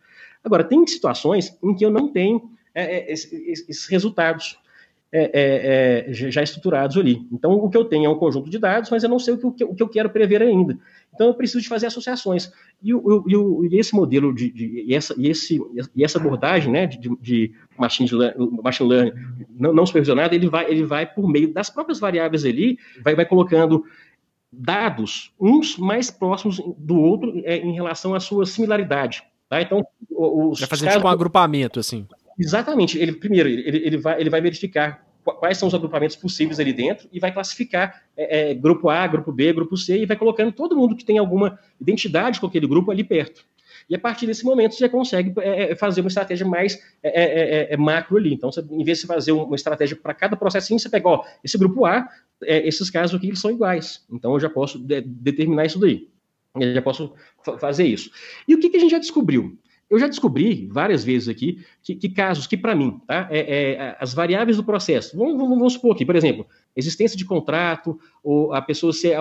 Agora, 0.44 0.64
tem 0.64 0.86
situações 0.86 1.58
em 1.62 1.74
que 1.74 1.86
eu 1.86 1.90
não 1.90 2.12
tenho 2.12 2.50
é, 2.74 3.10
é 3.10 3.12
esses, 3.12 3.86
resultados. 3.86 4.58
é, 5.10 5.30
é, 5.32 6.10
é 6.10 6.12
já 6.12 6.42
estruturados 6.42 6.96
ali. 6.96 7.26
Então, 7.32 7.52
o 7.52 7.70
que 7.70 7.76
eu 7.76 7.84
tenho 7.84 8.06
é 8.06 8.08
um 8.08 8.18
conjunto 8.18 8.50
de 8.50 8.58
dados, 8.58 8.90
mas 8.90 9.02
eu 9.02 9.08
não 9.08 9.18
sei 9.18 9.34
o 9.34 9.52
que, 9.52 9.64
o 9.64 9.74
que 9.74 9.82
eu 9.82 9.88
quero 9.88 10.10
prever 10.10 10.42
ainda. 10.42 10.78
Então, 11.14 11.28
eu 11.28 11.34
preciso 11.34 11.62
de 11.62 11.68
fazer 11.68 11.86
associações. 11.86 12.52
E, 12.82 12.92
o, 12.94 13.24
e, 13.26 13.36
o, 13.36 13.64
e 13.64 13.78
esse 13.78 13.94
modelo 13.94 14.34
de, 14.34 14.50
de, 14.50 14.84
e, 14.86 14.94
essa, 14.94 15.14
e, 15.16 15.28
esse, 15.28 15.60
e 15.96 16.04
essa 16.04 16.18
abordagem 16.18 16.70
né, 16.70 16.86
de, 16.86 17.08
de 17.20 17.52
machine, 17.76 18.08
learning, 18.10 18.60
machine 18.62 18.88
learning 18.88 19.12
não, 19.50 19.72
não 19.72 19.86
supervisionado, 19.86 20.34
ele 20.34 20.48
vai, 20.48 20.70
ele 20.70 20.84
vai 20.84 21.06
por 21.06 21.28
meio 21.28 21.52
das 21.52 21.70
próprias 21.70 21.98
variáveis 21.98 22.44
ali, 22.44 22.78
vai, 23.02 23.14
vai 23.14 23.24
colocando 23.24 23.84
dados, 24.52 25.32
uns 25.40 25.76
mais 25.76 26.10
próximos 26.10 26.60
do 26.78 26.98
outro 26.98 27.32
é, 27.44 27.56
em 27.56 27.72
relação 27.72 28.14
à 28.14 28.20
sua 28.20 28.46
similaridade. 28.46 29.22
Tá? 29.48 29.62
Então, 29.62 29.86
os 30.10 30.60
vai 30.60 30.68
fazer 30.68 30.84
casos... 30.84 30.98
tipo 30.98 31.08
um 31.08 31.10
agrupamento, 31.10 31.80
assim. 31.80 32.06
Exatamente. 32.38 32.98
Ele 32.98 33.12
primeiro 33.12 33.48
ele, 33.48 33.62
ele, 33.84 33.96
vai, 33.96 34.20
ele 34.20 34.30
vai 34.30 34.40
verificar 34.40 35.06
quais 35.22 35.58
são 35.58 35.68
os 35.68 35.74
agrupamentos 35.74 36.16
possíveis 36.16 36.58
ali 36.58 36.72
dentro 36.72 37.08
e 37.12 37.20
vai 37.20 37.32
classificar 37.32 38.02
é, 38.16 38.50
é, 38.50 38.54
grupo 38.54 38.88
A, 38.88 39.06
grupo 39.06 39.32
B, 39.32 39.52
grupo 39.52 39.76
C 39.76 39.98
e 39.98 40.06
vai 40.06 40.16
colocando 40.16 40.52
todo 40.52 40.76
mundo 40.76 40.96
que 40.96 41.04
tem 41.04 41.18
alguma 41.18 41.58
identidade 41.80 42.40
com 42.40 42.46
aquele 42.46 42.66
grupo 42.66 42.90
ali 42.90 43.04
perto. 43.04 43.44
E 43.88 43.94
a 43.94 43.98
partir 43.98 44.26
desse 44.26 44.44
momento 44.44 44.74
você 44.74 44.80
já 44.80 44.88
consegue 44.88 45.32
é, 45.40 45.72
é 45.72 45.76
fazer 45.76 46.02
uma 46.02 46.08
estratégia 46.08 46.46
mais 46.46 46.78
é, 47.02 47.72
é, 47.72 47.76
macro 47.76 48.18
ali. 48.18 48.34
Então, 48.34 48.52
você, 48.52 48.60
em 48.70 48.84
vez 48.84 49.00
de 49.00 49.06
fazer 49.06 49.32
uma 49.32 49.56
estratégia 49.56 49.96
para 49.96 50.12
cada 50.12 50.36
processinho, 50.36 50.78
você 50.78 50.90
pega, 50.90 51.08
ó, 51.08 51.24
esse 51.42 51.56
grupo 51.56 51.86
A, 51.86 52.06
esses 52.42 52.90
casos 52.90 53.16
aqui 53.16 53.28
eles 53.28 53.40
são 53.40 53.50
iguais. 53.50 54.04
Então, 54.10 54.34
eu 54.34 54.40
já 54.40 54.50
posso 54.50 54.78
de, 54.78 55.00
determinar 55.00 55.64
isso 55.64 55.78
daí. 55.78 56.08
Eu 56.54 56.74
já 56.74 56.82
posso 56.82 57.14
fazer 57.58 57.86
isso. 57.86 58.10
E 58.46 58.54
o 58.54 58.60
que, 58.60 58.68
que 58.68 58.76
a 58.76 58.80
gente 58.80 58.90
já 58.90 58.98
descobriu? 58.98 59.56
Eu 59.90 59.98
já 59.98 60.06
descobri 60.06 60.68
várias 60.70 61.02
vezes 61.02 61.28
aqui 61.28 61.64
que, 61.82 61.94
que 61.94 62.08
casos 62.10 62.46
que, 62.46 62.58
para 62.58 62.74
mim, 62.74 63.00
tá, 63.06 63.26
é, 63.30 63.72
é, 63.72 63.96
as 63.98 64.12
variáveis 64.12 64.58
do 64.58 64.64
processo, 64.64 65.16
vamos, 65.16 65.38
vamos, 65.38 65.58
vamos, 65.58 65.72
supor 65.72 65.94
aqui, 65.94 66.04
por 66.04 66.14
exemplo, 66.14 66.46
existência 66.76 67.16
de 67.16 67.24
contrato, 67.24 67.98
ou 68.22 68.52
a 68.52 68.60
pessoa 68.60 68.92
ser 68.92 69.16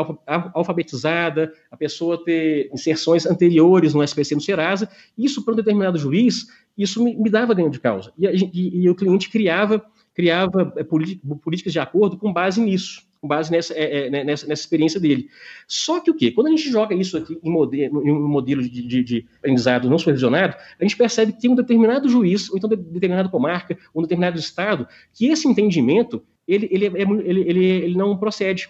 alfabetizada, 0.54 1.54
a 1.72 1.78
pessoa 1.78 2.22
ter 2.24 2.70
inserções 2.74 3.26
anteriores 3.26 3.94
no 3.94 4.04
SPC 4.04 4.36
no 4.36 4.42
Serasa, 4.42 4.90
isso 5.18 5.44
para 5.46 5.54
um 5.54 5.58
determinado 5.58 5.98
juiz, 5.98 6.48
isso 6.78 7.02
me, 7.02 7.16
me 7.16 7.30
dava 7.30 7.54
ganho 7.54 7.72
de 7.72 7.80
causa. 7.80 8.12
E, 8.18 8.28
e, 8.28 8.82
e 8.84 8.90
o 8.90 8.96
cliente 8.96 9.30
criava, 9.30 9.84
criava 10.14 10.74
é, 10.76 10.84
políticas 10.84 11.72
de 11.72 11.80
acordo 11.80 12.18
com 12.18 12.34
base 12.34 12.60
nisso 12.60 13.07
com 13.22 13.28
base 13.28 13.52
nessa, 13.52 13.74
é, 13.74 14.08
é, 14.08 14.10
né, 14.10 14.24
nessa, 14.24 14.48
nessa, 14.48 14.62
experiência 14.62 15.00
dele. 15.00 15.30
Só 15.68 16.00
que 16.00 16.12
o 16.12 16.14
quê? 16.14 16.32
Quando 16.32 16.48
a 16.48 16.50
gente 16.50 16.70
joga 16.70 16.96
isso 16.96 17.18
aqui 17.18 17.40
em 17.44 17.50
modelo, 17.50 18.06
em 18.06 18.12
um 18.12 18.28
modelo 18.28 18.62
de, 18.62 18.70
de, 18.70 19.04
de, 19.04 19.26
aprendizado 19.38 19.90
não 19.90 19.98
supervisionado, 19.98 20.56
a 20.80 20.84
gente 20.84 20.96
percebe 20.96 21.34
que 21.34 21.42
tem 21.42 21.50
um 21.50 21.56
determinado 21.56 22.08
juiz, 22.08 22.50
ou 22.50 22.58
então 22.58 22.70
de, 22.70 22.76
determinada 22.76 23.30
comarca, 23.30 23.78
ou 23.94 24.02
um 24.02 24.04
determinado 24.04 24.40
estado, 24.40 24.88
que 25.14 25.28
esse 25.28 25.48
entendimento 25.48 26.24
ele, 26.48 26.68
ele, 26.72 26.86
é, 26.86 27.02
ele, 27.02 27.42
ele, 27.42 27.66
ele 27.66 27.98
não 27.98 28.18
procede. 28.18 28.70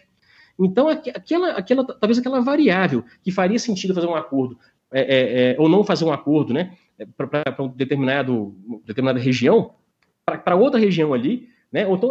Então, 0.59 0.89
aquela, 0.89 1.51
aquela, 1.51 1.85
talvez 1.85 2.17
aquela 2.17 2.41
variável 2.41 3.03
que 3.23 3.31
faria 3.31 3.59
sentido 3.59 3.93
fazer 3.93 4.07
um 4.07 4.15
acordo, 4.15 4.57
é, 4.91 5.01
é, 5.01 5.51
é 5.51 5.55
ou 5.59 5.69
não 5.69 5.83
fazer 5.83 6.05
um 6.05 6.11
acordo, 6.11 6.53
né, 6.53 6.75
para 7.15 7.63
um 7.63 7.67
determinado, 7.67 8.55
determinada 8.83 9.19
região, 9.19 9.75
para 10.25 10.55
outra 10.55 10.79
região 10.79 11.13
ali, 11.13 11.47
né, 11.71 11.85
ou 11.85 11.95
então 11.95 12.09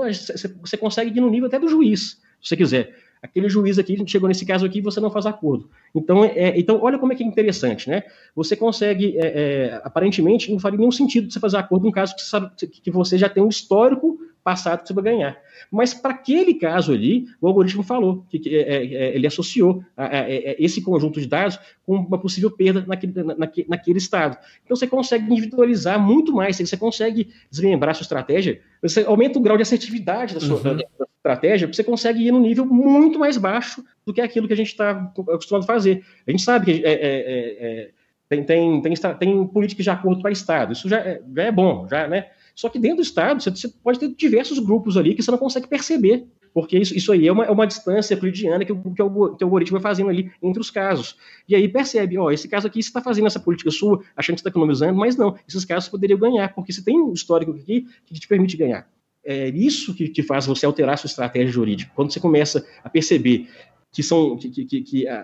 você 0.61 0.77
consegue 0.77 1.17
ir 1.17 1.21
no 1.21 1.31
nível 1.31 1.49
até 1.49 1.59
do 1.59 1.69
juiz 1.69 2.25
se 2.41 2.49
você 2.49 2.57
quiser. 2.57 2.95
Aquele 3.23 3.49
juiz 3.49 3.79
aqui, 3.79 3.97
chegou 4.07 4.29
nesse 4.29 4.45
caso 4.45 4.65
aqui, 4.65 4.81
você 4.81 5.01
não 5.01 5.11
faz 5.11 5.27
acordo. 5.27 5.69
Então, 5.95 6.25
é, 6.25 6.59
então 6.59 6.79
olha 6.83 6.99
como 6.99 7.13
é 7.13 7.17
que 7.17 7.25
é 7.25 7.27
interessante, 7.27 7.89
né? 7.89 8.03
Você 8.35 8.55
consegue, 8.55 9.17
é, 9.19 9.27
é, 9.27 9.81
aparentemente, 9.83 10.53
não 10.53 10.59
faria 10.59 10.79
nenhum 10.79 10.93
sentido 10.93 11.33
você 11.33 11.41
fazer 11.41 11.57
acordo 11.57 11.85
num 11.85 11.91
caso 11.91 12.15
que 12.15 12.23
você, 12.23 12.29
sabe, 12.29 12.51
que 12.57 12.91
você 12.91 13.19
já 13.19 13.29
tem 13.29 13.43
um 13.43 13.49
histórico 13.49 14.19
passado 14.47 14.83
que 14.83 14.87
você 14.87 14.95
vai 14.95 15.03
ganhar. 15.03 15.37
Mas 15.73 15.93
para 15.93 16.13
aquele 16.13 16.55
caso 16.55 16.93
ali, 16.93 17.27
o 17.41 17.49
algoritmo 17.49 17.83
falou 17.83 18.25
que, 18.31 18.39
que 18.39 18.57
é, 18.57 18.77
é, 18.77 19.17
ele 19.17 19.27
associou 19.27 19.83
a, 19.97 20.05
a, 20.05 20.21
a, 20.21 20.31
esse 20.57 20.81
conjunto 20.81 21.21
de 21.21 21.27
dados 21.27 21.59
com 21.85 21.97
uma 21.97 22.17
possível 22.17 22.49
perda 22.49 22.85
naquele, 22.87 23.25
naquele, 23.25 23.69
naquele 23.69 23.99
estado. 23.99 24.39
Então 24.65 24.77
você 24.77 24.87
consegue 24.87 25.25
individualizar 25.33 26.01
muito 26.01 26.33
mais, 26.33 26.59
você 26.59 26.77
consegue 26.77 27.29
desmembrar 27.51 27.97
sua 27.97 28.05
estratégia, 28.05 28.61
você 28.81 29.03
aumenta 29.03 29.37
o 29.37 29.43
grau 29.43 29.57
de 29.57 29.65
assertividade 29.65 30.35
da 30.35 30.39
sua, 30.41 30.59
uhum. 30.59 30.63
da, 30.63 30.73
da 30.75 31.07
estratégia, 31.17 31.67
você 31.67 31.83
consegue 31.83 32.25
ir 32.25 32.31
num 32.31 32.41
nível 32.41 32.65
muito 32.65 33.19
mais 33.19 33.37
baixo 33.37 33.85
do 34.07 34.15
que 34.15 34.21
aquilo 34.21 34.47
que 34.47 34.53
a 34.53 34.57
gente 34.57 34.69
está 34.69 35.13
acostumado 35.29 35.65
a 35.65 35.67
fazer. 35.67 36.05
A 36.25 36.31
gente 36.31 36.45
sabe 36.45 36.67
que 36.67 36.87
é, 36.87 36.93
é, 36.93 37.01
é, 37.01 37.91
tem, 38.29 38.45
tem, 38.45 38.83
tem, 38.83 38.95
tem 39.19 39.47
políticas 39.47 39.85
de 39.85 39.91
acordo 39.91 40.21
para 40.21 40.31
Estado, 40.31 40.73
isso 40.73 40.89
já 40.89 40.99
é, 40.99 41.23
já 41.35 41.43
é 41.43 41.53
bom, 41.53 41.87
já, 41.89 42.09
né? 42.09 42.27
Só 42.55 42.71
que 42.71 42.79
dentro 42.79 42.97
do 42.97 43.03
Estado, 43.03 43.43
você, 43.43 43.69
pode 43.69 43.99
ter 43.99 44.09
diversos 44.09 44.59
grupos 44.59 44.97
ali 44.97 45.15
que 45.15 45.23
você 45.23 45.31
não 45.31 45.39
consegue 45.39 45.69
perceber, 45.69 46.27
porque 46.55 46.79
isso, 46.79 46.97
isso 46.97 47.13
aí 47.13 47.29
é 47.29 47.31
uma, 47.31 47.45
é 47.45 47.51
uma 47.51 47.67
distância 47.67 48.15
euclidiana 48.15 48.65
que, 48.65 48.75
que, 48.75 49.03
o, 49.03 49.37
que 49.37 49.45
o 49.45 49.47
algoritmo 49.47 49.79
vai 49.79 49.91
fazendo 49.91 50.09
ali 50.09 50.33
entre 50.43 50.59
os 50.59 50.71
casos. 50.71 51.17
E 51.47 51.55
aí 51.55 51.69
percebe, 51.69 52.17
ó, 52.17 52.31
esse 52.31 52.49
caso 52.49 52.67
aqui 52.67 52.83
você 52.83 52.89
está 52.89 53.03
fazendo 53.03 53.27
essa 53.27 53.39
política 53.39 53.71
sua, 53.71 54.03
achando 54.17 54.37
que 54.37 54.41
está 54.41 54.49
economizando, 54.49 54.99
mas 54.99 55.17
não, 55.17 55.37
esses 55.47 55.67
casos 55.67 55.91
poderiam 55.91 56.19
ganhar, 56.19 56.55
porque 56.55 56.73
você 56.73 56.83
tem 56.83 56.99
um 56.99 57.13
histórico 57.13 57.53
aqui 57.53 57.87
que 58.07 58.15
te 58.15 58.27
permite 58.27 58.57
ganhar. 58.57 58.89
É 59.23 59.49
isso 59.49 59.93
que, 59.93 60.09
que 60.09 60.23
faz 60.23 60.47
você 60.47 60.65
alterar 60.65 60.97
sua 60.97 61.09
estratégia 61.09 61.53
jurídica. 61.53 61.93
Quando 61.95 62.11
você 62.11 62.21
começa 62.21 62.67
a 62.83 62.89
perceber 62.89 63.49
que 63.97 64.03
são 64.03 64.37
que, 64.37 64.51
que, 64.51 64.83
que 64.83 65.09
a, 65.09 65.21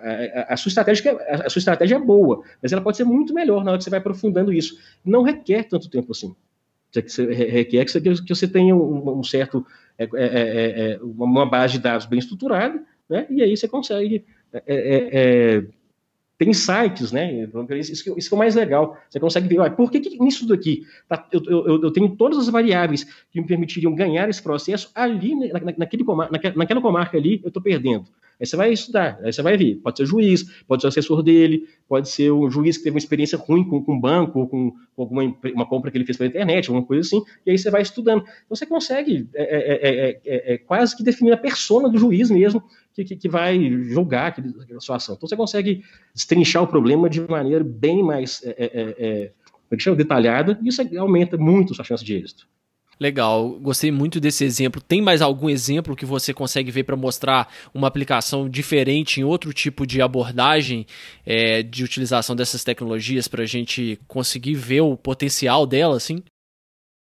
a, 0.48 0.54
a, 0.54 0.56
sua 0.56 0.70
estratégia 0.70 1.14
a, 1.28 1.50
sua 1.50 1.58
estratégia 1.58 1.96
é 1.96 1.98
boa, 1.98 2.42
mas 2.62 2.72
ela 2.72 2.80
pode 2.80 2.96
ser 2.96 3.04
muito 3.04 3.35
melhor 3.35 3.62
na 3.62 3.72
hora 3.72 3.76
que 3.76 3.85
você 3.85 3.90
vai 3.90 3.98
aprofundando 3.98 4.50
isso. 4.50 4.78
Não 5.04 5.22
requer 5.22 5.64
tanto 5.64 5.90
tempo 5.90 6.12
assim 6.12 6.35
requer 7.30 7.85
que 7.85 8.35
você 8.35 8.48
tenha 8.48 8.74
um, 8.74 9.22
certo 9.22 9.66
é, 9.98 10.04
é, 10.04 10.08
é, 10.14 10.92
é 10.92 11.00
uma 11.02 11.44
base 11.44 11.74
de 11.74 11.80
dados 11.80 12.06
bem 12.06 12.18
estruturada, 12.18 12.82
né? 13.08 13.26
E 13.28 13.42
aí 13.42 13.54
você 13.54 13.68
consegue 13.68 14.24
é, 16.38 16.44
ter 16.44 16.48
insights, 16.48 17.12
né? 17.12 17.48
Isso, 17.70 17.92
isso 17.92 18.28
que 18.28 18.34
é 18.34 18.36
o 18.36 18.38
mais 18.38 18.54
legal. 18.54 18.96
Você 19.08 19.20
consegue 19.20 19.48
ver, 19.48 19.58
olha, 19.58 19.70
por 19.70 19.90
que, 19.90 20.00
que 20.00 20.18
nisso 20.22 20.46
daqui 20.46 20.84
tá, 21.08 21.26
eu, 21.32 21.42
eu, 21.44 21.82
eu, 21.82 21.90
tenho 21.92 22.16
todas 22.16 22.38
as 22.38 22.48
variáveis 22.48 23.04
que 23.30 23.40
me 23.40 23.46
permitiriam 23.46 23.94
ganhar 23.94 24.28
esse 24.28 24.42
processo 24.42 24.90
ali 24.94 25.34
na, 25.34 25.60
naquele, 25.78 26.04
naquela 26.56 26.80
comarca 26.80 27.16
ali 27.16 27.40
eu 27.42 27.48
estou 27.48 27.62
perdendo. 27.62 28.06
Aí 28.40 28.46
você 28.46 28.56
vai 28.56 28.72
estudar, 28.72 29.20
aí 29.22 29.32
você 29.32 29.40
vai 29.40 29.56
ver. 29.56 29.76
Pode 29.76 29.98
ser 29.98 30.06
juiz, 30.06 30.44
pode 30.66 30.82
ser 30.82 30.88
assessor 30.88 31.22
dele, 31.22 31.68
pode 31.88 32.08
ser 32.08 32.32
um 32.32 32.50
juiz 32.50 32.76
que 32.76 32.82
teve 32.82 32.94
uma 32.94 32.98
experiência 32.98 33.38
ruim 33.38 33.62
com, 33.62 33.80
com 33.84 33.94
um 33.94 34.00
banco, 34.00 34.40
ou 34.40 34.48
com, 34.48 34.72
com 34.96 35.02
alguma 35.02 35.22
uma 35.54 35.64
compra 35.64 35.92
que 35.92 35.96
ele 35.96 36.04
fez 36.04 36.16
pela 36.16 36.28
internet, 36.28 36.68
alguma 36.68 36.84
coisa 36.84 37.02
assim, 37.06 37.22
e 37.46 37.52
aí 37.52 37.58
você 37.58 37.70
vai 37.70 37.82
estudando. 37.82 38.22
Então 38.22 38.56
você 38.56 38.66
consegue 38.66 39.28
é 39.32 39.42
é, 39.42 39.72
é, 39.72 40.20
é, 40.24 40.54
é, 40.54 40.58
quase 40.58 40.96
que 40.96 41.04
definir 41.04 41.32
a 41.32 41.36
persona 41.36 41.88
do 41.88 41.98
juiz 41.98 42.30
mesmo, 42.30 42.62
que, 42.94 43.05
que, 43.05 43.16
que 43.16 43.28
vai 43.28 43.59
julgar 43.85 44.28
aquele, 44.28 44.48
aquela 44.61 44.81
situação. 44.81 45.14
Então 45.14 45.28
você 45.28 45.37
consegue 45.37 45.85
destrinchar 46.14 46.62
o 46.62 46.66
problema 46.66 47.09
de 47.09 47.20
maneira 47.20 47.64
bem 47.64 48.02
mais 48.02 48.42
é, 48.44 49.33
detalhada, 49.96 50.59
e 50.62 50.68
isso 50.68 50.83
aumenta 50.98 51.37
muito 51.37 51.72
a 51.72 51.76
sua 51.76 51.85
chance 51.85 52.05
de 52.05 52.14
êxito. 52.14 52.46
Legal, 53.00 53.59
gostei 53.59 53.90
muito 53.90 54.20
desse 54.20 54.44
exemplo. 54.44 54.81
Tem 54.81 55.02
mais 55.02 55.20
algum 55.22 55.50
exemplo 55.50 55.96
que 55.96 56.07
você 56.07 56.33
consegue 56.33 56.70
ver 56.70 56.85
para 56.85 56.94
mostrar 56.94 57.52
uma 57.74 57.88
aplicação 57.88 58.48
diferente 58.48 59.20
em 59.20 59.24
outro 59.24 59.52
tipo 59.52 59.85
de 59.85 60.00
abordagem 60.00 60.87
é, 61.26 61.64
de 61.64 61.83
utilização 61.83 62.37
dessas 62.37 62.62
tecnologias 62.62 63.26
para 63.26 63.42
a 63.42 63.46
gente 63.46 63.98
conseguir 64.07 64.55
ver 64.55 64.83
o 64.83 64.96
potencial 64.96 65.66
dela, 65.66 65.96
assim? 65.96 66.22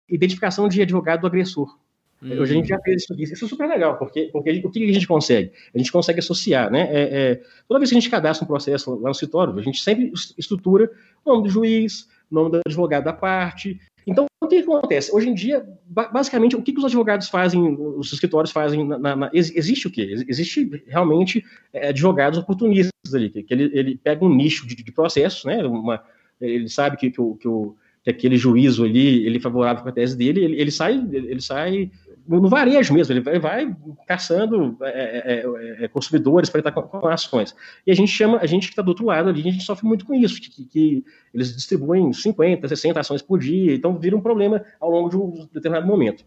Identificação 0.07 0.68
de 0.68 0.83
advogado 0.83 1.22
do 1.22 1.27
agressor. 1.27 1.79
Hum. 2.22 2.40
Hoje 2.40 2.52
a 2.52 2.57
gente 2.57 2.68
já 2.68 2.81
fez 2.81 3.02
isso. 3.02 3.14
Isso 3.18 3.44
é 3.44 3.48
super 3.48 3.68
legal, 3.68 3.98
porque, 3.98 4.31
porque 4.33 4.62
o 4.64 4.70
que 4.70 4.90
a 4.90 4.92
gente 4.92 5.07
consegue? 5.07 5.52
A 5.74 5.79
gente 5.79 5.92
consegue 5.92 6.18
associar, 6.18 6.70
né? 6.70 6.88
É, 6.90 7.02
é, 7.02 7.42
toda 7.68 7.81
vez 7.81 7.90
que 7.90 7.96
a 7.96 8.00
gente 8.00 8.11
cadastra 8.11 8.44
um 8.44 8.48
processo 8.48 8.94
lá 8.94 9.05
no 9.05 9.11
escritório, 9.11 9.59
a 9.59 9.62
gente 9.62 9.81
sempre 9.81 10.12
estrutura 10.38 10.90
o 11.24 11.31
nome 11.31 11.44
do 11.44 11.50
juiz, 11.50 12.09
o 12.31 12.35
nome 12.35 12.50
do 12.50 12.61
advogado 12.66 13.05
da 13.05 13.12
parte, 13.12 13.79
então, 14.07 14.26
o 14.40 14.46
que 14.46 14.59
acontece? 14.59 15.12
Hoje 15.12 15.29
em 15.29 15.35
dia, 15.35 15.66
basicamente, 15.85 16.55
o 16.55 16.62
que, 16.62 16.72
que 16.72 16.79
os 16.79 16.85
advogados 16.85 17.29
fazem, 17.29 17.76
os 17.76 18.12
escritórios 18.12 18.52
fazem, 18.52 18.87
na, 18.87 19.16
na, 19.16 19.31
existe 19.35 19.88
o 19.88 19.90
quê? 19.90 20.24
Existe 20.29 20.85
realmente 20.87 21.44
é, 21.72 21.88
advogados 21.88 22.38
oportunistas 22.38 22.92
ali, 23.12 23.31
que, 23.31 23.42
que 23.42 23.52
ele, 23.52 23.70
ele, 23.74 23.96
pega 23.96 24.24
um 24.24 24.33
nicho 24.33 24.64
de, 24.64 24.76
de 24.76 24.92
processos, 24.92 25.44
né? 25.44 25.64
Uma, 25.64 26.00
ele 26.40 26.68
sabe 26.68 26.96
que, 26.96 27.11
que, 27.11 27.20
o, 27.20 27.35
que, 27.35 27.48
o, 27.48 27.74
que 28.05 28.11
aquele 28.11 28.37
juízo 28.37 28.85
ali, 28.85 29.26
ele 29.26 29.38
é 29.38 29.40
favorável 29.40 29.83
com 29.83 29.88
a 29.88 29.92
tese 29.92 30.16
dele, 30.16 30.44
ele, 30.44 30.61
ele 30.61 30.70
sai, 30.70 31.05
ele 31.12 31.40
sai 31.40 31.90
no 32.28 32.48
varejo 32.48 32.92
mesmo, 32.92 33.14
ele 33.14 33.38
vai, 33.38 33.74
caçando 34.06 34.76
é, 34.82 34.88
é, 34.88 35.44
é, 35.80 35.84
é 35.84 35.88
consumidores 35.88 36.50
para 36.50 36.60
estar 36.60 36.72
com, 36.72 36.82
com, 36.82 37.06
ações. 37.06 37.54
E 37.86 37.90
a 37.90 37.94
gente 37.94 38.10
chama, 38.10 38.38
a 38.38 38.46
gente 38.46 38.66
que 38.66 38.72
está 38.72 38.82
do 38.82 38.88
outro 38.88 39.06
lado 39.06 39.28
ali, 39.28 39.40
a 39.40 39.52
gente 39.52 39.62
sofre 39.62 39.86
muito 39.86 40.04
com 40.04 40.14
isso, 40.14 40.40
que, 40.40 40.64
que, 40.64 41.04
eles 41.32 41.54
distribuem 41.54 42.12
50, 42.12 42.66
60 42.66 43.00
ações 43.00 43.22
por 43.22 43.38
dia, 43.38 43.74
então 43.74 43.98
vira 43.98 44.16
um 44.16 44.20
problema 44.20 44.64
ao 44.80 44.90
longo 44.90 45.08
de 45.08 45.16
um 45.16 45.48
determinado 45.52 45.86
momento. 45.86 46.24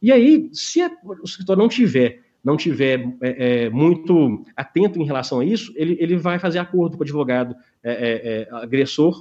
E 0.00 0.12
aí, 0.12 0.50
se 0.52 0.80
o 1.02 1.24
escritório 1.24 1.62
não 1.62 1.68
tiver 1.68 2.25
não 2.46 2.56
tiver 2.56 3.12
é, 3.20 3.64
é, 3.64 3.70
muito 3.70 4.44
atento 4.56 5.00
em 5.00 5.04
relação 5.04 5.40
a 5.40 5.44
isso, 5.44 5.72
ele, 5.74 5.96
ele 5.98 6.16
vai 6.16 6.38
fazer 6.38 6.60
acordo 6.60 6.96
com 6.96 7.02
o 7.02 7.02
advogado 7.02 7.56
é, 7.82 7.90
é, 7.92 8.42
é 8.42 8.48
agressor, 8.52 9.20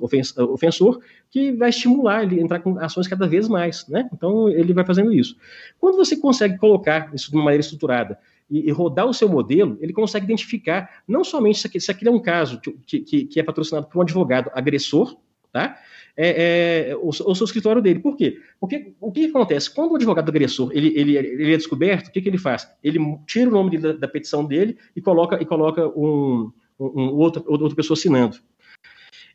ofensor, 0.53 0.99
que 1.31 1.51
vai 1.53 1.69
estimular 1.69 2.21
ele 2.21 2.39
a 2.39 2.43
entrar 2.43 2.59
com 2.59 2.77
ações 2.77 3.07
cada 3.07 3.27
vez 3.27 3.47
mais, 3.47 3.87
né? 3.87 4.07
Então 4.13 4.47
ele 4.47 4.73
vai 4.73 4.85
fazendo 4.85 5.11
isso. 5.11 5.35
Quando 5.79 5.95
você 5.95 6.15
consegue 6.15 6.59
colocar 6.59 7.09
isso 7.15 7.31
de 7.31 7.35
uma 7.35 7.45
maneira 7.45 7.61
estruturada 7.61 8.19
e, 8.47 8.69
e 8.69 8.71
rodar 8.71 9.07
o 9.07 9.13
seu 9.13 9.27
modelo, 9.27 9.75
ele 9.81 9.91
consegue 9.91 10.25
identificar 10.25 11.01
não 11.07 11.23
somente 11.23 11.67
se 11.81 11.91
aquele 11.91 12.09
é 12.09 12.13
um 12.13 12.21
caso 12.21 12.61
que, 12.61 12.99
que, 12.99 13.25
que 13.25 13.39
é 13.39 13.43
patrocinado 13.43 13.87
por 13.87 13.97
um 13.97 14.01
advogado 14.03 14.51
agressor, 14.53 15.17
tá? 15.51 15.79
É, 16.17 16.89
é, 16.91 16.95
o, 16.95 17.09
o, 17.09 17.35
seu 17.35 17.43
escritório 17.43 17.81
dele. 17.81 17.99
Por 17.99 18.15
quê? 18.15 18.39
Porque 18.59 18.93
o 19.01 19.11
que, 19.11 19.25
acontece? 19.25 19.73
Quando 19.73 19.91
o 19.91 19.95
advogado 19.95 20.29
agressor 20.29 20.71
ele, 20.73 20.93
ele, 20.97 21.17
ele 21.17 21.53
é 21.53 21.57
descoberto, 21.57 22.07
o 22.07 22.11
que, 22.11 22.21
que 22.21 22.29
ele 22.29 22.37
faz? 22.37 22.69
Ele 22.81 22.99
tira 23.27 23.49
o 23.49 23.51
nome 23.51 23.77
da, 23.77 23.91
da 23.91 24.07
petição 24.07 24.45
dele 24.45 24.77
e 24.95 25.01
coloca, 25.01 25.41
e 25.41 25.45
coloca 25.45 25.87
um, 25.89 26.51
um, 26.79 27.13
outra, 27.15 27.43
outra 27.45 27.75
pessoa 27.75 27.97
assinando. 27.97 28.37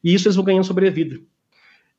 E 0.03 0.15
isso 0.15 0.27
eles 0.27 0.37
vão 0.37 0.45
ganhando 0.45 0.65
sobrevida. 0.65 1.21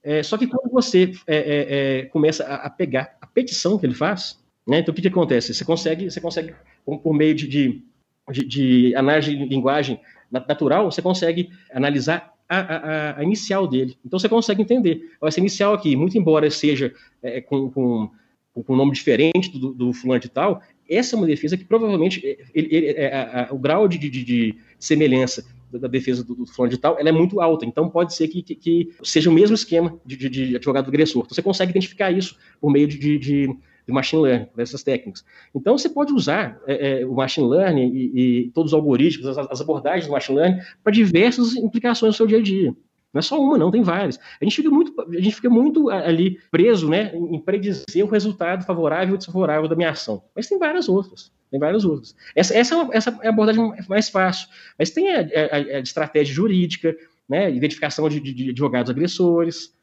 É, 0.04 0.24
só 0.24 0.36
que 0.36 0.48
quando 0.48 0.72
você 0.72 1.12
é, 1.28 1.36
é, 1.36 2.00
é 2.00 2.06
começa 2.06 2.44
a, 2.44 2.56
a, 2.66 2.70
pegar 2.70 3.16
a 3.22 3.28
petição 3.28 3.78
que 3.78 3.86
ele 3.86 3.94
faz, 3.94 4.40
né, 4.68 4.80
então 4.80 4.92
o 4.92 4.96
que, 4.96 5.02
que 5.04 5.08
acontece? 5.08 5.54
Você 5.54 5.64
consegue, 5.64 6.10
você 6.10 6.20
consegue 6.20 6.56
por, 6.84 7.14
meio 7.14 7.36
de, 7.36 7.48
de, 7.48 7.84
de 8.32 8.96
análise 8.96 9.36
de 9.36 9.46
linguagem 9.46 10.00
natural, 10.32 10.90
você 10.90 11.04
consegue 11.04 11.52
analisar 11.72 12.34
a, 12.52 12.60
a, 12.60 13.20
a, 13.20 13.24
inicial 13.24 13.66
dele. 13.66 13.98
Então 14.06 14.20
você 14.20 14.28
consegue 14.28 14.62
entender. 14.62 15.10
Essa 15.24 15.40
inicial 15.40 15.74
aqui, 15.74 15.96
muito 15.96 16.18
embora 16.18 16.52
seja 16.52 16.94
é, 17.24 17.40
com, 17.40 17.72
com, 17.72 18.10
com, 18.54 18.74
um 18.74 18.76
nome 18.76 18.92
diferente 18.92 19.58
do, 19.58 19.74
do 19.74 19.94
fulano 19.94 20.20
de 20.20 20.28
tal, 20.28 20.62
essa 20.90 21.16
é 21.16 21.18
uma 21.18 21.28
defesa 21.28 21.56
que 21.56 21.64
provavelmente 21.64 22.22
ele, 22.54 22.68
ele, 22.76 22.88
é, 22.88 23.48
o 23.52 23.58
grau 23.58 23.88
de, 23.88 23.98
de, 23.98 24.10
de 24.10 24.56
semelhança 24.78 25.46
da 25.72 25.88
defesa 25.88 26.26
do, 26.26 26.36
do 26.36 26.46
fulano 26.46 26.72
de 26.72 26.78
tal, 26.78 27.00
ela 27.00 27.08
é 27.08 27.14
muito 27.14 27.40
alta. 27.40 27.66
Então 27.66 27.90
pode 27.90 28.14
ser 28.14 28.28
que, 28.28 28.42
que, 28.42 28.56
que 28.56 28.90
seja 29.02 29.30
o 29.30 29.34
mesmo 29.34 29.56
esquema 29.56 29.98
de, 30.06 30.18
de, 30.18 30.30
de 30.30 30.56
advogado 30.58 30.90
agressor. 30.90 31.24
Então, 31.24 31.34
você 31.34 31.42
consegue 31.42 31.72
identificar 31.72 32.12
isso 32.12 32.36
por 32.60 32.70
meio 32.70 32.88
de, 32.88 33.18
de 33.18 33.56
de 33.86 33.94
machine 33.94 34.22
learning, 34.22 34.48
dessas 34.56 34.84
técnicas. 34.84 35.24
Então, 35.54 35.78
você 35.78 35.90
pode 35.90 36.14
usar 36.14 36.60
é, 36.68 37.02
é, 37.02 37.06
o 37.06 37.14
machine 37.14 37.48
learning 37.48 37.92
e, 37.94 38.46
e, 38.46 38.52
todos 38.52 38.72
os 38.72 38.78
algoritmos, 38.78 39.28
as, 39.28 39.38
as 39.38 39.62
abordagens 39.62 40.06
do 40.06 40.12
machine 40.12 40.38
learning, 40.38 40.60
para 40.84 40.92
diversas 40.92 41.56
implicações 41.56 42.14
no 42.14 42.18
seu 42.18 42.28
dia 42.28 42.40
a 42.40 42.42
dia. 42.42 42.76
Não 43.14 43.20
é 43.20 43.22
só 43.22 43.42
uma, 43.42 43.58
não, 43.58 43.70
tem 43.70 43.84
várias. 43.84 44.18
A 44.40 44.44
gente 44.46 44.56
fica 44.56 44.70
muito, 44.70 45.02
a 45.02 45.22
gente 45.22 45.36
fica 45.36 45.50
muito 45.50 45.90
ali 45.90 46.40
preso 46.50 46.90
né, 46.90 47.14
em 47.14 47.40
predizer 47.40 48.06
o 48.06 48.08
resultado 48.08 48.66
favorável 48.66 49.14
ou 49.14 49.18
desfavorável 49.18 49.68
da 49.68 49.76
minha 49.76 49.90
ação. 49.90 50.24
Mas 50.34 50.48
tem 50.48 50.58
várias 50.58 50.88
outras. 50.88 51.32
Tem 51.50 51.60
várias 51.60 51.84
outras. 51.84 52.16
Essa, 52.34 52.58
essa, 52.58 52.74
é, 52.74 52.78
uma, 52.78 52.96
essa 52.96 53.20
é 53.22 53.28
a 53.28 53.30
abordagem 53.30 53.74
mais 53.90 54.08
fácil. 54.08 54.48
Mas 54.80 54.92
tem 54.92 55.14
a, 55.14 55.20
a, 55.20 55.56
a 55.78 55.80
estratégia 55.80 56.34
jurídica, 56.34 56.96
né, 57.28 57.52
identificação 57.52 58.08
de, 58.08 58.22
de, 58.22 58.34
de 58.34 58.50
advogados 58.52 58.90
agressores. 58.90 59.76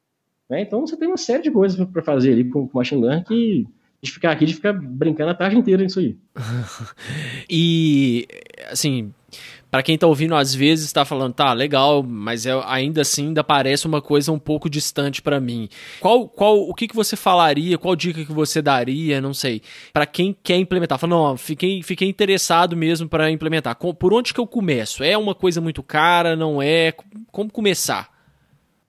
Né? 0.49 0.63
Então 0.63 0.81
você 0.81 0.97
tem 0.97 1.09
uma 1.09 1.19
série 1.19 1.43
de 1.43 1.51
coisas 1.51 1.87
para 1.91 2.03
fazer 2.03 2.33
ali 2.33 2.45
com, 2.45 2.67
com 2.67 2.79
machine 2.79 3.03
learning 3.03 3.25
que 3.25 3.67
de 4.03 4.13
ficar 4.13 4.31
aqui, 4.31 4.47
de 4.47 4.55
ficar 4.55 4.73
brincando 4.73 5.31
a 5.31 5.35
tarde 5.35 5.57
inteira 5.57 5.83
nisso 5.83 5.99
aí. 5.99 6.17
e, 7.51 8.29
assim, 8.71 9.13
para 9.71 9.83
quem 9.83 9.99
tá 9.99 10.07
ouvindo, 10.07 10.37
às 10.37 10.55
vezes 10.55 10.87
está 10.87 11.05
falando, 11.05 11.35
tá, 11.35 11.53
legal, 11.53 12.03
mas 12.03 12.47
é, 12.47 12.53
ainda 12.65 13.01
assim 13.01 13.29
ainda 13.29 13.43
parece 13.43 13.87
uma 13.87 14.01
coisa 14.01 14.31
um 14.31 14.39
pouco 14.39 14.71
distante 14.71 15.21
para 15.21 15.41
mim. 15.41 15.69
Qual, 15.99 16.29
qual, 16.29 16.61
o 16.61 16.73
que, 16.73 16.87
que 16.87 16.95
você 16.95 17.17
falaria, 17.17 17.77
qual 17.77 17.97
dica 17.97 18.25
que 18.25 18.33
você 18.33 18.63
daria, 18.63 19.21
não 19.21 19.35
sei, 19.35 19.61
para 19.93 20.07
quem 20.07 20.35
quer 20.45 20.57
implementar? 20.57 20.97
Fala, 20.97 21.11
não, 21.11 21.37
fiquei, 21.37 21.83
fiquei 21.83 22.09
interessado 22.09 22.77
mesmo 22.77 23.09
para 23.09 23.31
implementar. 23.33 23.77
Por 23.77 24.15
onde 24.15 24.33
que 24.33 24.41
eu 24.41 24.47
começo? 24.47 25.03
É 25.03 25.19
uma 25.19 25.35
coisa 25.35 25.61
muito 25.61 25.83
cara, 25.83 26.37
não 26.37 26.63
é? 26.63 26.95
Como 27.33 27.51
começar? 27.51 28.17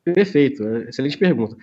Perfeito, 0.05 0.63
excelente 0.87 1.17
pergunta 1.17 1.57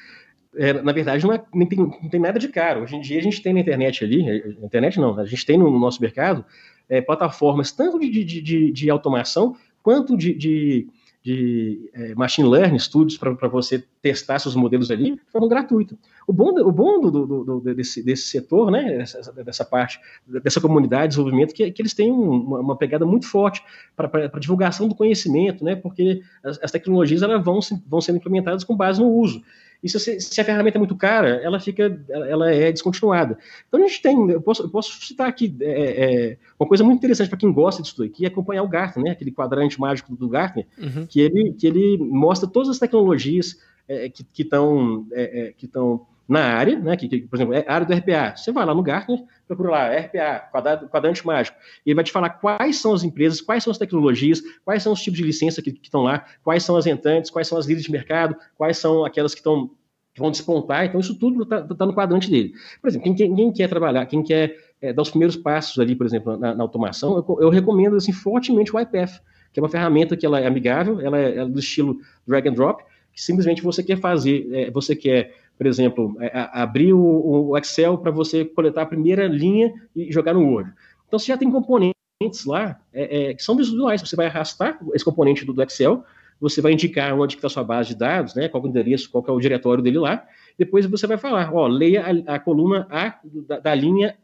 é, 0.56 0.72
na 0.72 0.92
verdade, 0.92 1.24
não, 1.24 1.32
é, 1.32 1.44
não, 1.54 1.66
tem, 1.66 1.78
não, 1.78 2.08
tem, 2.08 2.20
nada 2.20 2.38
de 2.38 2.48
caro. 2.48 2.82
Hoje 2.82 2.96
em 2.96 3.00
dia 3.00 3.18
a 3.18 3.22
gente 3.22 3.42
tem 3.42 3.52
na 3.52 3.60
internet 3.60 4.04
ali, 4.04 4.28
é, 4.28 4.48
internet 4.62 4.98
não, 4.98 5.18
a 5.18 5.24
gente 5.24 5.44
tem 5.44 5.58
no, 5.58 5.70
nosso 5.78 6.00
mercado 6.00 6.44
é, 6.88 7.00
plataformas 7.00 7.72
tanto 7.72 7.98
de, 7.98 8.08
de, 8.08 8.40
de, 8.40 8.72
de, 8.72 8.90
automação 8.90 9.56
quanto 9.82 10.16
de, 10.16 10.34
de, 10.34 10.88
de 11.22 11.90
é, 11.92 12.14
machine 12.14 12.48
learning, 12.48 12.76
estudos 12.76 13.18
para 13.18 13.48
você 13.48 13.84
testar 14.00 14.38
seus 14.38 14.54
modelos 14.54 14.90
ali 14.90 15.16
de 15.16 15.20
forma 15.30 15.48
gratuita. 15.48 15.96
O 16.26 16.32
bom, 16.32 16.58
o 16.58 16.72
bom 16.72 17.00
do, 17.00 17.26
do, 17.26 17.44
do, 17.44 17.74
desse, 17.74 18.02
desse 18.02 18.28
setor, 18.28 18.70
né, 18.70 18.98
dessa, 18.98 19.32
dessa 19.32 19.64
parte, 19.64 20.00
dessa 20.42 20.60
comunidade 20.60 21.04
de 21.04 21.08
desenvolvimento, 21.10 21.52
que, 21.52 21.70
que 21.70 21.82
eles 21.82 21.94
têm 21.94 22.10
uma, 22.10 22.60
uma 22.60 22.76
pegada 22.76 23.04
muito 23.04 23.26
forte 23.26 23.62
para 23.94 24.30
a 24.32 24.38
divulgação 24.38 24.88
do 24.88 24.94
conhecimento, 24.94 25.64
né, 25.64 25.76
porque 25.76 26.22
as, 26.42 26.58
as 26.62 26.70
tecnologias 26.70 27.22
elas 27.22 27.44
vão, 27.44 27.60
vão 27.86 28.00
sendo 28.00 28.16
implementadas 28.16 28.64
com 28.64 28.74
base 28.74 29.00
no 29.00 29.08
uso. 29.08 29.42
E 29.82 29.88
se, 29.88 30.20
se, 30.20 30.40
a 30.40 30.44
ferramenta 30.44 30.78
é 30.78 30.80
muito 30.80 30.96
cara, 30.96 31.40
ela 31.42 31.60
fica, 31.60 32.00
ela 32.08 32.50
é 32.50 32.72
descontinuada. 32.72 33.38
Então 33.68 33.82
a 33.82 33.86
gente 33.86 34.02
tem, 34.02 34.30
eu 34.30 34.40
posso, 34.40 34.62
eu 34.62 34.68
posso 34.68 35.04
citar 35.04 35.28
aqui 35.28 35.54
é, 35.60 36.04
é, 36.30 36.38
uma 36.58 36.68
coisa 36.68 36.82
muito 36.82 36.98
interessante 36.98 37.28
para 37.28 37.38
quem 37.38 37.52
gosta 37.52 37.82
disso 37.82 38.02
aqui, 38.02 38.24
é 38.24 38.28
acompanhar 38.28 38.62
o 38.62 38.68
Gartner, 38.68 39.04
né? 39.04 39.10
Aquele 39.12 39.30
quadrante 39.30 39.80
mágico 39.80 40.16
do 40.16 40.28
Gartner, 40.28 40.66
uhum. 40.78 41.06
que 41.06 41.20
ele 41.20 41.52
que 41.52 41.66
ele 41.66 41.98
mostra 41.98 42.48
todas 42.48 42.68
as 42.68 42.78
tecnologias 42.78 43.56
é, 43.88 44.08
que 44.08 44.42
estão 44.42 45.06
é, 45.12 45.48
é, 45.48 45.52
que 45.52 45.66
estão 45.66 46.06
na 46.28 46.40
área, 46.40 46.78
né, 46.78 46.96
que, 46.96 47.08
que, 47.08 47.20
por 47.20 47.36
exemplo, 47.36 47.54
é 47.54 47.64
a 47.66 47.74
área 47.74 47.86
do 47.86 47.92
RPA. 47.92 48.34
Você 48.36 48.50
vai 48.50 48.66
lá 48.66 48.74
no 48.74 48.82
Gartner, 48.82 49.22
procura 49.46 49.70
lá, 49.70 49.96
RPA, 49.96 50.48
quadrado, 50.50 50.88
quadrante 50.88 51.24
mágico, 51.24 51.56
e 51.84 51.90
ele 51.90 51.94
vai 51.94 52.04
te 52.04 52.10
falar 52.10 52.30
quais 52.30 52.76
são 52.78 52.92
as 52.92 53.04
empresas, 53.04 53.40
quais 53.40 53.62
são 53.62 53.70
as 53.70 53.78
tecnologias, 53.78 54.42
quais 54.64 54.82
são 54.82 54.92
os 54.92 55.00
tipos 55.00 55.18
de 55.18 55.24
licença 55.24 55.62
que, 55.62 55.70
estão 55.82 56.02
lá, 56.02 56.24
quais 56.42 56.64
são 56.64 56.76
as 56.76 56.86
entrantes, 56.86 57.30
quais 57.30 57.46
são 57.46 57.56
as 57.56 57.66
líderes 57.66 57.84
de 57.84 57.92
mercado, 57.92 58.36
quais 58.56 58.78
são 58.78 59.04
aquelas 59.04 59.34
que 59.34 59.40
estão 59.40 59.70
vão 60.18 60.30
despontar, 60.30 60.86
então 60.86 60.98
isso 60.98 61.14
tudo 61.14 61.42
está 61.42 61.62
tá 61.62 61.84
no 61.84 61.94
quadrante 61.94 62.30
dele. 62.30 62.54
Por 62.80 62.88
exemplo, 62.88 63.14
quem, 63.14 63.34
quem 63.34 63.52
quer 63.52 63.68
trabalhar, 63.68 64.06
quem 64.06 64.22
quer 64.22 64.56
é, 64.80 64.92
dar 64.92 65.02
os 65.02 65.10
primeiros 65.10 65.36
passos 65.36 65.78
ali, 65.78 65.94
por 65.94 66.06
exemplo, 66.06 66.36
na, 66.36 66.54
na 66.54 66.62
automação, 66.62 67.16
eu, 67.16 67.38
eu, 67.42 67.50
recomendo 67.50 67.96
assim, 67.96 68.12
fortemente 68.12 68.74
o 68.74 68.80
iPath, 68.80 69.20
que 69.52 69.60
é 69.60 69.62
uma 69.62 69.68
ferramenta 69.68 70.16
que 70.16 70.24
ela 70.24 70.40
é 70.40 70.46
amigável, 70.46 71.00
ela 71.00 71.18
é, 71.18 71.38
é 71.38 71.46
do 71.46 71.58
estilo 71.58 71.98
drag 72.26 72.48
and 72.48 72.54
drop, 72.54 72.82
que 73.12 73.22
simplesmente 73.22 73.62
você 73.62 73.82
quer 73.82 73.98
fazer, 73.98 74.48
é, 74.52 74.70
você 74.70 74.94
quer 74.94 75.34
por 75.56 75.66
exemplo, 75.66 76.16
é, 76.20 76.30
abrir 76.52 76.92
o, 76.92 77.56
Excel 77.56 77.98
para 77.98 78.10
você 78.10 78.44
coletar 78.44 78.82
a 78.82 78.86
primeira 78.86 79.26
linha 79.26 79.72
e 79.94 80.12
jogar 80.12 80.34
no 80.34 80.46
Word. 80.46 80.70
Então, 81.06 81.18
você 81.18 81.26
já 81.26 81.36
tem 81.36 81.50
componentes 81.50 82.44
lá 82.46 82.78
é, 82.92 83.30
é, 83.30 83.34
que 83.34 83.42
são 83.42 83.56
visuais. 83.56 84.00
Você 84.00 84.16
vai 84.16 84.26
arrastar 84.26 84.78
esse 84.94 85.04
componente 85.04 85.44
do, 85.44 85.52
do 85.52 85.62
Excel, 85.62 86.04
você 86.40 86.60
vai 86.60 86.72
indicar 86.72 87.18
onde 87.18 87.36
está 87.36 87.46
a 87.46 87.50
sua 87.50 87.64
base 87.64 87.90
de 87.90 87.96
dados, 87.96 88.34
né, 88.34 88.48
qual 88.48 88.62
é 88.62 88.66
o 88.66 88.68
endereço, 88.68 89.10
qual 89.10 89.24
é 89.26 89.32
o 89.32 89.40
diretório 89.40 89.82
dele 89.82 89.98
lá. 89.98 90.24
Depois 90.58 90.86
você 90.86 91.06
vai 91.06 91.18
falar, 91.18 91.52
ó, 91.54 91.66
leia 91.66 92.04
a, 92.26 92.34
a 92.34 92.38
coluna 92.38 92.86
A 92.90 93.18
da, 93.24 93.58
da, 93.58 93.74
linha 93.74 94.16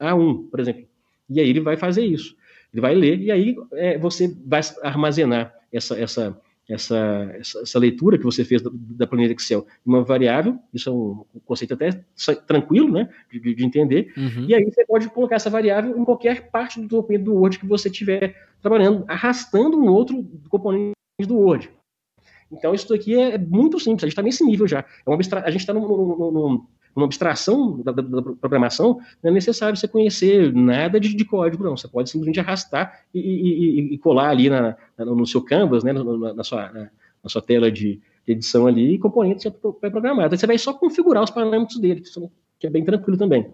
A1, 0.00 0.50
por 0.50 0.60
exemplo. 0.60 0.84
E 1.28 1.40
aí 1.40 1.48
ele 1.48 1.60
vai 1.60 1.76
fazer 1.76 2.04
isso. 2.04 2.36
Ele 2.72 2.80
vai 2.80 2.94
ler 2.94 3.20
e 3.20 3.30
aí 3.30 3.56
é, 3.72 3.98
você 3.98 4.34
vai 4.44 4.60
armazenar 4.82 5.54
essa, 5.72 5.98
essa, 5.98 6.38
essa, 6.68 7.30
essa, 7.38 7.60
essa, 7.60 7.78
leitura 7.78 8.18
que 8.18 8.24
você 8.24 8.44
fez 8.44 8.60
da, 8.60 8.70
da 8.72 9.06
planilha 9.06 9.32
Excel 9.32 9.66
uma 9.84 10.02
variável, 10.02 10.58
isso 10.74 10.88
é 10.88 10.92
um 10.92 11.24
conceito 11.44 11.74
até 11.74 12.04
tranquilo, 12.46 12.92
né, 12.92 13.08
de, 13.30 13.54
de 13.54 13.64
entender, 13.64 14.12
uhum. 14.16 14.46
e 14.48 14.54
aí 14.54 14.64
você 14.64 14.84
pode 14.84 15.08
colocar 15.08 15.36
essa 15.36 15.50
variável 15.50 15.96
em 15.96 16.04
qualquer 16.04 16.50
parte 16.50 16.80
do 16.80 16.88
documento 16.88 17.24
do 17.24 17.34
Word 17.34 17.58
que 17.58 17.66
você 17.66 17.88
estiver 17.88 18.34
trabalhando, 18.60 19.04
arrastando 19.06 19.78
um 19.78 19.88
outro 19.88 20.24
componente 20.48 20.94
do 21.20 21.36
Word. 21.36 21.70
Então 22.50 22.74
isso 22.74 22.92
aqui 22.92 23.14
é 23.14 23.38
muito 23.38 23.78
simples, 23.78 24.04
a 24.04 24.06
gente 24.06 24.12
está 24.12 24.22
nesse 24.22 24.44
nível 24.44 24.66
já, 24.66 24.80
é 24.80 25.10
uma 25.10 25.16
a 25.16 25.50
gente 25.50 25.60
está 25.60 25.72
num, 25.72 26.66
uma 26.96 27.06
abstração 27.06 27.80
da, 27.82 27.92
da, 27.92 28.02
da, 28.02 28.22
programação, 28.22 28.98
não 29.22 29.30
é 29.30 29.34
necessário 29.34 29.76
você 29.76 29.86
conhecer 29.86 30.52
nada 30.54 30.98
de, 30.98 31.14
de 31.14 31.24
código, 31.24 31.62
não. 31.62 31.76
Você 31.76 31.86
pode 31.86 32.08
simplesmente 32.08 32.40
arrastar 32.40 33.00
e, 33.14 33.20
e, 33.20 33.94
e 33.94 33.98
colar 33.98 34.30
ali 34.30 34.48
na, 34.48 34.76
na, 34.96 35.04
no 35.04 35.26
seu 35.26 35.42
canvas, 35.42 35.84
né, 35.84 35.92
na, 35.92 36.34
na 36.34 36.42
sua, 36.42 36.72
na, 36.72 36.80
na, 37.22 37.28
sua 37.28 37.42
tela 37.42 37.70
de 37.70 38.00
edição 38.26 38.66
ali, 38.66 38.94
e 38.94 38.98
componentes 38.98 39.44
já 39.44 39.50
pré-programados. 39.50 40.32
Aí 40.32 40.38
você 40.38 40.46
vai 40.46 40.58
só 40.58 40.72
configurar 40.72 41.22
os 41.22 41.30
parâmetros 41.30 41.78
dele, 41.78 42.02
que 42.58 42.66
é 42.66 42.70
bem 42.70 42.84
tranquilo 42.84 43.18
também. 43.18 43.52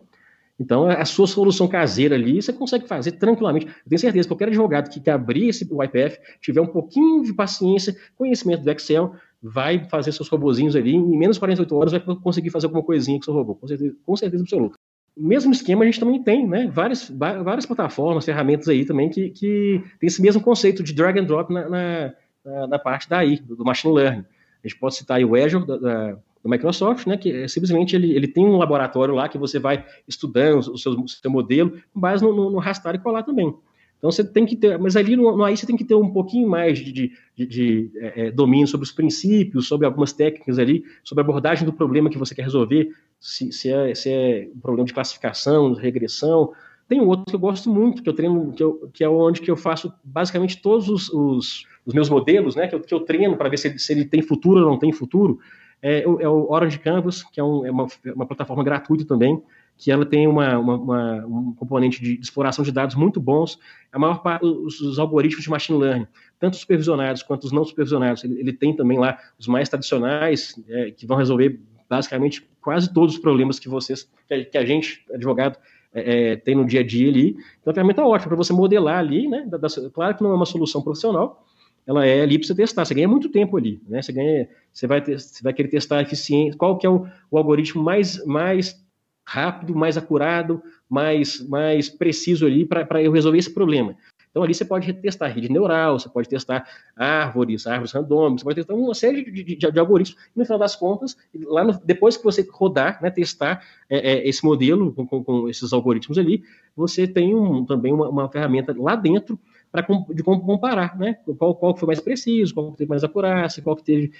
Então, 0.59 0.87
a 0.87 1.05
sua 1.05 1.27
solução 1.27 1.67
caseira 1.67 2.15
ali, 2.15 2.41
você 2.41 2.53
consegue 2.53 2.87
fazer 2.87 3.13
tranquilamente. 3.13 3.67
Eu 3.67 3.73
tenho 3.89 3.99
certeza 3.99 4.29
que 4.29 4.29
qualquer 4.29 4.49
advogado 4.49 4.89
que, 4.89 5.01
que 5.01 5.11
abrir 5.11 5.49
esse 5.49 5.65
YPF, 5.65 6.19
tiver 6.41 6.61
um 6.61 6.67
pouquinho 6.67 7.25
de 7.25 7.35
paciência, 7.35 7.97
conhecimento 8.17 8.63
do 8.63 8.71
Excel, 8.71 9.15
vai 9.43 9.85
fazer 9.89 10.13
seus 10.13 10.29
robozinhos 10.29 10.77
ali, 10.77 10.95
em 10.95 11.19
menos 11.19 11.37
de 11.37 11.41
48 11.41 11.77
horas 11.77 11.93
vai 11.93 12.01
conseguir 12.01 12.51
fazer 12.51 12.67
alguma 12.67 12.83
coisinha 12.83 13.19
com 13.19 13.25
seu 13.25 13.35
robô, 13.35 13.57
com 13.57 13.67
certeza, 13.67 13.97
com 14.07 14.17
certeza 14.17 14.43
absoluta. 14.43 14.79
Mesmo 15.17 15.53
esquema 15.53 15.83
a 15.83 15.85
gente 15.85 16.01
também 16.01 16.23
tem, 16.23 16.47
né? 16.47 16.71
Várias, 16.73 17.11
várias 17.11 17.67
plataformas, 17.67 18.25
ferramentas 18.25 18.69
aí 18.69 18.85
também 18.85 19.11
que, 19.11 19.31
que 19.31 19.85
tem 19.99 20.07
esse 20.07 20.23
mesmo 20.23 20.41
conceito 20.41 20.83
de 20.83 20.95
drag 20.95 21.19
and 21.19 21.25
drop 21.25 21.53
na, 21.53 21.69
na, 21.69 22.67
na 22.69 22.79
parte 22.79 23.09
daí, 23.09 23.39
do, 23.39 23.57
do 23.57 23.65
machine 23.65 23.93
learning. 23.93 24.25
A 24.65 24.69
gente 24.69 24.79
pode 24.79 24.95
citar 24.95 25.23
o 25.23 25.35
Azure 25.35 25.67
da, 25.67 25.77
da, 25.77 26.19
Microsoft, 26.45 27.07
né, 27.07 27.17
que 27.17 27.31
é, 27.31 27.49
simplesmente 27.49 27.95
ele, 27.95 28.15
ele 28.17 28.27
tem 28.27 28.45
um 28.45 28.57
laboratório 28.57 29.15
lá 29.15 29.29
que 29.29 29.39
você 29.39 29.59
vai 29.59 29.85
estudando 30.09 30.59
o 30.59 30.79
seu, 30.79 30.93
o 30.93 31.09
seu 31.09 31.31
modelo 31.31 31.81
com 31.93 32.01
base 32.01 32.25
no, 32.25 32.35
no, 32.35 32.51
no 32.51 32.61
e 32.61 32.99
colar 32.99 33.23
também. 33.23 33.55
Então 34.03 34.11
você 34.11 34.25
tem 34.25 34.45
que 34.45 34.57
ter, 34.57 34.77
mas 34.81 34.97
ali 34.97 35.15
no, 35.15 35.37
no 35.37 35.45
AI 35.45 35.57
você 35.57 35.65
tem 35.65 35.77
que 35.77 35.85
ter 35.85 35.95
um 35.95 36.11
pouquinho 36.11 36.49
mais 36.49 36.77
de, 36.81 36.91
de, 36.91 37.13
de, 37.37 37.47
de 37.47 37.91
é, 37.95 38.27
é, 38.27 38.31
domínio 38.33 38.67
sobre 38.67 38.85
os 38.85 38.91
princípios, 38.91 39.69
sobre 39.69 39.87
algumas 39.87 40.13
técnicas 40.13 40.59
ali, 40.59 40.83
sobre 41.05 41.23
a 41.23 41.25
abordagem 41.25 41.65
do 41.65 41.73
problema 41.73 42.11
que 42.11 42.19
você 42.19 42.35
quer 42.35 42.43
resolver, 42.43 42.91
se, 43.21 43.53
se, 43.53 43.71
é, 43.73 43.95
se 43.95 44.11
é 44.11 44.49
um 44.53 44.59
problema 44.59 44.85
de 44.85 44.93
classificação, 44.93 45.73
de 45.73 45.81
regressão. 45.81 46.51
Tem 46.89 47.01
um 47.01 47.07
outro 47.07 47.27
que 47.27 47.37
eu 47.37 47.39
gosto 47.39 47.71
muito, 47.73 48.03
que 48.03 48.09
eu 48.09 48.13
treino, 48.13 48.53
que, 48.53 48.65
eu, 48.65 48.91
que 48.93 49.05
é 49.05 49.09
onde 49.09 49.41
que 49.41 49.49
eu 49.49 49.57
faço 49.57 49.93
basicamente 50.03 50.61
todos 50.61 50.89
os, 50.89 51.09
os, 51.09 51.65
os 51.87 51.95
meus 51.95 52.11
modelos, 52.11 52.57
né, 52.57 52.67
que 52.67 52.75
eu, 52.75 52.81
que 52.81 52.93
eu 52.93 53.01
treino 53.01 53.37
para 53.37 53.49
ver 53.49 53.57
se 53.57 53.69
ele, 53.69 53.79
se 53.79 53.93
ele 53.93 54.05
tem 54.05 54.21
futuro 54.21 54.59
ou 54.63 54.67
não 54.67 54.81
tem 54.81 54.93
futuro, 54.93 55.39
é, 55.81 56.03
é 56.03 56.29
o 56.29 56.51
Orange 56.51 56.81
Canvas, 56.81 57.23
que 57.23 57.39
é, 57.39 57.45
um, 57.45 57.65
é 57.65 57.71
uma, 57.71 57.87
uma 58.17 58.27
plataforma 58.27 58.65
gratuita 58.65 59.05
também, 59.05 59.41
que 59.83 59.91
ela 59.91 60.07
tem 60.07 60.29
uma, 60.29 60.57
uma, 60.59 60.77
uma, 60.77 61.27
um 61.27 61.55
componente 61.55 62.01
de 62.01 62.15
exploração 62.21 62.65
de 62.65 62.71
dados 62.71 62.95
muito 62.95 63.21
bons. 63.21 63.59
A 63.91 63.99
maior 63.99 64.23
parte 64.23 64.43
dos 64.43 64.81
os 64.81 64.97
algoritmos 64.97 65.43
de 65.43 65.51
machine 65.51 65.77
learning, 65.77 66.07
tanto 66.39 66.57
supervisionados 66.57 67.25
quanto 67.25 67.43
os 67.43 67.51
não 67.51 67.65
supervisionados, 67.65 68.23
ele, 68.23 68.39
ele 68.39 68.53
tem 68.53 68.77
também 68.77 68.97
lá 68.97 69.19
os 69.37 69.49
mais 69.49 69.69
tradicionais, 69.69 70.55
é, 70.69 70.93
que 70.93 71.05
vão 71.05 71.17
resolver 71.17 71.59
basicamente 71.91 72.49
quase 72.61 72.95
todos 72.95 73.17
os 73.17 73.21
problemas 73.21 73.59
que 73.59 73.69
vocês, 73.69 74.09
que 74.53 74.57
a 74.57 74.65
gente, 74.65 75.05
advogado, 75.13 75.59
é, 75.93 76.31
é, 76.31 76.37
tem 76.37 76.55
no 76.55 76.65
dia 76.65 76.79
a 76.79 76.87
dia 76.87 77.11
ali. 77.11 77.37
Então, 77.61 77.73
a 77.73 77.75
ferramenta 77.75 78.03
é 78.03 78.05
ótima 78.05 78.29
para 78.29 78.37
você 78.37 78.53
modelar 78.53 78.99
ali, 79.01 79.27
né? 79.27 79.45
Da, 79.49 79.59
da, 79.59 79.67
claro 79.93 80.15
que 80.15 80.23
não 80.23 80.31
é 80.31 80.35
uma 80.37 80.47
solução 80.47 80.81
profissional, 80.81 81.45
ela 81.85 82.07
é 82.07 82.23
ali 82.23 82.39
para 82.39 82.47
você 82.47 82.55
testar. 82.55 82.85
Você 82.85 82.95
ganha 82.95 83.09
muito 83.09 83.29
tempo 83.29 83.57
ali, 83.57 83.83
né? 83.89 84.01
Você 84.01 84.13
ganha, 84.13 84.49
você 84.73 84.87
vai, 84.87 85.03
ter, 85.03 85.19
você 85.19 85.43
vai 85.43 85.53
querer 85.53 85.69
testar 85.69 85.99
a 85.99 86.03
eficiência. 86.03 86.57
Qual 86.57 86.79
que 86.79 86.87
é 86.87 86.91
o, 86.91 87.05
o 87.29 87.37
algoritmo 87.37 87.83
mais, 87.83 88.25
mais 88.25 88.81
rápido, 89.25 89.75
mais 89.75 89.97
acurado, 89.97 90.63
mais, 90.89 91.47
mais 91.49 91.89
preciso 91.89 92.47
ali 92.47 92.65
para 92.67 93.03
eu 93.03 93.13
resolver 93.13 93.39
esse 93.39 93.53
problema. 93.53 93.97
Então 94.33 94.43
ali 94.43 94.55
você 94.55 94.65
pode 94.65 94.91
testar 94.95 95.29
rede 95.29 95.53
neural, 95.53 95.99
você 95.99 96.09
pode 96.09 96.29
testar 96.29 96.67
árvores, 96.97 97.67
árvores 97.67 97.93
randômicas, 97.93 98.41
você 98.41 98.45
pode 98.45 98.57
testar 98.57 98.75
uma 98.75 98.95
série 98.95 99.31
de, 99.31 99.45
de, 99.45 99.57
de 99.57 99.79
algoritmos. 99.79 100.21
E 100.35 100.39
no 100.39 100.45
final 100.45 100.59
das 100.59 100.75
contas, 100.75 101.17
lá 101.45 101.63
no, 101.63 101.79
depois 101.85 102.17
que 102.17 102.25
você 102.25 102.47
rodar, 102.51 103.01
né, 103.03 103.11
testar 103.11 103.63
é, 103.91 104.13
é, 104.13 104.29
esse 104.29 104.43
modelo 104.43 104.93
com, 104.95 105.07
com, 105.07 105.23
com, 105.23 105.49
esses 105.51 105.73
algoritmos 105.73 106.17
ali, 106.17 106.43
você 106.75 107.07
tem 107.07 107.35
um, 107.35 107.65
também 107.67 107.93
uma, 107.93 108.09
uma 108.09 108.29
ferramenta 108.31 108.75
lá 108.77 108.97
dentro 108.97 109.39
para 109.71 109.87
de 110.11 110.23
comparar, 110.23 110.99
né? 110.99 111.17
Qual, 111.39 111.55
qual 111.55 111.75
foi 111.75 111.87
mais 111.87 112.01
preciso, 112.01 112.53
qual 112.53 112.73
teve 112.73 112.91
mais 112.91 113.03
acurácia, 113.03 113.63
qual 113.63 113.75
que 113.75 113.83
teve, 113.83 114.13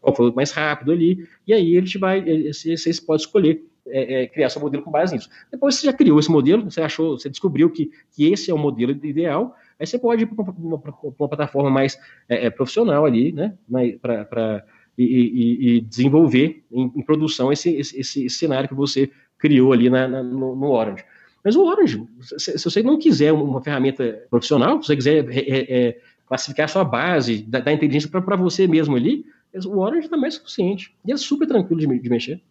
qual 0.00 0.14
foi 0.14 0.30
mais 0.32 0.50
rápido 0.50 0.92
ali. 0.92 1.26
E 1.46 1.52
aí 1.54 1.74
ele 1.74 1.86
te 1.86 1.96
vai, 1.96 2.22
você 2.52 2.90
pode 3.06 3.22
escolher 3.22 3.64
é, 3.90 4.22
é, 4.22 4.26
criar 4.26 4.48
seu 4.48 4.60
modelo 4.60 4.82
com 4.82 4.90
base 4.90 5.14
nisso. 5.14 5.28
Depois 5.50 5.76
você 5.76 5.86
já 5.86 5.92
criou 5.92 6.18
esse 6.18 6.30
modelo, 6.30 6.70
você 6.70 6.80
achou, 6.80 7.18
você 7.18 7.28
descobriu 7.28 7.70
que, 7.70 7.90
que 8.12 8.32
esse 8.32 8.50
é 8.50 8.54
o 8.54 8.58
modelo 8.58 8.92
ideal, 8.92 9.54
aí 9.78 9.86
você 9.86 9.98
pode 9.98 10.22
ir 10.22 10.26
para 10.26 10.42
uma, 10.42 10.82
uma, 11.18 11.28
plataforma 11.28 11.70
mais 11.70 11.98
é, 12.28 12.46
é 12.46 12.50
profissional 12.50 13.04
ali, 13.04 13.32
né? 13.32 13.54
Para 14.00 14.64
e, 14.96 15.76
e, 15.76 15.80
desenvolver 15.80 16.64
em, 16.72 16.92
em 16.96 17.02
produção 17.02 17.52
esse, 17.52 17.70
esse, 17.76 18.00
esse, 18.00 18.28
cenário 18.30 18.68
que 18.68 18.74
você 18.74 19.08
criou 19.38 19.72
ali 19.72 19.88
na, 19.88 20.08
na, 20.08 20.22
no, 20.22 20.56
no 20.56 20.70
Orange. 20.70 21.04
Mas 21.44 21.54
o 21.54 21.64
Orange, 21.64 22.04
se, 22.20 22.58
se, 22.58 22.64
você 22.64 22.82
não 22.82 22.98
quiser 22.98 23.32
uma 23.32 23.62
ferramenta 23.62 24.26
profissional, 24.28 24.82
se 24.82 24.88
você 24.88 24.96
quiser 24.96 25.28
é, 25.30 25.88
é, 25.88 26.00
classificar 26.26 26.64
a 26.64 26.68
sua 26.68 26.84
base 26.84 27.42
da, 27.42 27.60
da 27.60 27.72
inteligência 27.72 28.10
para 28.10 28.36
você 28.36 28.66
mesmo 28.66 28.96
ali, 28.96 29.24
o 29.66 29.78
Orange 29.78 30.06
está 30.06 30.16
mais 30.16 30.34
suficiente. 30.34 30.94
E 31.06 31.12
é 31.12 31.16
super 31.16 31.46
tranquilo 31.46 31.80
de, 31.80 31.98
de 31.98 32.10
mexer. 32.10 32.42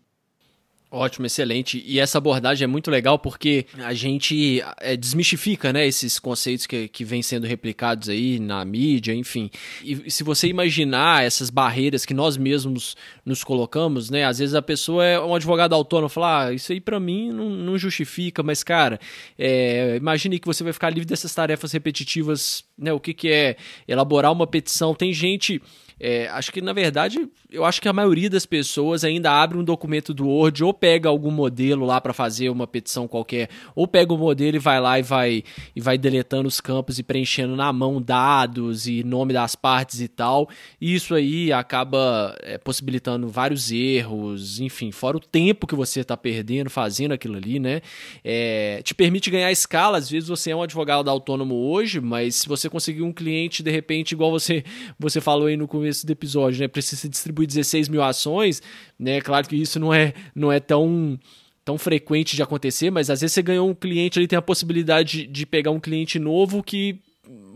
Ótimo, 0.89 1.25
excelente. 1.25 1.83
E 1.85 1.99
essa 1.99 2.17
abordagem 2.17 2.63
é 2.63 2.67
muito 2.67 2.89
legal 2.89 3.19
porque 3.19 3.65
a 3.79 3.93
gente 3.93 4.63
é, 4.79 4.95
desmistifica 4.95 5.73
né, 5.73 5.85
esses 5.85 6.17
conceitos 6.17 6.65
que, 6.65 6.87
que 6.87 7.03
vêm 7.03 7.21
sendo 7.21 7.45
replicados 7.45 8.07
aí 8.07 8.39
na 8.39 8.63
mídia, 8.63 9.13
enfim. 9.13 9.51
E 9.83 10.09
se 10.09 10.23
você 10.23 10.47
imaginar 10.47 11.25
essas 11.25 11.49
barreiras 11.49 12.05
que 12.05 12.13
nós 12.13 12.37
mesmos 12.37 12.95
nos 13.25 13.43
colocamos, 13.43 14.09
né? 14.09 14.23
Às 14.23 14.39
vezes 14.39 14.55
a 14.55 14.61
pessoa 14.61 15.03
é 15.03 15.19
um 15.19 15.35
advogado 15.35 15.75
autônomo 15.75 16.07
fala, 16.07 16.45
ah, 16.45 16.53
isso 16.53 16.71
aí 16.71 16.79
para 16.79 17.01
mim 17.01 17.33
não, 17.33 17.49
não, 17.49 17.77
justifica, 17.77 18.41
mas 18.41 18.63
cara, 18.63 18.97
é, 19.37 19.97
imagine 19.97 20.39
que 20.39 20.47
você 20.47 20.63
vai 20.63 20.71
ficar 20.71 20.89
livre 20.89 21.05
dessas 21.05 21.35
tarefas 21.35 21.73
repetitivas, 21.73 22.63
né? 22.77 22.93
O 22.93 22.99
que, 22.99 23.13
que 23.13 23.29
é 23.29 23.57
elaborar 23.85 24.31
uma 24.31 24.47
petição? 24.47 24.95
Tem 24.95 25.11
gente 25.11 25.61
é, 25.99 26.27
acho 26.29 26.51
que, 26.51 26.61
na 26.61 26.73
verdade, 26.73 27.27
eu 27.51 27.65
acho 27.65 27.81
que 27.81 27.87
a 27.87 27.93
maioria 27.93 28.29
das 28.29 28.45
pessoas 28.45 29.03
ainda 29.03 29.31
abre 29.31 29.57
um 29.57 29.63
documento 29.63 30.13
do 30.13 30.27
Word 30.27 30.63
ou 30.63 30.73
pega 30.73 31.09
algum 31.09 31.31
modelo 31.31 31.85
lá 31.85 31.99
para 31.99 32.13
fazer 32.13 32.49
uma 32.49 32.67
petição 32.67 33.07
qualquer, 33.07 33.49
ou 33.75 33.87
pega 33.87 34.13
o 34.13 34.17
modelo 34.17 34.57
e 34.57 34.59
vai 34.59 34.79
lá 34.79 34.99
e 34.99 35.01
vai, 35.01 35.43
e 35.75 35.81
vai 35.81 35.97
deletando 35.97 36.47
os 36.47 36.61
campos 36.61 36.99
e 36.99 37.03
preenchendo 37.03 37.55
na 37.55 37.73
mão 37.73 38.01
dados 38.01 38.87
e 38.87 39.03
nome 39.03 39.33
das 39.33 39.55
partes 39.55 39.99
e 39.99 40.07
tal. 40.07 40.47
E 40.79 40.93
isso 40.93 41.15
aí 41.15 41.51
acaba 41.51 42.35
é, 42.43 42.57
possibilitando 42.57 43.27
vários 43.27 43.71
erros, 43.71 44.59
enfim, 44.59 44.91
fora 44.91 45.17
o 45.17 45.19
tempo 45.19 45.65
que 45.65 45.75
você 45.75 46.01
está 46.01 46.15
perdendo 46.15 46.69
fazendo 46.69 47.13
aquilo 47.13 47.37
ali, 47.37 47.59
né? 47.59 47.81
É, 48.23 48.81
te 48.83 48.93
permite 48.93 49.29
ganhar 49.29 49.51
escala. 49.51 49.97
Às 49.97 50.09
vezes 50.09 50.29
você 50.29 50.51
é 50.51 50.55
um 50.55 50.61
advogado 50.61 51.09
autônomo 51.09 51.55
hoje, 51.55 51.99
mas 51.99 52.35
se 52.35 52.47
você 52.47 52.69
conseguir 52.69 53.01
um 53.01 53.11
cliente, 53.11 53.63
de 53.63 53.71
repente, 53.71 54.11
igual 54.11 54.29
você, 54.29 54.63
você 54.99 55.19
falou 55.19 55.47
aí 55.47 55.57
no 55.57 55.67
começo 55.67 55.86
começo 55.87 56.05
do 56.05 56.11
episódio, 56.11 56.59
né? 56.59 56.67
Precisa 56.67 57.07
distribuir 57.07 57.47
16 57.47 57.87
mil 57.87 58.03
ações, 58.03 58.61
né? 58.99 59.21
Claro 59.21 59.47
que 59.47 59.55
isso 59.55 59.79
não 59.79 59.93
é, 59.93 60.13
não 60.35 60.51
é 60.51 60.59
tão 60.59 61.17
tão 61.63 61.77
frequente 61.77 62.33
de 62.33 62.41
acontecer, 62.41 62.89
mas 62.89 63.09
às 63.09 63.19
vezes 63.19 63.33
você 63.33 63.41
ganhou 63.41 63.69
um 63.69 63.75
cliente 63.75 64.17
ali, 64.17 64.25
tem 64.25 64.39
a 64.39 64.41
possibilidade 64.41 65.23
de, 65.23 65.27
de 65.27 65.45
pegar 65.45 65.71
um 65.71 65.81
cliente 65.81 66.17
novo 66.17 66.63
que 66.63 67.01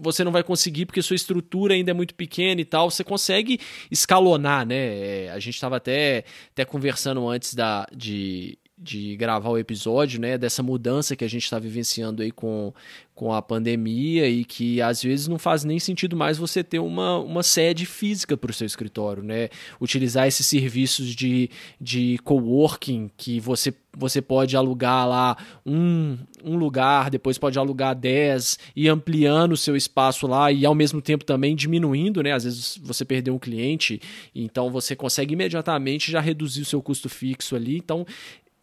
você 0.01 0.21
não 0.21 0.33
vai 0.33 0.43
conseguir 0.43 0.85
porque 0.85 1.01
sua 1.01 1.15
estrutura 1.15 1.73
ainda 1.73 1.91
é 1.91 1.93
muito 1.93 2.13
pequena 2.13 2.59
e 2.59 2.65
tal, 2.65 2.91
você 2.91 3.05
consegue 3.05 3.57
escalonar, 3.89 4.65
né? 4.65 4.75
É, 4.75 5.31
a 5.31 5.39
gente 5.39 5.55
estava 5.55 5.77
até, 5.77 6.25
até 6.51 6.65
conversando 6.65 7.25
antes 7.29 7.53
da, 7.53 7.87
de, 7.95 8.57
de 8.81 9.15
gravar 9.15 9.49
o 9.49 9.57
episódio, 9.57 10.19
né, 10.19 10.37
dessa 10.37 10.63
mudança 10.63 11.15
que 11.15 11.23
a 11.23 11.29
gente 11.29 11.43
está 11.43 11.59
vivenciando 11.59 12.23
aí 12.23 12.31
com, 12.31 12.73
com 13.13 13.31
a 13.31 13.39
pandemia 13.39 14.27
e 14.27 14.43
que 14.43 14.81
às 14.81 15.03
vezes 15.03 15.27
não 15.27 15.37
faz 15.37 15.63
nem 15.63 15.77
sentido 15.77 16.15
mais 16.15 16.39
você 16.39 16.63
ter 16.63 16.79
uma, 16.79 17.19
uma 17.19 17.43
sede 17.43 17.85
física 17.85 18.35
para 18.35 18.49
o 18.49 18.53
seu 18.53 18.65
escritório, 18.65 19.21
né? 19.21 19.49
Utilizar 19.79 20.27
esses 20.27 20.47
serviços 20.47 21.13
de, 21.13 21.47
de 21.79 22.17
coworking 22.23 23.11
que 23.15 23.39
você, 23.39 23.71
você 23.95 24.23
pode 24.23 24.57
alugar 24.57 25.07
lá 25.07 25.37
um, 25.63 26.17
um 26.43 26.55
lugar, 26.55 27.11
depois 27.11 27.37
pode 27.37 27.59
alugar 27.59 27.93
10 27.93 28.57
e 28.75 28.89
ampliando 28.89 29.51
o 29.51 29.57
seu 29.57 29.75
espaço 29.75 30.25
lá 30.25 30.51
e 30.51 30.65
ao 30.65 30.73
mesmo 30.73 30.99
tempo 30.99 31.23
também 31.23 31.55
diminuindo, 31.55 32.23
né? 32.23 32.31
Às 32.31 32.45
vezes 32.45 32.79
você 32.81 33.05
perdeu 33.05 33.35
um 33.35 33.39
cliente, 33.39 34.01
então 34.33 34.71
você 34.71 34.95
consegue 34.95 35.33
imediatamente 35.33 36.11
já 36.11 36.19
reduzir 36.19 36.63
o 36.63 36.65
seu 36.65 36.81
custo 36.81 37.07
fixo 37.07 37.55
ali. 37.55 37.77
Então, 37.77 38.03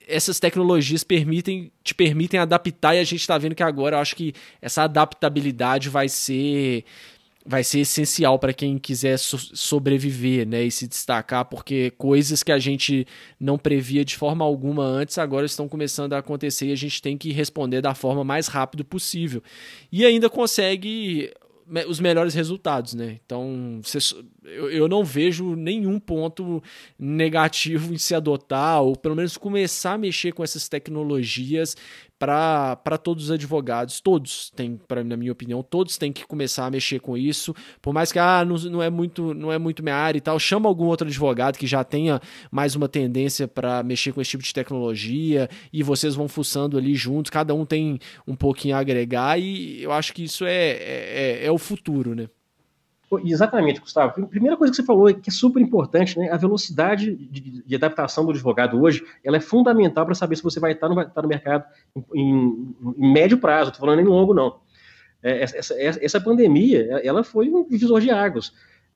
essas 0.09 0.41
tecnologias 0.41 1.05
permitem, 1.05 1.71
te 1.85 1.95
permitem 1.95 2.41
adaptar 2.41 2.95
e 2.95 2.99
a 2.99 3.05
gente 3.05 3.21
está 3.21 3.37
vendo 3.37 3.55
que 3.55 3.63
agora 3.63 3.97
eu 3.97 4.01
acho 4.01 4.17
que 4.17 4.33
essa 4.61 4.83
adaptabilidade 4.83 5.89
vai 5.89 6.09
ser 6.09 6.85
vai 7.49 7.65
ser 7.65 7.81
essencial 7.81 8.39
para 8.39 8.53
quem 8.53 8.77
quiser 8.77 9.19
so 9.19 9.39
sobreviver, 9.39 10.47
né, 10.47 10.65
e 10.65 10.71
se 10.71 10.87
destacar, 10.87 11.47
porque 11.47 11.91
coisas 11.97 12.43
que 12.43 12.53
a 12.53 12.59
gente 12.59 13.07
não 13.41 13.57
previa 13.57 14.05
de 14.05 14.19
forma 14.19 14.45
alguma 14.45 14.85
antes 14.85 15.17
agora 15.17 15.47
estão 15.47 15.67
começando 15.67 16.13
a 16.13 16.19
acontecer 16.19 16.67
e 16.67 16.73
a 16.73 16.77
gente 16.77 17.01
tem 17.01 17.17
que 17.17 17.33
responder 17.33 17.81
da 17.81 17.95
forma 17.95 18.23
mais 18.23 18.49
rápido 18.49 18.85
possível. 18.85 19.43
E 19.91 20.05
ainda 20.05 20.29
consegue 20.29 21.33
os 21.87 22.01
melhores 22.01 22.35
resultados, 22.35 22.95
né? 22.95 23.19
Então, 23.25 23.81
eu 24.45 24.89
não 24.89 25.05
vejo 25.05 25.55
nenhum 25.55 25.99
ponto 25.99 26.63
negativo 26.99 27.93
em 27.93 27.99
se 27.99 28.15
adotar, 28.15 28.83
ou 28.83 28.97
pelo 28.97 29.15
menos 29.15 29.37
começar 29.37 29.93
a 29.93 29.99
mexer 29.99 30.33
com 30.33 30.43
essas 30.43 30.69
tecnologias 30.69 31.77
para 32.19 32.99
todos 33.03 33.25
os 33.25 33.31
advogados, 33.31 34.01
todos 34.01 34.51
têm, 34.51 34.77
pra, 34.89 35.05
na 35.05 35.17
minha 35.17 35.31
opinião, 35.31 35.63
todos 35.63 35.97
têm 35.97 36.13
que 36.13 36.27
começar 36.27 36.67
a 36.67 36.71
mexer 36.71 36.99
com 36.99 37.17
isso, 37.17 37.55
por 37.81 37.95
mais 37.95 38.11
que 38.11 38.19
ah, 38.19 38.45
não, 38.45 38.57
não, 38.57 38.83
é 38.83 38.91
muito, 38.91 39.33
não 39.33 39.53
é 39.53 39.59
muito 39.59 39.83
minha 39.83 39.95
área 39.95 40.19
e 40.19 40.21
tal, 40.21 40.39
chama 40.39 40.69
algum 40.69 40.87
outro 40.87 41.07
advogado 41.07 41.57
que 41.57 41.67
já 41.67 41.85
tenha 41.85 42.21
mais 42.51 42.75
uma 42.75 42.89
tendência 42.89 43.47
para 43.47 43.83
mexer 43.83 44.13
com 44.13 44.21
esse 44.21 44.33
tipo 44.33 44.43
de 44.43 44.53
tecnologia 44.53 45.49
e 45.73 45.83
vocês 45.83 46.15
vão 46.15 46.27
fuçando 46.27 46.77
ali 46.77 46.95
juntos, 46.95 47.31
cada 47.31 47.55
um 47.55 47.65
tem 47.65 47.99
um 48.27 48.35
pouquinho 48.35 48.77
a 48.77 48.81
agregar 48.81 49.39
e 49.39 49.83
eu 49.83 49.93
acho 49.93 50.13
que 50.13 50.25
isso 50.25 50.45
é, 50.45 50.71
é, 50.71 51.41
é, 51.43 51.47
é 51.47 51.53
o 51.53 51.59
futuro, 51.59 52.15
né? 52.15 52.29
Exatamente, 53.25 53.81
Gustavo. 53.81 54.27
Primeira 54.27 54.57
coisa 54.57 54.71
que 54.71 54.77
você 54.77 54.83
falou, 54.83 55.13
que 55.15 55.31
é 55.31 55.33
super 55.33 55.61
importante, 55.61 56.19
né? 56.19 56.31
A 56.31 56.37
velocidade 56.37 57.15
de, 57.17 57.63
de 57.65 57.75
adaptação 57.75 58.25
do 58.25 58.31
advogado 58.31 58.81
hoje, 58.81 59.03
ela 59.25 59.39
é 59.39 59.41
fundamental 59.41 60.05
para 60.05 60.15
saber 60.15 60.37
se 60.37 60.43
você 60.43 60.61
vai 60.61 60.73
estar 60.73 60.89
no, 60.89 61.01
estar 61.01 61.23
no 61.23 61.29
mercado 61.29 61.65
em, 62.15 62.75
em 62.99 63.13
médio 63.13 63.39
prazo. 63.39 63.71
Estou 63.71 63.87
falando 63.87 64.01
em 64.01 64.05
longo, 64.05 64.35
não. 64.35 64.57
É, 65.23 65.43
essa, 65.43 65.75
essa, 65.79 66.21
pandemia, 66.21 67.01
ela 67.03 67.25
foi 67.25 67.49
um 67.49 67.67
divisor 67.67 68.01
de 68.01 68.11
águas. 68.11 68.53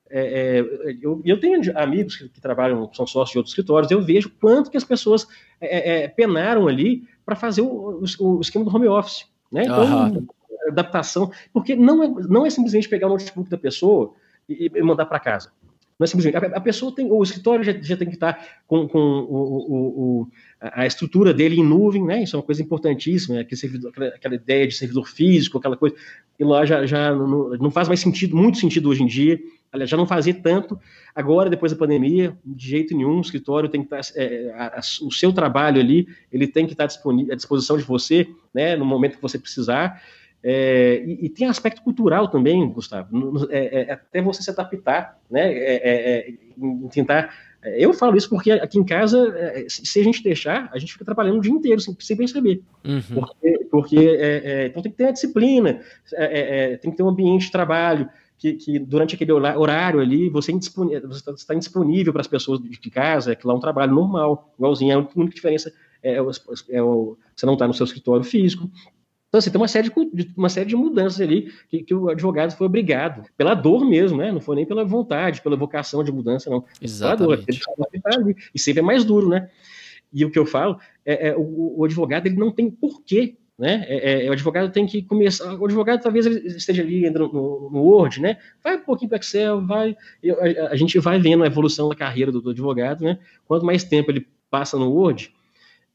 é, 0.09 0.59
é, 0.59 0.97
eu, 1.01 1.21
eu, 1.25 1.39
tenho 1.39 1.59
amigos 1.77 2.15
que, 2.15 2.29
que, 2.29 2.39
trabalham, 2.39 2.89
são 2.93 3.05
sócios 3.05 3.31
de 3.31 3.37
outros 3.39 3.51
escritórios, 3.51 3.91
eu 3.91 4.01
vejo 4.01 4.31
quanto 4.39 4.69
que 4.69 4.77
as 4.77 4.83
pessoas 4.83 5.27
é, 5.59 6.03
é 6.03 6.07
penaram 6.07 6.67
ali 6.67 7.03
para 7.25 7.35
fazer 7.35 7.61
o, 7.61 8.01
o, 8.01 8.37
o, 8.37 8.41
esquema 8.41 8.63
do 8.63 8.73
home 8.73 8.87
office. 8.87 9.25
Né? 9.51 9.63
Então, 9.63 10.07
uhum. 10.07 10.27
Adaptação, 10.67 11.31
porque 11.51 11.75
não 11.75 12.03
é, 12.03 12.07
não 12.27 12.45
é 12.45 12.49
simplesmente 12.49 12.89
pegar 12.89 13.07
o 13.07 13.11
notebook 13.11 13.49
da 13.49 13.57
pessoa 13.57 14.13
e, 14.47 14.71
e 14.73 14.81
mandar 14.81 15.05
para 15.05 15.19
casa. 15.19 15.51
Não 15.99 16.05
é 16.05 16.07
simplesmente. 16.07 16.37
A, 16.37 16.57
a, 16.57 16.61
pessoa 16.61 16.93
tem, 16.93 17.09
o 17.11 17.21
escritório 17.21 17.63
já, 17.63 17.73
já 17.73 17.95
tem 17.95 18.07
que 18.07 18.15
estar 18.15 18.37
com, 18.67 18.87
com 18.87 18.99
o, 18.99 20.23
o, 20.25 20.27
a 20.59 20.85
estrutura 20.85 21.33
dele 21.33 21.59
em 21.59 21.63
nuvem, 21.63 22.03
né? 22.03 22.23
Isso 22.23 22.35
é 22.35 22.39
uma 22.39 22.45
coisa 22.45 22.61
importantíssima, 22.61 23.39
aquele 23.39 23.59
servidor, 23.59 23.91
aquela, 23.91 24.07
aquela, 24.07 24.35
ideia 24.35 24.67
de 24.67 24.75
servidor 24.75 25.07
físico, 25.07 25.57
aquela 25.57 25.77
coisa. 25.77 25.95
E 26.39 26.43
lá 26.43 26.65
já, 26.65 26.85
já 26.85 27.13
não, 27.13 27.49
não, 27.51 27.71
faz 27.71 27.87
mais 27.87 27.99
sentido, 27.99 28.35
muito 28.35 28.57
sentido 28.57 28.89
hoje 28.89 29.03
em 29.03 29.07
dia. 29.07 29.39
Aliás, 29.71 29.89
já 29.89 29.97
não 29.97 30.05
fazia 30.05 30.33
tanto. 30.33 30.79
Agora, 31.15 31.49
depois 31.49 31.71
da 31.71 31.77
pandemia, 31.77 32.35
de 32.43 32.69
jeito 32.69 32.95
nenhum, 32.95 33.17
o 33.17 33.21
escritório 33.21 33.69
tem 33.69 33.83
que 33.83 33.95
estar. 33.95 34.19
É, 34.19 34.51
a, 34.55 34.79
a, 34.79 34.79
o 34.79 35.11
seu 35.11 35.31
trabalho 35.31 35.79
ali, 35.79 36.07
ele 36.31 36.47
tem 36.47 36.65
que 36.65 36.73
estar 36.73 36.85
à 36.85 37.35
disposição 37.35 37.77
de 37.77 37.83
você, 37.83 38.27
né? 38.53 38.75
No 38.75 38.85
momento 38.85 39.15
que 39.15 39.21
você 39.21 39.37
precisar. 39.37 40.01
É, 40.43 41.01
e, 41.05 41.25
e, 41.25 41.29
tem 41.29 41.47
aspecto 41.47 41.81
cultural 41.81 42.27
também, 42.27 42.67
Gustavo, 42.69 43.47
é, 43.49 43.81
é, 43.81 43.93
até 43.93 44.21
você 44.21 44.43
se 44.43 44.49
adaptar, 44.49 45.17
né, 45.31 45.53
é, 45.53 45.75
é, 45.75 46.29
é, 46.29 46.33
tentar. 46.91 47.33
Eu 47.63 47.93
falo 47.93 48.17
isso 48.17 48.27
porque 48.27 48.51
aqui 48.51 48.77
em 48.77 48.83
casa, 48.83 49.33
se 49.69 49.97
a 50.01 50.03
gente 50.03 50.21
deixar, 50.21 50.69
a 50.73 50.77
gente 50.77 50.91
fica 50.91 51.05
trabalhando 51.05 51.37
o 51.37 51.41
dia 51.41 51.51
inteiro 51.51 51.79
sem, 51.79 51.95
sem 51.97 52.17
perceber. 52.17 52.61
Uhum. 52.83 53.01
Porque, 53.13 53.67
porque 53.71 54.65
então 54.67 54.83
tem 54.83 54.91
que 54.91 54.97
ter 54.97 55.05
a 55.05 55.11
disciplina, 55.11 55.79
tem 56.81 56.91
que 56.91 56.97
ter 56.97 57.03
um 57.03 57.07
ambiente 57.07 57.45
de 57.45 57.51
trabalho, 57.53 58.09
que, 58.37 58.51
que, 58.55 58.79
durante 58.79 59.15
aquele 59.15 59.31
horário 59.31 60.01
ali 60.01 60.27
você, 60.27 60.51
você 60.51 61.31
está 61.31 61.55
indisponível 61.55 62.11
para 62.11 62.19
as 62.19 62.27
pessoas 62.27 62.59
de 62.59 62.91
casa, 62.91 63.31
é 63.31 63.35
que 63.35 63.47
lá 63.47 63.53
é 63.53 63.55
um 63.55 63.61
trabalho 63.61 63.95
normal, 63.95 64.53
igualzinho. 64.57 64.99
A 64.99 65.17
única 65.17 65.35
diferença 65.35 65.71
é, 66.03 66.15
é, 66.15 66.17
é 66.17 66.21
você 66.21 67.45
não 67.45 67.53
está 67.53 67.65
no 67.65 67.73
seu 67.73 67.85
escritório 67.85 68.25
físico. 68.25 68.69
Então, 69.33 69.39
assim, 69.39 69.49
tem 69.49 69.59
uma 69.59 69.67
série 69.67 69.89
de, 69.89 70.31
uma 70.37 70.47
série 70.47 70.69
de 70.69 70.75
mudanças 70.75 71.19
ali 71.19 71.51
que, 71.67 71.81
que, 71.81 71.91
o 71.91 72.07
advogado 72.07 72.55
foi 72.55 72.67
obrigado, 72.67 73.27
pela 73.35 73.55
dor 73.55 73.83
mesmo, 73.83 74.15
né? 74.15 74.31
Não 74.31 74.39
foi 74.39 74.55
nem 74.55 74.63
pela 74.63 74.85
vontade, 74.85 75.41
pela 75.41 75.57
vocação 75.57 76.03
de 76.03 76.11
mudança, 76.11 76.51
não. 76.51 76.63
Exatamente. 76.79 77.59
Pela 78.05 78.19
dor, 78.21 78.35
e 78.53 78.59
sempre 78.59 78.81
é 78.81 78.83
mais 78.83 79.03
duro, 79.03 79.27
né? 79.27 79.49
E 80.13 80.23
o 80.23 80.29
que 80.29 80.37
eu 80.37 80.45
falo 80.45 80.77
é, 81.03 81.29
é 81.29 81.35
o, 81.35 81.79
o, 81.79 81.83
advogado 81.83 82.27
ele 82.27 82.35
não 82.35 82.51
tem 82.51 82.69
porquê, 82.69 83.35
né? 83.57 83.83
É, 83.87 84.27
é, 84.27 84.29
o 84.29 84.33
advogado 84.33 84.71
tem 84.71 84.85
que 84.85 85.01
começar. 85.01 85.51
O 85.55 85.65
advogado 85.65 86.03
talvez 86.03 86.27
esteja 86.27 86.83
ali 86.83 87.09
no, 87.09 87.27
no, 87.33 87.69
no 87.71 87.81
Word, 87.81 88.21
né? 88.21 88.37
Vai 88.63 88.75
um 88.75 88.81
pouquinho 88.81 89.09
para 89.09 89.17
Excel, 89.17 89.65
vai. 89.65 89.97
A, 90.59 90.73
a, 90.73 90.75
gente 90.75 90.99
vai 90.99 91.17
vendo 91.19 91.43
a 91.43 91.47
evolução 91.47 91.89
da 91.89 91.95
carreira 91.95 92.31
do, 92.31 92.39
do 92.39 92.51
advogado, 92.51 93.03
né? 93.03 93.17
Quanto 93.47 93.65
mais 93.65 93.83
tempo 93.83 94.11
ele 94.11 94.27
passa 94.51 94.77
no 94.77 94.91
Word, 94.91 95.33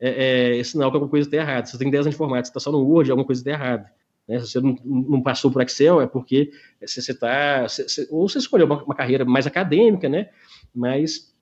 é, 0.00 0.58
é, 0.58 0.64
sinal 0.64 0.90
que 0.90 0.96
alguma 0.96 1.10
coisa 1.10 1.26
está 1.26 1.36
errada. 1.36 1.66
Se 1.66 1.72
você 1.72 1.78
tem 1.78 1.90
10 1.90 2.06
anos 2.06 2.10
de 2.10 2.16
informática, 2.16 2.50
está 2.50 2.60
só 2.60 2.70
no 2.70 2.84
Word, 2.84 3.10
alguma 3.10 3.26
coisa 3.26 3.40
está 3.40 3.50
errada. 3.50 3.90
Né? 4.28 4.38
Se 4.38 4.48
você 4.48 4.60
não, 4.60 4.76
não, 4.84 5.22
passou 5.22 5.50
por 5.50 5.62
Excel, 5.62 6.00
é 6.00 6.06
porque 6.06 6.50
você 6.80 7.00
está. 7.00 7.66
Ou 8.10 8.28
você 8.28 8.38
escolheu 8.38 8.66
uma, 8.66 8.82
uma, 8.84 8.94
carreira 8.94 9.24
mais 9.24 9.46
acadêmica, 9.46 10.08
né? 10.08 10.28
Mas 10.74 11.34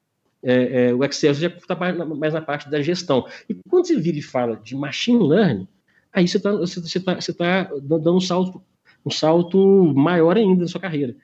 é, 0.42 0.88
é, 0.88 0.94
o 0.94 1.04
Excel 1.04 1.34
já 1.34 1.48
está 1.48 1.74
mais 1.74 2.32
na 2.32 2.40
parte 2.40 2.70
da 2.70 2.80
gestão. 2.80 3.26
E 3.48 3.54
quando 3.68 3.86
você 3.86 3.96
vira 3.96 4.18
e 4.18 4.22
fala 4.22 4.56
de 4.56 4.76
machine 4.76 5.22
learning, 5.22 5.68
aí 6.12 6.26
você 6.26 6.36
está 6.36 6.52
você, 6.52 6.80
você 6.80 7.00
tá, 7.00 7.14
você 7.16 7.32
tá 7.32 7.64
dando 7.82 8.16
um 8.16 8.20
salto, 8.20 8.62
um 9.04 9.10
salto 9.10 9.92
maior 9.94 10.36
ainda 10.36 10.62
na 10.62 10.68
sua 10.68 10.80
carreira. 10.80 11.16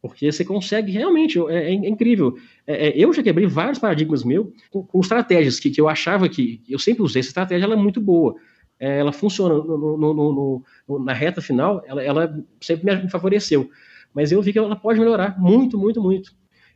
Porque 0.00 0.30
você 0.30 0.44
consegue 0.44 0.92
realmente, 0.92 1.38
é, 1.48 1.70
é 1.70 1.72
incrível. 1.72 2.36
É, 2.66 2.88
é, 2.88 2.92
eu 2.96 3.12
já 3.12 3.22
quebrei 3.22 3.46
vários 3.46 3.78
paradigmas 3.78 4.22
meus 4.22 4.48
com, 4.70 4.82
com 4.84 5.00
estratégias 5.00 5.58
que, 5.58 5.70
que, 5.70 5.80
eu 5.80 5.88
achava 5.88 6.28
que. 6.28 6.62
Eu 6.68 6.78
sempre 6.78 7.02
usei 7.02 7.20
essa 7.20 7.30
estratégia, 7.30 7.64
ela 7.64 7.74
é 7.74 7.76
muito 7.76 8.00
boa. 8.00 8.36
É, 8.78 9.00
ela 9.00 9.12
funciona 9.12 9.56
no, 9.56 9.96
no, 9.96 10.62
no, 10.86 10.98
na 11.00 11.12
reta 11.12 11.42
final, 11.42 11.82
ela, 11.84 12.02
ela, 12.02 12.44
sempre 12.60 12.94
me 12.94 13.10
favoreceu. 13.10 13.68
Mas 14.14 14.30
eu 14.30 14.40
vi 14.40 14.52
que 14.52 14.58
ela 14.58 14.76
pode 14.76 15.00
melhorar 15.00 15.38
muito, 15.40 15.76
muito, 15.76 16.00
muito. 16.00 16.32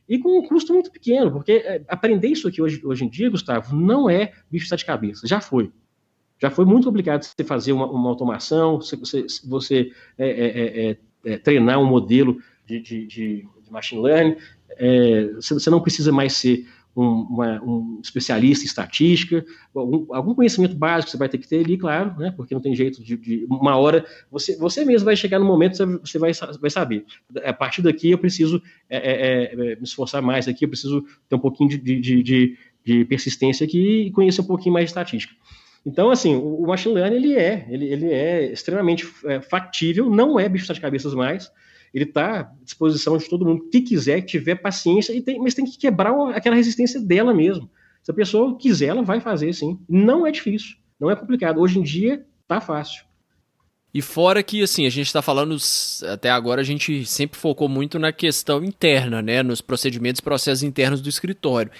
E 0.08 0.18
com 0.18 0.40
um 0.40 0.46
custo 0.46 0.72
muito 0.72 0.90
pequeno, 0.90 1.30
porque 1.30 1.52
é, 1.52 1.80
aprender 1.88 2.26
isso 2.26 2.48
aqui 2.48 2.60
hoje, 2.60 2.84
hoje 2.84 3.04
em 3.04 3.08
dia, 3.08 3.30
Gustavo, 3.30 3.74
não 3.76 4.10
é 4.10 4.32
bicho 4.50 4.76
de 4.76 4.84
cabeça. 4.84 5.28
Já 5.28 5.40
foi. 5.40 5.70
Já 6.40 6.50
foi 6.50 6.64
muito 6.64 6.88
complicado 6.88 7.22
você 7.22 7.44
fazer 7.44 7.72
uma, 7.72 7.86
uma 7.86 8.08
automação, 8.08 8.80
você, 8.80 8.96
você, 8.96 9.26
você 9.44 9.92
é, 10.18 10.96
treinar 11.38 11.78
um 11.78 11.86
modelo 11.86 12.38
de, 12.66 12.80
de, 12.80 13.06
de 13.06 13.48
machine 13.70 14.02
learning, 14.02 14.36
é, 14.76 15.32
você 15.40 15.70
não 15.70 15.80
precisa 15.80 16.12
mais 16.12 16.34
ser 16.34 16.66
um, 16.94 17.22
uma, 17.22 17.62
um, 17.62 18.00
especialista 18.02 18.64
em 18.64 18.66
estatística, 18.66 19.44
algum, 19.74 20.14
algum, 20.14 20.34
conhecimento 20.34 20.74
básico 20.74 21.10
você 21.10 21.16
vai 21.16 21.28
ter 21.28 21.38
que 21.38 21.48
ter 21.48 21.64
ali, 21.64 21.78
claro, 21.78 22.14
né, 22.18 22.32
porque 22.36 22.54
não 22.54 22.60
tem 22.60 22.74
jeito 22.74 23.02
de, 23.02 23.16
de 23.16 23.46
uma 23.48 23.76
hora, 23.76 24.04
você, 24.30 24.56
você 24.56 24.84
mesmo 24.84 25.06
vai 25.06 25.16
chegar 25.16 25.38
no 25.38 25.44
momento 25.44 25.76
você 26.00 26.18
vai, 26.18 26.32
vai 26.60 26.70
saber. 26.70 27.04
A 27.44 27.52
partir 27.52 27.82
daqui 27.82 28.10
eu 28.10 28.18
preciso 28.18 28.62
é, 28.90 28.98
é, 28.98 29.52
é, 29.54 29.76
me 29.76 29.84
esforçar 29.84 30.20
mais 30.20 30.46
aqui, 30.46 30.64
eu 30.64 30.68
preciso 30.68 31.04
ter 31.28 31.36
um 31.36 31.40
pouquinho 31.40 31.70
de, 31.70 31.78
de, 31.78 32.22
de, 32.22 32.58
de 32.84 33.04
persistência 33.06 33.64
aqui 33.64 34.06
e 34.06 34.10
conhecer 34.10 34.42
um 34.42 34.46
pouquinho 34.46 34.74
mais 34.74 34.86
de 34.86 34.90
estatística. 34.90 35.34
Então, 35.84 36.10
assim, 36.10 36.36
o 36.36 36.64
machine 36.64 36.94
learning, 36.94 37.16
ele 37.16 37.34
é, 37.34 37.66
ele, 37.68 37.86
ele 37.86 38.06
é 38.12 38.52
extremamente 38.52 39.08
é, 39.24 39.40
factível, 39.40 40.08
não 40.08 40.38
é 40.38 40.48
bicho 40.48 40.72
de 40.72 40.80
cabeças 40.80 41.12
mais, 41.12 41.50
ele 41.92 42.04
está 42.04 42.40
à 42.40 42.42
disposição 42.64 43.16
de 43.16 43.28
todo 43.28 43.44
mundo 43.44 43.68
que 43.70 43.80
quiser, 43.80 44.20
que 44.22 44.28
tiver 44.28 44.56
paciência, 44.56 45.20
tem, 45.22 45.38
mas 45.38 45.54
tem 45.54 45.64
que 45.64 45.76
quebrar 45.76 46.12
aquela 46.30 46.56
resistência 46.56 47.00
dela 47.00 47.34
mesmo. 47.34 47.70
Se 48.02 48.10
a 48.10 48.14
pessoa 48.14 48.56
quiser, 48.56 48.86
ela 48.86 49.02
vai 49.02 49.20
fazer 49.20 49.52
sim. 49.52 49.78
Não 49.88 50.26
é 50.26 50.30
difícil, 50.30 50.76
não 50.98 51.10
é 51.10 51.16
complicado. 51.16 51.60
Hoje 51.60 51.78
em 51.78 51.82
dia, 51.82 52.24
tá 52.48 52.60
fácil. 52.60 53.04
E 53.94 54.00
fora 54.00 54.42
que, 54.42 54.62
assim, 54.62 54.86
a 54.86 54.90
gente 54.90 55.06
está 55.06 55.20
falando, 55.20 55.54
até 56.10 56.30
agora 56.30 56.62
a 56.62 56.64
gente 56.64 57.04
sempre 57.04 57.38
focou 57.38 57.68
muito 57.68 57.98
na 57.98 58.10
questão 58.10 58.64
interna, 58.64 59.20
né? 59.20 59.42
Nos 59.42 59.60
procedimentos 59.60 60.20
e 60.20 60.22
processos 60.22 60.62
internos 60.62 61.02
do 61.02 61.10
escritório. 61.10 61.70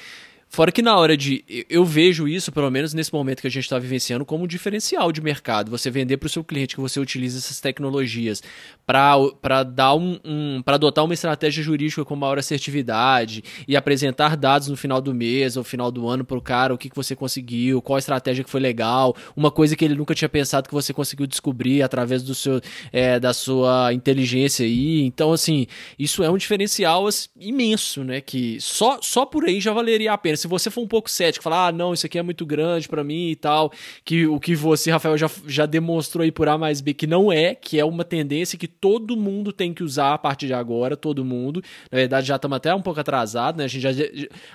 Fora 0.55 0.71
que 0.71 0.83
na 0.83 0.95
hora 0.99 1.17
de. 1.17 1.43
Eu 1.67 1.83
vejo 1.83 2.29
isso, 2.29 2.53
pelo 2.53 2.71
menos 2.71 2.93
nesse 2.93 3.11
momento 3.11 3.41
que 3.41 3.47
a 3.47 3.51
gente 3.51 3.65
está 3.65 3.79
vivenciando, 3.79 4.23
como 4.23 4.45
um 4.45 4.47
diferencial 4.47 5.11
de 5.11 5.23
mercado. 5.23 5.71
Você 5.71 5.91
vender 5.91 6.19
para 6.19 6.27
o 6.27 6.29
seu 6.29 6.45
cliente 6.45 6.75
que 6.75 6.81
você 6.83 7.01
utiliza 7.01 7.39
essas 7.39 7.59
tecnologias 7.59 8.43
para 8.85 9.63
dar 9.63 9.95
um, 9.95 10.21
um 10.23 10.61
para 10.63 10.75
adotar 10.75 11.07
uma 11.07 11.15
estratégia 11.15 11.65
jurídica 11.65 12.05
com 12.05 12.15
maior 12.15 12.39
assertividade 12.39 13.43
e 13.67 13.75
apresentar 13.75 14.37
dados 14.37 14.69
no 14.69 14.77
final 14.77 15.01
do 15.01 15.15
mês 15.15 15.57
ou 15.57 15.65
final 15.65 15.91
do 15.91 16.07
ano 16.07 16.23
para 16.23 16.37
o 16.37 16.43
cara, 16.43 16.75
o 16.75 16.77
que, 16.77 16.91
que 16.91 16.97
você 16.97 17.17
conseguiu, 17.17 17.81
qual 17.81 17.99
estratégia 17.99 18.45
que 18.45 18.51
foi 18.51 18.61
legal, 18.61 19.17
uma 19.35 19.51
coisa 19.51 19.75
que 19.75 19.83
ele 19.83 19.95
nunca 19.95 20.15
tinha 20.15 20.29
pensado 20.29 20.69
que 20.69 20.75
você 20.75 20.93
conseguiu 20.93 21.27
descobrir 21.27 21.81
através 21.81 22.23
do 22.23 22.35
seu, 22.35 22.61
é, 22.93 23.19
da 23.19 23.33
sua 23.33 23.95
inteligência 23.95 24.67
aí. 24.67 25.01
Então, 25.01 25.33
assim, 25.33 25.67
isso 25.99 26.23
é 26.23 26.29
um 26.29 26.37
diferencial 26.37 27.07
assim, 27.07 27.29
imenso, 27.41 28.05
né? 28.05 28.21
Que 28.21 28.61
só, 28.61 28.99
só 29.01 29.25
por 29.25 29.47
aí 29.47 29.59
já 29.59 29.73
valeria 29.73 30.13
a 30.13 30.19
pena 30.19 30.42
se 30.43 30.49
você 30.49 30.71
for 30.71 30.83
um 30.83 30.89
pouco 30.89 31.09
cético, 31.11 31.43
falar, 31.43 31.69
ah, 31.69 31.73
não, 31.73 31.95
isso 31.95 32.05
aqui 32.05 32.19
é 32.19 32.23
muito 32.23 32.45
grande 32.45 32.89
para 32.89 33.05
mim 33.05 33.31
e 33.31 33.37
tal, 33.37 33.73
que 34.05 34.27
o 34.27 34.41
que 34.41 34.55
você, 34.55 34.91
Rafael, 34.91 35.17
já, 35.17 35.31
já 35.47 35.67
demonstrou 35.67 36.25
aí 36.25 36.33
por 36.33 36.49
A 36.49 36.59
mais 36.59 36.81
B 36.81 36.93
que 36.93 37.07
não 37.07 37.33
é, 37.33 37.55
que 37.55 37.79
é 37.79 37.85
uma 37.85 38.05
tendência 38.05 38.59
que 38.59 38.67
todo 38.67 39.17
mundo 39.17 39.53
tem 39.53 39.73
que 39.73 39.85
usar 39.85 40.15
a 40.15 40.19
partir 40.19 40.49
de 40.49 40.55
agora, 40.55 40.97
todo 40.97 41.25
mundo. 41.25 41.63
Na 41.91 41.99
verdade, 41.99 42.27
já 42.27 42.37
estamos 42.37 42.57
até 42.57 42.75
um 42.75 42.83
pouco 42.83 42.99
atrasado, 42.99 43.59
né? 43.59 43.65
A 43.65 43.69
gente 43.69 43.83
já 43.83 43.91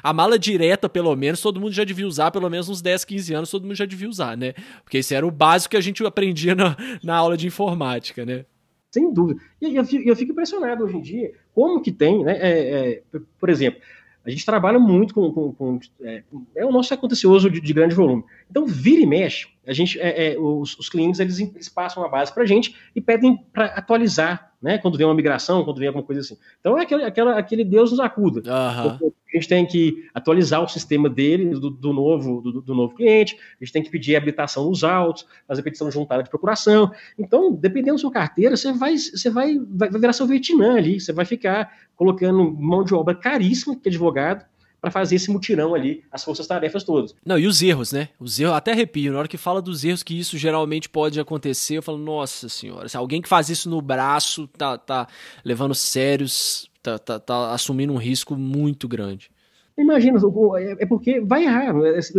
a 0.04 0.14
mala 0.14 0.38
direta, 0.38 0.90
pelo 0.90 1.16
menos, 1.16 1.42
todo 1.42 1.60
mundo 1.60 1.72
já 1.72 1.84
devia 1.84 2.08
usar, 2.08 2.32
pelo 2.32 2.50
menos 2.50 2.68
uns 2.68 2.82
10, 2.82 3.06
15 3.06 3.34
anos, 3.34 3.52
todo 3.52 3.64
mundo 3.64 3.76
já 3.76 3.86
devia 3.86 4.10
usar, 4.10 4.36
né? 4.36 4.54
Porque 4.84 4.98
esse 4.98 5.16
era 5.16 5.26
o 5.26 5.32
básico 5.32 5.72
que 5.72 5.78
a 5.78 5.82
gente 5.82 6.06
aprendia 6.06 6.54
na, 6.54 6.76
na 7.02 7.16
aula 7.16 7.38
de 7.38 7.48
informática, 7.48 8.26
né? 8.26 8.46
Sem 8.92 9.14
dúvida. 9.14 9.40
E 9.62 9.76
eu 9.76 9.86
fico, 9.86 10.10
eu 10.10 10.16
fico 10.16 10.32
impressionado 10.32 10.84
hoje 10.84 10.98
em 10.98 11.02
dia, 11.02 11.32
como 11.54 11.82
que 11.82 11.92
tem, 11.92 12.24
né? 12.24 12.38
É, 12.40 12.50
é, 12.94 13.20
por 13.40 13.50
exemplo, 13.50 13.82
a 14.28 14.30
gente 14.30 14.46
trabalha 14.46 14.78
muito 14.78 15.14
com. 15.14 15.32
com, 15.32 15.54
com 15.54 15.80
é, 16.02 16.22
é, 16.54 16.66
o 16.66 16.72
nosso 16.72 16.94
acontencioso 16.94 17.50
de, 17.50 17.62
de, 17.62 17.74
grande 17.74 17.96
volume. 17.96 18.26
Então, 18.52 18.68
vira 18.68 19.02
e 19.02 19.06
mexe, 19.06 19.48
a 19.66 19.72
gente, 19.72 19.98
é, 20.02 20.34
é, 20.34 20.38
os, 20.38 20.78
os, 20.78 20.90
clientes 20.90 21.22
eles, 21.22 21.40
eles 21.40 21.70
passam 21.70 22.04
a 22.04 22.10
base 22.10 22.34
para 22.34 22.44
a 22.44 22.46
gente 22.46 22.76
e 22.94 23.00
pedem 23.00 23.38
para 23.54 23.68
atualizar 23.68 24.47
né? 24.62 24.78
Quando 24.78 24.98
vem 24.98 25.06
uma 25.06 25.14
migração, 25.14 25.64
quando 25.64 25.78
vem 25.78 25.88
alguma 25.88 26.04
coisa 26.04 26.22
assim. 26.22 26.38
Então 26.60 26.78
é 26.78 26.84
aquele, 26.84 27.04
aquela, 27.04 27.38
aquele 27.38 27.64
Deus 27.64 27.92
nos 27.92 28.00
acuda. 28.00 28.42
Uhum. 28.42 29.12
A 29.34 29.38
gente 29.38 29.48
tem 29.48 29.66
que 29.66 30.08
atualizar 30.14 30.64
o 30.64 30.68
sistema 30.68 31.10
dele, 31.10 31.52
do, 31.52 31.70
do 31.70 31.94
novo, 31.94 32.42
do, 32.42 32.62
do, 32.62 32.74
novo 32.74 32.96
cliente, 32.96 33.38
a 33.60 33.64
gente 33.64 33.74
tem 33.74 33.84
que 33.84 33.90
pedir 33.90 34.16
habilitação 34.16 34.68
nos 34.68 34.84
autos, 34.84 35.28
fazer 35.48 35.62
petição 35.62 35.92
juntada 35.92 36.24
de 36.24 36.30
procuração. 36.30 36.92
Então, 37.20 37.54
dependendo 37.54 37.94
da 37.94 38.02
sua 38.02 38.12
carteira, 38.12 38.56
você 38.56 38.72
vai, 38.72 38.98
você 38.98 39.30
vai, 39.30 39.58
vai 39.70 39.90
virar 39.90 40.14
seu 40.14 40.26
Vietnã 40.26 40.78
ali, 40.78 41.00
você 41.00 41.14
vai 41.14 41.26
ficar 41.26 41.72
colocando 41.96 42.52
mão 42.52 42.84
de 42.84 42.96
obra 42.96 43.14
caríssima, 43.14 43.76
que 43.76 43.88
é 43.88 43.92
advogado, 43.92 44.46
para 44.80 44.92
fazer 44.92 45.16
esse 45.16 45.32
mutirão 45.32 45.74
ali, 45.74 46.04
as 46.12 46.24
forças-tarefas 46.24 46.84
todas. 46.84 47.16
Não, 47.26 47.38
e 47.38 47.48
os 47.48 47.62
erros, 47.62 47.92
né? 47.92 48.10
Os 48.20 48.40
erros, 48.40 48.56
até 48.56 48.72
arrepio, 48.72 49.12
na 49.12 49.20
hora 49.20 49.28
que 49.28 49.38
fala 49.38 49.62
dos 49.62 49.84
erros 49.84 50.04
que 50.04 50.18
isso 50.18 50.38
geralmente 50.38 50.88
pode 50.88 51.20
acontecer, 51.20 51.78
eu 51.78 51.84
falo, 51.84 51.98
nossa 51.98 52.48
senhora, 52.48 52.88
se 52.88 52.96
alguém 52.96 53.22
que 53.22 53.30
faz 53.30 53.50
isso 53.50 53.70
no 53.70 53.82
braço 53.82 54.48
tá, 54.48 54.78
tá 54.78 55.08
levando 55.44 55.74
sérios 55.74 56.70
tá, 56.82 56.98
tá, 56.98 57.20
tá 57.20 57.52
assumindo 57.54 57.92
um 57.92 57.98
risco 57.98 58.36
muito 58.36 58.88
grande. 58.88 59.30
Imagina, 59.78 60.20
é, 60.60 60.84
é 60.84 60.86
porque 60.86 61.20
vai 61.20 61.44
errar, 61.44 61.66
é, 61.66 61.74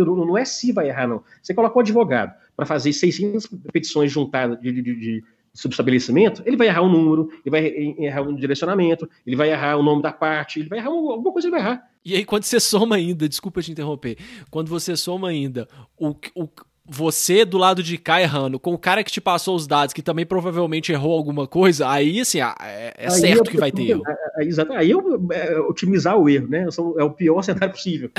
não 0.05 0.37
é 0.37 0.45
se 0.45 0.71
vai 0.71 0.87
errar, 0.87 1.07
não. 1.07 1.23
Você 1.41 1.53
coloca 1.53 1.77
um 1.77 1.81
advogado 1.81 2.33
para 2.55 2.65
fazer 2.65 2.93
600 2.93 3.47
petições 3.73 4.11
juntadas 4.11 4.59
de, 4.61 4.71
de, 4.71 4.81
de, 4.81 5.23
subestabelecimento, 5.51 6.41
ele 6.45 6.55
vai 6.55 6.67
errar 6.67 6.83
um 6.83 6.89
número, 6.89 7.29
ele 7.43 7.49
vai 7.49 7.65
errar 8.05 8.21
um 8.21 8.35
direcionamento, 8.35 9.09
ele 9.25 9.35
vai 9.35 9.49
errar 9.49 9.75
o 9.75 9.83
nome 9.83 10.01
da 10.01 10.13
parte, 10.13 10.59
ele 10.59 10.69
vai 10.69 10.79
errar 10.79 10.89
alguma 10.89 11.33
coisa, 11.33 11.47
ele 11.47 11.51
vai 11.51 11.59
errar. 11.59 11.88
E 12.03 12.15
aí, 12.15 12.25
quando 12.25 12.43
você 12.43 12.59
soma 12.59 12.95
ainda, 12.95 13.27
desculpa 13.27 13.61
te 13.61 13.71
interromper, 13.71 14.17
quando 14.49 14.69
você 14.69 14.95
soma 14.95 15.29
ainda 15.29 15.67
o, 15.97 16.15
o, 16.33 16.49
você 16.85 17.45
do 17.45 17.57
lado 17.57 17.83
de 17.83 17.97
cá 17.97 18.21
errando, 18.21 18.59
com 18.59 18.73
o 18.73 18.77
cara 18.77 19.03
que 19.03 19.11
te 19.11 19.21
passou 19.21 19.55
os 19.55 19.67
dados, 19.67 19.93
que 19.93 20.01
também 20.01 20.25
provavelmente 20.25 20.91
errou 20.91 21.15
alguma 21.15 21.45
coisa, 21.45 21.89
aí 21.89 22.21
assim, 22.21 22.39
é, 22.39 22.93
é 22.97 23.09
certo 23.09 23.47
eu, 23.47 23.51
que 23.51 23.57
vai 23.57 23.71
ter 23.71 23.89
erro. 23.89 24.03
É, 24.07 24.43
é, 24.43 24.45
exato. 24.45 24.73
Aí 24.73 24.89
eu 24.89 25.27
é, 25.31 25.59
otimizar 25.59 26.17
o 26.17 26.29
erro, 26.29 26.47
né? 26.47 26.65
É 26.97 27.03
o 27.03 27.11
pior 27.11 27.41
cenário 27.43 27.71
possível. 27.71 28.09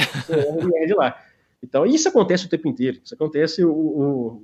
é 0.76 0.86
de 0.86 0.94
lá. 0.94 1.18
Então, 1.62 1.84
isso 1.84 2.08
acontece 2.08 2.46
o 2.46 2.48
tempo 2.48 2.68
inteiro. 2.68 3.00
Isso 3.04 3.14
acontece 3.14 3.64
o, 3.64 3.72
o 3.72 4.42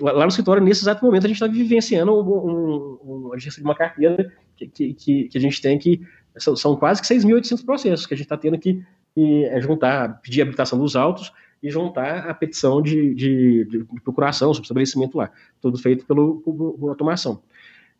lá 0.00 0.22
no 0.22 0.28
escritório, 0.28 0.62
nesse 0.62 0.82
exato 0.82 1.04
momento, 1.04 1.24
a 1.24 1.28
gente 1.28 1.36
está 1.36 1.46
vivenciando 1.46 2.12
um, 2.12 2.20
um, 2.20 2.98
um, 3.04 3.32
a 3.32 3.38
gente 3.38 3.56
de 3.56 3.62
uma 3.62 3.74
carteira 3.74 4.32
que, 4.56 4.66
que, 4.66 5.28
que, 5.28 5.38
a 5.38 5.40
gente 5.40 5.60
tem 5.60 5.78
que. 5.78 6.00
São, 6.36 6.56
são 6.56 6.76
quase 6.76 7.00
que 7.00 7.08
6.800 7.08 7.64
processos 7.64 8.06
que 8.06 8.14
a 8.14 8.16
gente 8.16 8.26
está 8.26 8.36
tendo 8.36 8.58
que, 8.58 8.82
que 9.14 9.60
juntar, 9.60 10.20
pedir 10.20 10.42
habilitação 10.42 10.78
dos 10.78 10.96
autos 10.96 11.32
e 11.62 11.70
juntar 11.70 12.28
a 12.28 12.34
petição 12.34 12.82
de, 12.82 13.14
de, 13.14 13.64
de 13.64 14.00
procuração 14.02 14.52
sobre 14.52 14.64
estabelecimento 14.64 15.16
lá. 15.16 15.30
Tudo 15.60 15.78
feito 15.78 16.04
pelo, 16.04 16.40
por, 16.40 16.76
por 16.78 16.88
automação. 16.90 17.42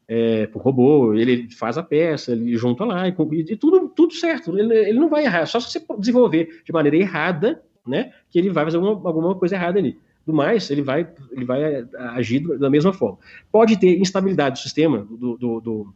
É, 0.06 0.46
por 0.48 0.60
robô, 0.60 1.14
ele 1.14 1.50
faz 1.50 1.78
a 1.78 1.82
peça, 1.82 2.32
ele 2.32 2.56
junta 2.58 2.84
lá, 2.84 3.08
e, 3.08 3.14
e 3.48 3.56
tudo, 3.56 3.88
tudo 3.88 4.12
certo. 4.12 4.56
Ele, 4.58 4.74
ele, 4.74 4.98
não 4.98 5.08
vai 5.08 5.24
errar, 5.24 5.46
só 5.46 5.58
se 5.58 5.70
você 5.70 5.84
desenvolver 5.98 6.62
de 6.62 6.72
maneira 6.72 6.96
errada, 6.98 7.62
né, 7.86 8.12
que 8.28 8.38
ele 8.38 8.50
vai 8.50 8.64
fazer 8.64 8.76
alguma, 8.76 9.08
alguma 9.08 9.34
coisa 9.34 9.54
errada 9.54 9.78
ali. 9.78 9.98
Do 10.26 10.32
mais, 10.32 10.70
ele 10.70 10.82
vai, 10.82 11.08
ele 11.32 11.44
vai 11.44 11.86
agir 12.16 12.40
da 12.58 12.68
mesma 12.68 12.92
forma. 12.92 13.18
Pode 13.50 13.78
ter 13.78 13.98
instabilidade 13.98 14.56
do 14.56 14.62
sistema, 14.62 15.06
do, 15.10 15.36
do, 15.36 15.60
do 15.60 15.94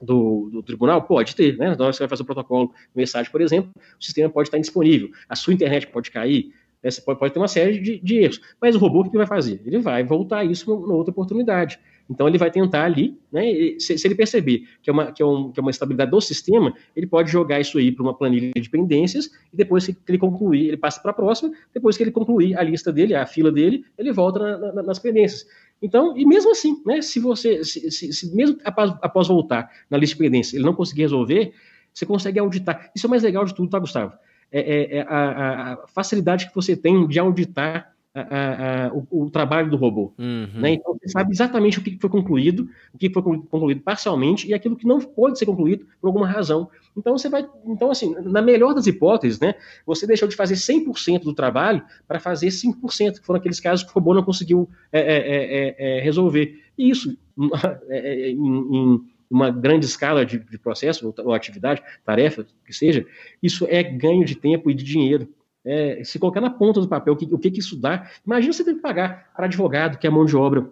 do, 0.00 0.48
do, 0.50 0.62
tribunal? 0.62 1.02
Pode 1.02 1.34
ter, 1.34 1.56
né? 1.56 1.74
Na 1.76 1.84
hora 1.84 1.90
que 1.90 1.96
você 1.96 2.02
vai 2.02 2.08
fazer 2.08 2.22
o 2.22 2.26
protocolo 2.26 2.72
mensagem, 2.94 3.30
por 3.30 3.40
exemplo, 3.40 3.70
o 3.76 4.04
sistema 4.04 4.30
pode 4.30 4.48
estar 4.48 4.58
indisponível, 4.58 5.10
a 5.28 5.36
sua 5.36 5.52
internet 5.52 5.86
pode 5.86 6.10
cair, 6.10 6.52
né? 6.82 6.90
Você 6.90 7.00
pode, 7.00 7.18
pode, 7.18 7.32
ter 7.32 7.38
uma 7.38 7.48
série 7.48 7.78
de, 7.78 7.98
de, 7.98 8.16
erros. 8.16 8.40
Mas 8.60 8.74
o 8.74 8.78
robô, 8.78 9.00
o 9.00 9.10
que 9.10 9.16
vai 9.16 9.26
fazer? 9.26 9.60
Ele 9.64 9.78
vai 9.78 10.02
voltar 10.02 10.44
isso 10.44 10.70
numa 10.70 10.94
outra 10.94 11.10
oportunidade. 11.10 11.78
Então, 12.08 12.26
ele 12.26 12.38
vai 12.38 12.50
tentar 12.50 12.84
ali, 12.84 13.16
né, 13.30 13.42
se, 13.78 13.96
se, 13.96 14.06
ele 14.06 14.16
perceber 14.16 14.64
que 14.82 14.90
é, 14.90 14.92
uma, 14.92 15.12
que, 15.12 15.22
é 15.22 15.26
um, 15.26 15.52
que 15.52 15.60
é 15.60 15.62
uma 15.62 15.70
estabilidade 15.70 16.10
do 16.10 16.20
sistema, 16.20 16.74
ele 16.96 17.06
pode 17.06 17.30
jogar 17.30 17.60
isso 17.60 17.78
aí 17.78 17.92
para 17.92 18.02
uma 18.02 18.12
planilha 18.12 18.50
de 18.52 18.68
pendências 18.68 19.30
e 19.52 19.56
depois 19.56 19.86
que 19.86 19.96
ele 20.08 20.18
concluir, 20.18 20.66
ele 20.66 20.76
passa 20.76 21.00
para 21.00 21.12
a 21.12 21.14
próxima, 21.14 21.52
depois 21.72 21.96
que 21.96 22.02
ele 22.02 22.10
concluir 22.10 22.58
a 22.58 22.64
lista 22.64 22.92
dele, 22.92 23.14
a 23.14 23.24
fila 23.26 23.52
dele, 23.52 23.84
ele 23.96 24.10
volta 24.10 24.40
na, 24.40 24.72
na, 24.72 24.82
nas 24.82 24.98
pendências. 24.98 25.46
Então, 25.82 26.16
e 26.16 26.26
mesmo 26.26 26.50
assim, 26.50 26.82
né, 26.84 27.00
se 27.00 27.18
você, 27.18 27.64
se, 27.64 27.90
se, 27.90 28.12
se 28.12 28.34
mesmo 28.34 28.58
após, 28.64 28.90
após, 29.00 29.28
voltar 29.28 29.70
na 29.88 29.96
lista 29.96 30.14
de 30.14 30.22
pendências, 30.22 30.54
ele 30.54 30.64
não 30.64 30.74
conseguir 30.74 31.02
resolver, 31.02 31.54
você 31.92 32.04
consegue 32.04 32.38
auditar. 32.38 32.90
Isso 32.94 33.06
é 33.06 33.08
o 33.08 33.10
mais 33.10 33.22
legal 33.22 33.44
de 33.44 33.54
tudo, 33.54 33.70
tá, 33.70 33.78
Gustavo? 33.78 34.12
É, 34.52 34.60
é, 34.60 34.96
é 34.98 35.02
a, 35.02 35.72
a, 35.72 35.86
facilidade 35.86 36.48
que 36.48 36.54
você 36.54 36.76
tem 36.76 37.06
de 37.06 37.18
auditar 37.18 37.89
a, 38.14 38.86
a, 38.86 38.92
o, 38.92 39.24
o, 39.24 39.30
trabalho 39.30 39.70
do 39.70 39.76
robô. 39.76 40.12
Uhum. 40.18 40.48
Né? 40.54 40.72
Então, 40.72 40.96
você 41.00 41.08
sabe 41.08 41.32
exatamente 41.32 41.78
o 41.78 41.82
que 41.82 41.96
foi 42.00 42.10
concluído, 42.10 42.68
o 42.92 42.98
que 42.98 43.08
foi 43.10 43.22
concluído 43.22 43.80
parcialmente 43.82 44.48
e 44.48 44.54
aquilo 44.54 44.76
que 44.76 44.86
não 44.86 44.98
pode 44.98 45.38
ser 45.38 45.46
concluído 45.46 45.86
por 46.00 46.08
alguma 46.08 46.26
razão. 46.26 46.68
Então, 46.96 47.16
você 47.16 47.28
vai. 47.28 47.48
Então, 47.64 47.90
assim, 47.90 48.14
na 48.22 48.42
melhor 48.42 48.74
das 48.74 48.86
hipóteses, 48.86 49.38
né, 49.38 49.54
você 49.86 50.06
deixou 50.06 50.28
de 50.28 50.34
fazer 50.34 50.54
100% 50.54 51.22
do 51.22 51.34
trabalho 51.34 51.82
para 52.08 52.18
fazer 52.18 52.48
5%, 52.48 53.20
que 53.20 53.26
foram 53.26 53.38
aqueles 53.38 53.60
casos 53.60 53.84
que 53.84 53.90
o 53.90 53.94
robô 53.94 54.12
não 54.12 54.24
conseguiu 54.24 54.68
é, 54.92 55.00
é, 55.00 55.98
é, 55.98 56.00
resolver. 56.00 56.60
E 56.76 56.90
isso, 56.90 57.16
em, 57.88 58.36
em 58.36 59.00
uma 59.30 59.50
grande 59.50 59.86
escala 59.86 60.26
de, 60.26 60.40
de 60.40 60.58
processo 60.58 61.14
ou, 61.24 61.32
atividade, 61.32 61.80
tarefa, 62.04 62.44
que 62.66 62.72
seja, 62.72 63.06
isso 63.40 63.64
é 63.70 63.82
ganho 63.82 64.24
de 64.24 64.34
tempo 64.34 64.68
e 64.68 64.74
de 64.74 64.82
dinheiro. 64.82 65.32
É, 65.64 66.02
se 66.04 66.18
colocar 66.18 66.40
na 66.40 66.50
ponta 66.50 66.80
do 66.80 66.88
papel 66.88 67.12
o 67.12 67.16
que, 67.16 67.26
o 67.26 67.38
que, 67.38 67.50
que 67.50 67.60
isso 67.60 67.76
dá, 67.76 68.08
imagina 68.26 68.52
você 68.52 68.64
ter 68.64 68.74
que 68.74 68.80
pagar 68.80 69.30
para 69.36 69.44
advogado, 69.44 69.98
que 69.98 70.06
é 70.06 70.10
a 70.10 70.12
mão 70.12 70.24
de 70.24 70.34
obra 70.34 70.66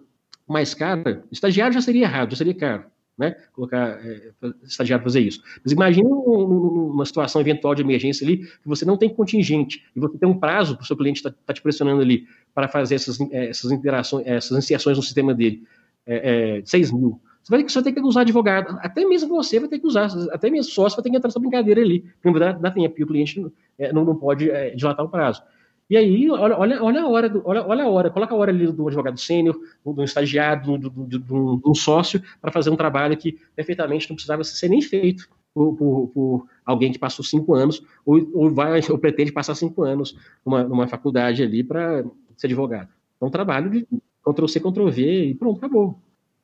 mais 0.47 0.73
cara, 0.73 1.23
estagiário 1.31 1.73
já 1.73 1.81
seria 1.81 2.03
errado, 2.03 2.31
já 2.31 2.37
seria 2.37 2.55
caro, 2.55 2.85
né? 3.15 3.35
Colocar 3.53 4.03
é, 4.03 4.31
estagiário 4.63 5.03
fazer 5.03 5.19
isso. 5.19 5.43
Mas 5.63 5.71
imagina 5.71 6.09
uma 6.09 7.05
situação 7.05 7.39
eventual 7.39 7.75
de 7.75 7.83
emergência 7.83 8.25
ali, 8.25 8.37
que 8.37 8.67
você 8.67 8.83
não 8.83 8.97
tem 8.97 9.13
contingente, 9.13 9.85
e 9.95 9.99
você 9.99 10.17
tem 10.17 10.27
um 10.27 10.39
prazo 10.39 10.75
para 10.75 10.83
o 10.83 10.87
seu 10.87 10.97
cliente 10.97 11.17
estar 11.17 11.31
tá, 11.31 11.53
te 11.53 11.61
pressionando 11.61 12.01
ali 12.01 12.25
para 12.53 12.67
fazer 12.67 12.95
essas, 12.95 13.21
é, 13.21 13.49
essas 13.49 13.71
interações, 13.71 14.25
essas 14.25 14.51
iniciações 14.51 14.97
no 14.97 15.03
sistema 15.03 15.35
dele, 15.35 15.63
é, 16.05 16.57
é, 16.57 16.65
6 16.65 16.91
mil. 16.91 17.21
Você 17.49 17.81
vai 17.81 17.83
ter 17.83 17.93
que 17.93 18.01
usar 18.01 18.21
advogado. 18.21 18.77
Até 18.81 19.03
mesmo 19.05 19.29
você 19.29 19.59
vai 19.59 19.67
ter 19.67 19.79
que 19.79 19.87
usar. 19.87 20.07
Até 20.31 20.51
mesmo 20.51 20.71
sócio 20.71 20.97
vai 20.97 21.03
ter 21.03 21.09
que 21.09 21.17
entrar 21.17 21.29
nessa 21.29 21.39
brincadeira 21.39 21.81
ali. 21.81 22.05
Dar, 22.37 22.53
dar 22.53 22.71
tempo. 22.71 22.93
E 22.99 23.03
o 23.03 23.07
cliente 23.07 23.43
é, 23.77 23.91
não, 23.91 24.05
não 24.05 24.15
pode 24.15 24.51
é, 24.51 24.75
dilatar 24.75 25.03
o 25.03 25.09
prazo. 25.09 25.41
E 25.89 25.97
aí, 25.97 26.29
olha, 26.29 26.55
olha, 26.55 26.83
olha 26.83 27.01
a 27.01 27.07
hora, 27.07 27.27
do, 27.27 27.41
olha, 27.43 27.65
olha 27.65 27.83
a 27.83 27.89
hora, 27.89 28.11
coloca 28.11 28.35
a 28.35 28.37
hora 28.37 28.51
ali 28.51 28.71
do 28.71 28.87
advogado 28.87 29.19
sênior, 29.19 29.59
do, 29.83 30.03
estagiário, 30.03 30.77
do, 30.77 30.89
do, 30.89 31.19
do, 31.19 31.55
do 31.57 31.75
sócio, 31.75 32.21
para 32.39 32.51
fazer 32.51 32.69
um 32.69 32.75
trabalho 32.75 33.17
que 33.17 33.39
perfeitamente 33.55 34.07
não 34.07 34.15
precisava 34.15 34.43
ser 34.43 34.69
nem 34.69 34.83
feito 34.83 35.27
por, 35.51 35.75
por, 35.75 36.07
por 36.09 36.47
alguém 36.63 36.91
que 36.91 36.99
passou 36.99 37.25
cinco 37.25 37.55
anos, 37.55 37.83
ou, 38.05 38.29
ou, 38.35 38.51
vai, 38.51 38.81
ou 38.87 38.99
pretende 38.99 39.31
passar 39.31 39.55
cinco 39.55 39.81
anos 39.81 40.15
numa, 40.45 40.63
numa 40.63 40.87
faculdade 40.87 41.41
ali 41.41 41.63
para 41.63 42.05
ser 42.37 42.45
advogado. 42.45 42.89
É 43.19 43.25
um 43.25 43.31
trabalho 43.31 43.71
de 43.71 43.87
Ctrl-C, 44.23 44.59
Ctrl-V 44.59 45.01
e 45.01 45.33
pronto, 45.33 45.57
acabou. 45.57 45.99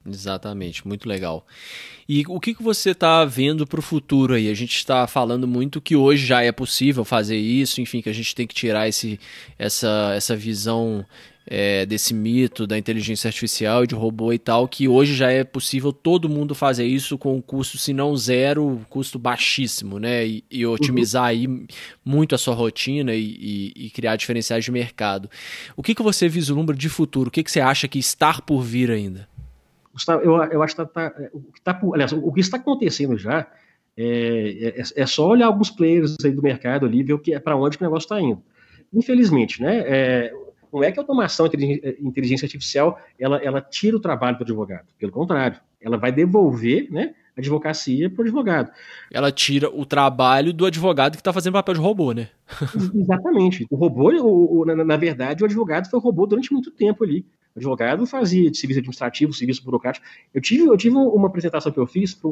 Exatamente, 0.08 0.88
muito 0.88 1.10
legal. 1.10 1.45
E 2.08 2.24
o 2.28 2.39
que, 2.39 2.53
que 2.53 2.62
você 2.62 2.91
está 2.91 3.26
vendo 3.26 3.66
para 3.66 3.80
o 3.80 3.84
futuro 3.84 4.36
aí? 4.36 4.49
A 4.49 4.53
gente 4.53 4.76
está 4.76 5.08
falando 5.08 5.47
muito 5.47 5.82
que 5.82 5.95
hoje 5.95 6.26
já 6.26 6.43
é 6.43 6.51
possível 6.51 7.03
fazer 7.03 7.38
isso, 7.38 7.82
enfim, 7.82 8.01
que 8.01 8.10
a 8.10 8.14
gente 8.14 8.36
tem 8.36 8.45
que 8.45 8.53
tirar 8.53 8.88
esse, 8.88 9.20
essa, 9.58 10.14
essa 10.16 10.36
visão 10.36 11.03
é, 11.47 11.86
desse 11.86 12.14
mito 12.14 12.66
da 12.66 12.78
inteligência 12.78 13.28
artificial 13.28 13.84
e 13.84 13.88
de 13.88 13.95
robô 13.95 14.34
e 14.34 14.39
tal, 14.39 14.68
que 14.68 14.88
hoje 14.88 15.16
já 15.16 15.32
é 15.32 15.43
possível 15.43 15.93
todo 15.93 16.30
mundo 16.30 16.56
fazer 16.56 16.86
isso 16.86 17.18
com 17.18 17.36
um 17.36 17.41
custo, 17.41 17.78
se 17.78 17.93
não 17.93 18.16
zero, 18.16 18.82
custo 18.89 19.20
baixíssimo, 19.20 19.99
né? 19.99 20.26
E, 20.28 20.43
e 20.49 20.66
otimizar 20.66 21.24
uhum. 21.24 21.30
aí 21.30 21.68
muito 22.03 22.36
a 22.36 22.38
sua 22.38 22.56
rotina 22.56 23.14
e, 23.14 23.24
e, 23.76 23.86
e, 23.86 23.89
criar 23.89 24.16
diferenciais 24.16 24.64
de 24.64 24.72
mercado. 24.72 25.30
O 25.76 25.84
que, 25.84 25.93
que 25.93 26.03
você 26.03 26.28
vislumbra 26.28 26.76
de 26.76 26.89
futuro? 26.89 27.30
O 27.30 27.32
que, 27.32 27.43
que 27.43 27.51
você 27.51 27.60
acha 27.60 27.88
que 27.88 27.99
está 27.99 28.34
por 28.41 28.62
vir 28.62 28.89
ainda? 28.89 29.28
Gustavo, 29.96 30.22
eu, 30.22 30.36
eu 30.52 30.62
acho 30.62 30.76
que 30.76 30.86
tá, 30.86 31.10
tá 31.10 31.30
o 31.32 31.52
que 31.54 31.62
tá, 31.62 31.80
aliás, 31.93 32.12
o 32.12 32.32
que 32.34 32.41
está 32.41 32.58
acontecendo 32.58 33.18
já 33.18 33.48
é, 33.98 34.74
é, 34.78 34.84
é, 34.93 35.06
só 35.06 35.26
olhar 35.30 35.46
alguns 35.46 35.70
players 35.70 36.18
aí 36.24 36.34
do 36.34 36.43
mercado 36.43 36.86
ali 36.86 37.00
e 37.00 37.04
ver 37.04 37.14
o 37.14 37.20
que 37.20 37.34
é 37.34 37.39
para 37.39 37.56
onde 37.56 37.78
que 37.78 37.84
o 37.84 37.88
negócio 37.88 38.06
está 38.06 38.20
indo. 38.20 38.43
Infelizmente, 38.93 39.62
né? 39.62 39.84
É, 39.86 40.34
não 40.72 40.84
é 40.84 40.91
que 40.91 41.00
a 41.00 41.02
automação, 41.02 41.46
a 41.46 41.50
inteligência 42.06 42.46
artificial, 42.46 43.00
ela, 43.18 43.38
ela 43.38 43.62
tira 43.62 43.96
o 43.96 44.00
trabalho 44.00 44.38
do 44.38 44.43
advogado. 44.43 44.88
Pelo 45.00 45.14
contrário, 45.14 45.62
ela 45.80 45.98
vai 45.98 46.12
devolver, 46.12 46.91
né? 46.91 47.16
A 47.38 47.39
advocacia 47.39 48.10
para 48.10 48.20
o 48.20 48.26
advogado. 48.26 48.72
Ela 49.10 49.32
tira 49.32 49.70
o 49.70 49.86
trabalho 49.86 50.52
do 50.52 50.66
advogado 50.66 51.14
que 51.14 51.22
está 51.22 51.32
fazendo 51.32 51.54
papel 51.54 51.76
de 51.76 51.80
robô, 51.80 52.12
né? 52.12 52.28
Exatamente. 52.93 53.66
O 53.70 53.78
robô, 53.78 54.12
o, 54.12 54.60
o, 54.60 54.66
na, 54.66 54.84
na, 54.84 54.98
verdade, 54.98 55.41
o 55.41 55.46
advogado 55.46 55.89
foi 55.89 56.02
robô 56.02 56.26
durante 56.26 56.52
muito 56.52 56.70
tempo 56.70 57.06
ali 57.06 57.26
advogado 57.56 58.06
fazia 58.06 58.53
serviço 58.53 58.80
administrativo, 58.80 59.34
serviço 59.34 59.64
burocrático. 59.64 60.06
Eu 60.34 60.41
tive, 60.41 60.66
eu 60.66 60.76
tive 60.76 60.95
uma 60.95 61.28
apresentação 61.28 61.72
que 61.72 61.80
eu 61.80 61.88
fiz 61.88 62.14
para 62.14 62.30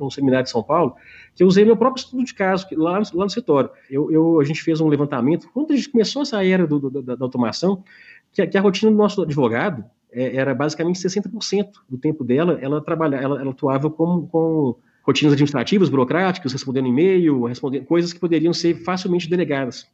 um, 0.00 0.10
seminário 0.10 0.44
de 0.44 0.50
São 0.50 0.62
Paulo, 0.62 0.94
que 1.34 1.42
eu 1.42 1.46
usei 1.46 1.64
meu 1.64 1.76
próprio 1.76 2.02
estudo 2.02 2.24
de 2.24 2.34
caso, 2.34 2.66
lá, 2.72 2.98
lá 2.98 3.02
no 3.12 3.26
escritório. 3.26 3.70
Eu, 3.88 4.10
eu, 4.10 4.40
a 4.40 4.44
gente 4.44 4.62
fez 4.62 4.80
um 4.80 4.88
levantamento, 4.88 5.48
quando 5.52 5.72
a 5.72 5.76
gente 5.76 5.88
começou 5.88 6.22
essa 6.22 6.44
era 6.44 6.66
do, 6.66 6.78
do, 6.78 7.02
da, 7.02 7.14
da, 7.14 7.24
automação, 7.24 7.84
que 8.32 8.42
a, 8.42 8.46
que 8.46 8.58
a, 8.58 8.60
rotina 8.60 8.90
do 8.90 8.96
nosso 8.96 9.22
advogado 9.22 9.84
é, 10.10 10.36
era 10.36 10.54
basicamente 10.54 10.98
60% 10.98 11.68
do 11.88 11.96
tempo 11.96 12.24
dela, 12.24 12.58
ela, 12.60 12.80
trabalha, 12.80 13.16
ela, 13.16 13.40
ela 13.40 13.50
atuava 13.50 13.88
com, 13.88 14.26
com 14.26 14.76
rotinas 15.02 15.32
administrativas, 15.32 15.88
burocráticas, 15.88 16.52
respondendo 16.52 16.88
e-mail, 16.88 17.44
respondendo 17.44 17.84
coisas 17.84 18.12
que 18.12 18.18
poderiam 18.18 18.52
ser 18.52 18.82
facilmente 18.82 19.30
delegadas. 19.30 19.86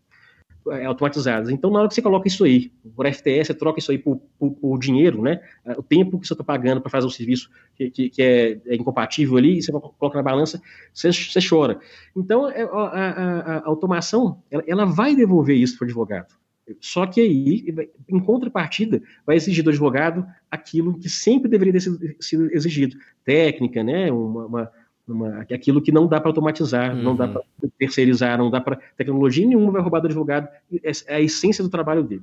É, 0.70 0.84
automatizadas. 0.84 1.48
Então, 1.50 1.70
na 1.70 1.80
hora 1.80 1.88
que 1.88 1.94
você 1.94 2.02
coloca 2.02 2.28
isso 2.28 2.44
aí, 2.44 2.70
por 2.94 3.04
FTS, 3.04 3.48
você 3.48 3.54
troca 3.54 3.80
isso 3.80 3.90
aí 3.90 3.98
por, 3.98 4.20
por, 4.38 4.52
por 4.52 4.78
dinheiro, 4.78 5.20
né? 5.20 5.40
É, 5.64 5.72
o 5.72 5.82
tempo 5.82 6.20
que 6.20 6.26
você 6.26 6.34
está 6.34 6.44
pagando 6.44 6.80
para 6.80 6.88
fazer 6.88 7.04
um 7.04 7.10
serviço 7.10 7.50
que, 7.74 7.90
que, 7.90 8.08
que 8.08 8.22
é, 8.22 8.60
é, 8.66 8.76
incompatível 8.76 9.36
ali, 9.36 9.60
você 9.60 9.72
coloca 9.72 10.16
na 10.16 10.22
balança, 10.22 10.62
você, 10.94 11.12
você 11.12 11.40
chora. 11.46 11.80
Então, 12.16 12.46
a, 12.46 12.52
a, 12.52 13.58
a 13.58 13.66
automação, 13.66 14.40
ela, 14.48 14.62
ela, 14.64 14.84
vai 14.84 15.16
devolver 15.16 15.56
isso 15.56 15.76
para 15.76 15.84
o 15.84 15.88
advogado. 15.88 16.32
Só 16.80 17.06
que 17.06 17.20
aí, 17.20 17.74
em 18.08 18.20
contrapartida, 18.20 19.02
vai 19.26 19.34
exigir 19.34 19.64
do 19.64 19.70
advogado 19.70 20.24
aquilo 20.48 20.96
que 20.96 21.08
sempre 21.08 21.50
deveria 21.50 21.72
ter 21.72 21.80
sido 22.20 22.54
exigido. 22.54 22.96
Técnica, 23.24 23.82
né? 23.82 24.12
uma, 24.12 24.46
uma 24.46 24.70
uma, 25.12 25.40
aquilo 25.40 25.80
que 25.80 25.92
não 25.92 26.06
dá 26.06 26.20
para 26.20 26.30
automatizar, 26.30 26.94
uhum. 26.94 27.02
não 27.02 27.16
dá 27.16 27.28
para 27.28 27.42
terceirizar, 27.78 28.38
não 28.38 28.50
dá 28.50 28.60
para. 28.60 28.78
Tecnologia 28.96 29.46
nenhuma 29.46 29.70
vai 29.70 29.82
roubar 29.82 30.00
do 30.00 30.06
advogado, 30.06 30.48
é, 30.82 30.90
é 31.06 31.16
a 31.16 31.20
essência 31.20 31.62
do 31.62 31.70
trabalho 31.70 32.02
dele. 32.02 32.22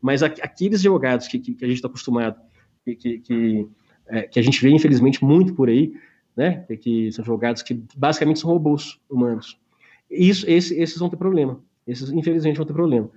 Mas 0.00 0.22
aqueles 0.22 0.80
advogados 0.80 1.28
que, 1.28 1.38
que, 1.38 1.54
que 1.54 1.64
a 1.64 1.68
gente 1.68 1.76
está 1.76 1.88
acostumado, 1.88 2.36
que, 2.84 3.18
que, 3.18 3.68
é, 4.06 4.22
que, 4.22 4.40
a 4.40 4.42
gente 4.42 4.60
vê, 4.62 4.70
infelizmente, 4.70 5.22
muito 5.22 5.54
por 5.54 5.68
aí, 5.68 5.92
né? 6.36 6.64
Que 6.80 7.12
são 7.12 7.22
advogados 7.22 7.62
que 7.62 7.82
basicamente 7.96 8.40
são 8.40 8.50
robôs 8.50 8.98
humanos. 9.08 9.58
Isso, 10.10 10.48
esse, 10.48 10.74
esses 10.80 10.98
vão 10.98 11.10
ter 11.10 11.16
problema. 11.16 11.60
Esses, 11.86 12.10
infelizmente, 12.10 12.56
vão 12.56 12.66
ter 12.66 12.72
problema. 12.72 13.10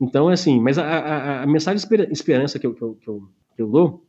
Então, 0.00 0.28
assim, 0.28 0.60
mas 0.60 0.78
a, 0.78 0.84
a, 0.84 1.42
a 1.42 1.46
mensagem 1.46 1.84
de 1.84 2.12
esperança 2.12 2.58
que 2.58 2.66
eu, 2.66 2.74
que 2.74 2.82
eu, 2.82 2.94
que 2.94 3.08
eu, 3.08 3.28
que 3.56 3.62
eu 3.62 3.68
dou 3.68 4.07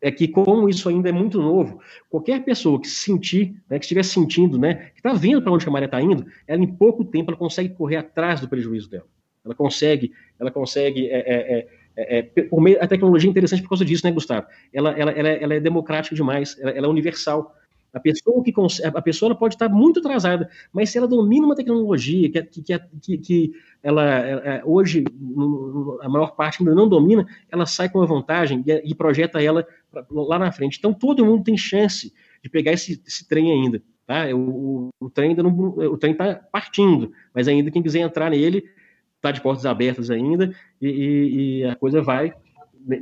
é 0.00 0.10
que 0.10 0.26
como 0.26 0.68
isso 0.68 0.88
ainda 0.88 1.08
é 1.08 1.12
muito 1.12 1.40
novo, 1.40 1.80
qualquer 2.08 2.42
pessoa 2.44 2.80
que 2.80 2.88
se 2.88 3.04
sentir, 3.04 3.54
né, 3.68 3.78
que 3.78 3.84
estiver 3.84 4.04
sentindo, 4.04 4.58
né, 4.58 4.90
que 4.94 5.00
está 5.00 5.12
vendo 5.12 5.42
para 5.42 5.52
onde 5.52 5.66
a 5.66 5.70
maré 5.70 5.84
está 5.84 6.00
indo, 6.00 6.24
ela 6.46 6.62
em 6.62 6.66
pouco 6.66 7.04
tempo 7.04 7.30
ela 7.30 7.38
consegue 7.38 7.74
correr 7.74 7.96
atrás 7.96 8.40
do 8.40 8.48
prejuízo 8.48 8.90
dela. 8.90 9.06
Ela 9.44 9.54
consegue, 9.54 10.12
ela 10.38 10.50
consegue, 10.50 11.08
é, 11.08 11.18
é, 11.18 11.68
é, 11.96 12.18
é 12.18 12.48
meio, 12.52 12.82
a 12.82 12.86
tecnologia 12.86 13.28
é 13.28 13.30
interessante 13.30 13.62
por 13.62 13.70
causa 13.70 13.84
disso, 13.84 14.06
né, 14.06 14.12
Gustavo? 14.12 14.46
Ela, 14.72 14.90
ela, 14.98 15.10
ela, 15.12 15.28
ela 15.28 15.54
é 15.54 15.60
democrática 15.60 16.14
demais, 16.14 16.58
ela, 16.58 16.70
ela 16.70 16.86
é 16.86 16.90
universal. 16.90 17.54
A 17.92 17.98
pessoa 17.98 18.42
que 18.42 18.52
a 18.84 19.02
pessoa 19.02 19.34
pode 19.34 19.54
estar 19.54 19.68
muito 19.68 20.00
atrasada, 20.00 20.48
mas 20.72 20.90
se 20.90 20.98
ela 20.98 21.08
domina 21.08 21.46
uma 21.46 21.56
tecnologia 21.56 22.30
que, 22.30 22.42
que, 22.42 22.78
que, 23.00 23.18
que 23.18 23.52
ela, 23.82 24.04
ela, 24.04 24.62
hoje 24.64 25.04
a 26.02 26.08
maior 26.08 26.36
parte 26.36 26.60
ainda 26.60 26.74
não 26.74 26.88
domina, 26.88 27.26
ela 27.50 27.66
sai 27.66 27.88
com 27.88 28.00
a 28.00 28.06
vantagem 28.06 28.64
e, 28.66 28.94
projeta 28.94 29.42
ela 29.42 29.66
lá 30.10 30.38
na 30.38 30.52
frente. 30.52 30.78
Então 30.78 30.92
todo 30.92 31.24
mundo 31.24 31.44
tem 31.44 31.56
chance 31.56 32.12
de 32.42 32.48
pegar 32.48 32.72
esse, 32.72 33.02
esse 33.06 33.26
trem 33.28 33.50
ainda. 33.50 33.82
Tá? 34.06 34.26
O, 34.34 34.90
o, 35.00 35.06
o 35.06 35.10
trem 35.10 35.30
ainda 35.30 35.42
não, 35.42 35.56
o 35.56 35.96
trem 35.96 36.12
está 36.12 36.34
partindo, 36.34 37.12
mas 37.34 37.48
ainda 37.48 37.70
quem 37.70 37.82
quiser 37.82 38.00
entrar 38.00 38.30
nele 38.30 38.64
está 39.16 39.30
de 39.30 39.40
portas 39.40 39.66
abertas 39.66 40.10
ainda 40.10 40.54
e, 40.80 40.88
e, 40.88 41.58
e 41.60 41.64
a 41.64 41.76
coisa 41.76 42.00
vai 42.00 42.32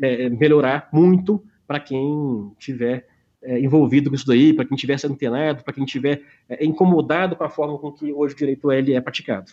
é, 0.02 0.28
melhorar 0.28 0.88
muito 0.92 1.42
para 1.66 1.78
quem 1.78 2.50
tiver 2.58 3.07
é, 3.42 3.60
envolvido 3.60 4.10
com 4.10 4.16
isso 4.16 4.26
daí, 4.26 4.52
para 4.52 4.64
quem 4.64 4.74
estiver 4.74 4.96
antenado, 5.04 5.62
para 5.62 5.72
quem 5.72 5.84
estiver 5.84 6.22
é, 6.48 6.64
incomodado 6.64 7.36
com 7.36 7.44
a 7.44 7.50
forma 7.50 7.78
com 7.78 7.92
que 7.92 8.12
hoje 8.12 8.34
o 8.34 8.38
direito 8.38 8.72
ele 8.72 8.94
é 8.94 9.00
praticado. 9.00 9.52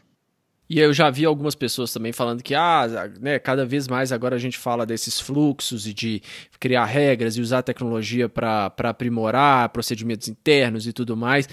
E 0.68 0.80
eu 0.80 0.92
já 0.92 1.12
vi 1.12 1.26
algumas 1.26 1.54
pessoas 1.54 1.94
também 1.94 2.12
falando 2.12 2.42
que, 2.42 2.56
ah, 2.56 3.12
né, 3.22 3.38
cada 3.38 3.64
vez 3.66 3.88
mais 3.88 4.12
agora 4.12 4.36
a 4.36 4.40
gente 4.40 4.58
fala 4.58 4.84
desses 4.84 5.20
fluxos 5.20 5.86
e 5.86 5.94
de 5.94 6.24
criar 6.60 6.86
regras 6.86 7.38
e 7.38 7.42
usar 7.42 7.62
tecnologia 7.62 8.28
para 8.28 8.74
aprimorar 8.80 9.70
procedimentos 9.70 10.28
internos 10.28 10.88
e 10.88 10.94
tudo 10.94 11.16
mais. 11.16 11.48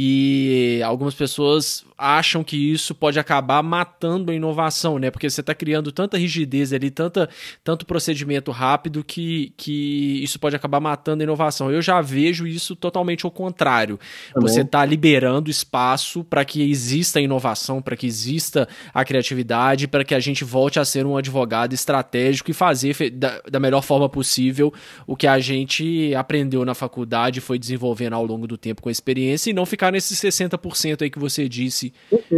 E 0.00 0.80
algumas 0.84 1.12
pessoas 1.12 1.84
acham 1.98 2.44
que 2.44 2.56
isso 2.56 2.94
pode 2.94 3.18
acabar 3.18 3.60
matando 3.64 4.30
a 4.30 4.34
inovação, 4.34 4.96
né? 4.96 5.10
Porque 5.10 5.28
você 5.28 5.40
está 5.40 5.52
criando 5.52 5.90
tanta 5.90 6.16
rigidez 6.16 6.72
ali, 6.72 6.88
tanta, 6.88 7.28
tanto 7.64 7.84
procedimento 7.84 8.52
rápido 8.52 9.02
que, 9.02 9.52
que 9.56 10.22
isso 10.22 10.38
pode 10.38 10.54
acabar 10.54 10.78
matando 10.78 11.22
a 11.22 11.24
inovação. 11.24 11.72
Eu 11.72 11.82
já 11.82 12.00
vejo 12.00 12.46
isso 12.46 12.76
totalmente 12.76 13.26
ao 13.26 13.32
contrário. 13.32 13.98
Também. 14.32 14.48
Você 14.48 14.60
está 14.60 14.84
liberando 14.84 15.50
espaço 15.50 16.22
para 16.22 16.44
que 16.44 16.70
exista 16.70 17.20
inovação, 17.20 17.82
para 17.82 17.96
que 17.96 18.06
exista 18.06 18.68
a 18.94 19.04
criatividade, 19.04 19.88
para 19.88 20.04
que 20.04 20.14
a 20.14 20.20
gente 20.20 20.44
volte 20.44 20.78
a 20.78 20.84
ser 20.84 21.04
um 21.04 21.16
advogado 21.16 21.72
estratégico 21.72 22.52
e 22.52 22.54
fazer 22.54 23.10
da, 23.10 23.42
da 23.50 23.58
melhor 23.58 23.82
forma 23.82 24.08
possível 24.08 24.72
o 25.08 25.16
que 25.16 25.26
a 25.26 25.40
gente 25.40 26.14
aprendeu 26.14 26.64
na 26.64 26.74
faculdade, 26.74 27.40
foi 27.40 27.58
desenvolvendo 27.58 28.12
ao 28.12 28.24
longo 28.24 28.46
do 28.46 28.56
tempo 28.56 28.80
com 28.80 28.88
a 28.88 28.92
experiência 28.92 29.50
e 29.50 29.52
não 29.52 29.66
ficar 29.66 29.87
nesses 29.90 30.18
60% 30.20 31.02
aí 31.02 31.10
que 31.10 31.18
você 31.18 31.48
disse 31.48 31.92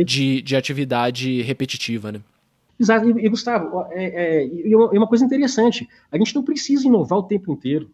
de, 0.05 0.43
de 0.43 0.57
atividade 0.57 1.43
repetitiva, 1.43 2.13
né? 2.13 2.21
Exato. 2.79 3.11
E, 3.11 3.27
e 3.27 3.29
Gustavo, 3.29 3.85
é, 3.91 4.05
é, 4.05 4.47
e 4.47 4.75
uma 4.75 5.07
coisa 5.07 5.25
interessante, 5.25 5.87
a 6.11 6.17
gente 6.17 6.35
não 6.35 6.43
precisa 6.43 6.87
inovar 6.87 7.19
o 7.19 7.25
tempo 7.25 7.53
inteiro. 7.53 7.91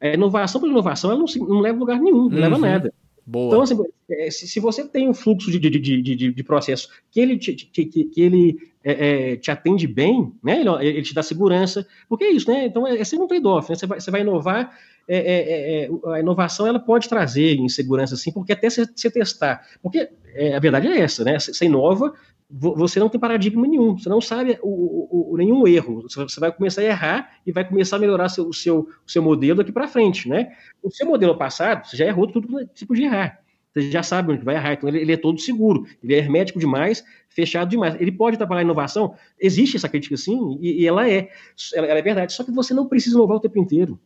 A 0.00 0.08
inovação 0.08 0.60
por 0.60 0.68
inovação 0.68 1.10
ela 1.10 1.18
não, 1.18 1.46
não 1.46 1.60
leva 1.60 1.78
a 1.78 1.80
lugar 1.80 1.98
nenhum, 1.98 2.28
não 2.28 2.36
uhum. 2.36 2.40
leva 2.40 2.56
a 2.56 2.58
nada. 2.58 2.94
Boa. 3.26 3.48
Então, 3.48 3.62
assim, 3.62 3.76
é, 4.08 4.30
se, 4.30 4.46
se, 4.46 4.60
você 4.60 4.86
tem 4.86 5.08
um 5.08 5.14
fluxo 5.14 5.50
de, 5.50 5.58
de, 5.58 5.70
de, 5.70 6.00
de, 6.02 6.32
de 6.32 6.44
processo 6.44 6.88
que 7.10 7.18
ele 7.18 7.36
te, 7.36 7.54
que, 7.54 7.84
que 7.86 8.20
ele 8.22 8.56
é, 8.84 9.32
é, 9.32 9.36
te 9.36 9.50
atende 9.50 9.88
bem, 9.88 10.32
né? 10.40 10.60
Ele, 10.60 10.70
ele, 10.86 11.02
te 11.02 11.12
dá 11.12 11.24
segurança, 11.24 11.84
porque 12.08 12.24
é 12.24 12.30
isso, 12.30 12.48
né? 12.48 12.66
Então 12.66 12.86
é, 12.86 12.98
é 12.98 13.04
sempre 13.04 13.24
um 13.24 13.28
trade-off, 13.28 13.68
né? 13.68 13.74
Você 13.74 13.86
vai, 13.86 13.98
você 13.98 14.10
vai 14.12 14.20
inovar, 14.20 14.78
é, 15.08 15.18
é, 15.18 15.84
é, 15.84 15.90
a 16.14 16.20
inovação 16.20 16.66
ela 16.66 16.80
pode 16.80 17.08
trazer 17.08 17.54
insegurança, 17.56 18.16
sim, 18.16 18.32
porque 18.32 18.52
até 18.52 18.68
você, 18.68 18.84
você 18.84 19.10
testar, 19.10 19.64
porque 19.82 20.08
a 20.54 20.58
verdade 20.58 20.88
é 20.88 21.00
essa, 21.00 21.24
né? 21.24 21.38
Você 21.38 21.64
inova, 21.64 22.12
você 22.48 23.00
não 23.00 23.08
tem 23.08 23.20
paradigma 23.20 23.66
nenhum, 23.66 23.98
você 23.98 24.08
não 24.08 24.20
sabe 24.20 24.58
o, 24.62 25.32
o, 25.32 25.36
nenhum 25.36 25.66
erro, 25.66 26.02
você 26.02 26.40
vai 26.40 26.52
começar 26.52 26.80
a 26.80 26.84
errar 26.84 27.30
e 27.44 27.50
vai 27.50 27.66
começar 27.66 27.96
a 27.96 27.98
melhorar 27.98 28.28
seu, 28.28 28.48
o, 28.48 28.54
seu, 28.54 28.88
o 29.06 29.10
seu 29.10 29.22
modelo 29.22 29.58
daqui 29.58 29.72
para 29.72 29.88
frente, 29.88 30.28
né? 30.28 30.52
O 30.82 30.90
seu 30.90 31.06
modelo 31.06 31.36
passado, 31.36 31.86
você 31.86 31.96
já 31.96 32.06
errou 32.06 32.26
tudo 32.26 32.46
que 32.46 32.68
você 32.74 32.86
podia 32.86 33.06
errar, 33.06 33.40
você 33.72 33.90
já 33.90 34.02
sabe 34.02 34.32
onde 34.32 34.44
vai 34.44 34.54
errar, 34.54 34.74
então 34.74 34.88
ele, 34.88 35.00
ele, 35.00 35.12
é 35.12 35.16
todo 35.16 35.40
seguro, 35.40 35.86
ele 36.02 36.14
é 36.14 36.18
hermético 36.18 36.58
demais, 36.60 37.04
fechado 37.28 37.68
demais. 37.68 38.00
Ele 38.00 38.12
pode 38.12 38.36
atrapalhar 38.36 38.60
a 38.60 38.64
inovação, 38.64 39.14
existe 39.38 39.76
essa 39.76 39.88
crítica 39.88 40.16
sim, 40.16 40.58
e, 40.60 40.82
e 40.82 40.86
ela 40.86 41.08
é, 41.08 41.28
ela, 41.74 41.86
ela, 41.86 41.98
é 41.98 42.02
verdade, 42.02 42.32
só 42.32 42.44
que 42.44 42.52
você 42.52 42.72
não 42.72 42.86
precisa 42.86 43.16
inovar 43.16 43.38
o 43.38 43.40
tempo 43.40 43.58
inteiro. 43.58 43.98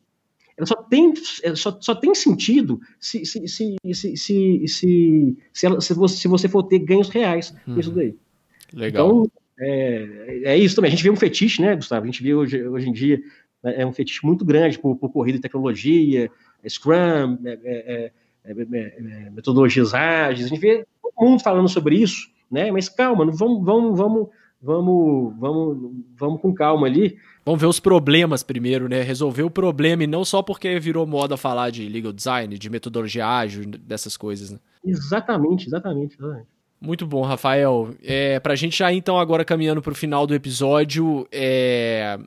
Ela 0.60 0.66
só 0.66 0.76
tem, 0.76 1.14
só, 1.56 1.78
só 1.80 1.94
tem 1.94 2.14
sentido 2.14 2.78
se, 3.00 3.24
se, 3.24 3.48
se, 3.48 3.76
se, 3.94 4.16
se, 4.16 4.68
se, 4.68 5.38
se, 5.54 5.66
ela, 5.66 5.80
se, 5.80 5.94
você, 5.94 6.16
se 6.16 6.28
você 6.28 6.48
for 6.50 6.64
ter 6.64 6.80
ganhos 6.80 7.08
reais 7.08 7.54
com 7.64 7.80
isso 7.80 7.90
daí. 7.90 8.14
Legal. 8.74 9.08
Então, 9.08 9.30
é, 9.58 10.42
é 10.44 10.58
isso 10.58 10.76
também. 10.76 10.90
A 10.90 10.90
gente 10.90 11.02
vê 11.02 11.08
um 11.08 11.16
fetiche, 11.16 11.62
né, 11.62 11.74
Gustavo? 11.74 12.02
A 12.02 12.06
gente 12.06 12.22
vê 12.22 12.34
hoje, 12.34 12.62
hoje 12.68 12.90
em 12.90 12.92
dia 12.92 13.22
né, 13.62 13.80
é 13.80 13.86
um 13.86 13.92
fetiche 13.92 14.20
muito 14.22 14.44
grande 14.44 14.78
por, 14.78 14.94
por 14.96 15.10
corrida 15.10 15.38
de 15.38 15.42
tecnologia, 15.42 16.30
Scrum, 16.68 17.38
é, 17.42 18.12
é, 18.44 19.30
metodologias 19.30 19.94
ágeis. 19.94 20.44
A 20.44 20.48
gente 20.50 20.60
vê 20.60 20.84
todo 21.02 21.26
mundo 21.26 21.42
falando 21.42 21.70
sobre 21.70 21.96
isso, 21.96 22.30
né? 22.50 22.70
Mas 22.70 22.90
calma, 22.90 23.24
vamos, 23.32 23.64
vamos, 23.64 23.98
vamos, 23.98 24.28
vamos, 24.62 25.34
vamos, 25.38 25.92
vamos 26.18 26.40
com 26.40 26.54
calma 26.54 26.86
ali. 26.86 27.16
Vamos 27.44 27.60
ver 27.60 27.66
os 27.66 27.80
problemas 27.80 28.42
primeiro, 28.42 28.88
né? 28.88 29.02
Resolver 29.02 29.42
o 29.42 29.50
problema 29.50 30.04
e 30.04 30.06
não 30.06 30.24
só 30.24 30.42
porque 30.42 30.78
virou 30.78 31.06
moda 31.06 31.36
falar 31.36 31.70
de 31.70 31.88
legal 31.88 32.12
design, 32.12 32.56
de 32.58 32.70
metodologia 32.70 33.26
ágil, 33.26 33.64
dessas 33.66 34.16
coisas, 34.16 34.50
né? 34.50 34.58
Exatamente, 34.84 35.66
exatamente, 35.66 36.16
exatamente. 36.16 36.48
Muito 36.80 37.06
bom, 37.06 37.22
Rafael. 37.22 37.90
É, 38.02 38.40
para 38.40 38.54
a 38.54 38.56
gente 38.56 38.78
já 38.78 38.92
então 38.92 39.18
agora 39.18 39.44
caminhando 39.44 39.82
para 39.82 39.92
o 39.92 39.96
final 39.96 40.26
do 40.26 40.34
episódio, 40.34 41.26
é... 41.30 42.18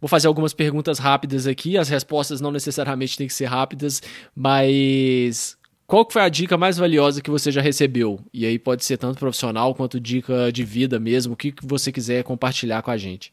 vou 0.00 0.08
fazer 0.08 0.26
algumas 0.26 0.52
perguntas 0.52 0.98
rápidas 0.98 1.46
aqui. 1.46 1.78
As 1.78 1.88
respostas 1.88 2.40
não 2.40 2.50
necessariamente 2.50 3.16
têm 3.16 3.28
que 3.28 3.34
ser 3.34 3.44
rápidas, 3.44 4.02
mas 4.34 5.56
qual 5.86 6.06
foi 6.10 6.22
a 6.22 6.28
dica 6.28 6.56
mais 6.56 6.76
valiosa 6.76 7.22
que 7.22 7.30
você 7.30 7.52
já 7.52 7.60
recebeu? 7.60 8.18
E 8.32 8.44
aí 8.44 8.58
pode 8.58 8.84
ser 8.84 8.96
tanto 8.96 9.18
profissional 9.18 9.74
quanto 9.74 10.00
dica 10.00 10.50
de 10.50 10.64
vida 10.64 10.98
mesmo, 10.98 11.34
o 11.34 11.36
que 11.36 11.54
você 11.62 11.92
quiser 11.92 12.24
compartilhar 12.24 12.82
com 12.82 12.90
a 12.90 12.96
gente. 12.96 13.32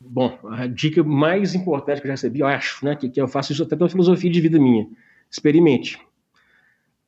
Bom, 0.00 0.38
a 0.50 0.66
dica 0.66 1.02
mais 1.02 1.54
importante 1.54 2.00
que 2.00 2.06
eu 2.06 2.08
já 2.08 2.14
recebi, 2.14 2.40
eu 2.40 2.46
acho, 2.46 2.84
né, 2.84 2.96
que, 2.96 3.08
que 3.08 3.20
eu 3.20 3.28
faço 3.28 3.52
isso 3.52 3.62
até 3.62 3.76
pela 3.76 3.88
filosofia 3.88 4.30
de 4.30 4.40
vida 4.40 4.58
minha. 4.58 4.86
Experimente 5.30 5.98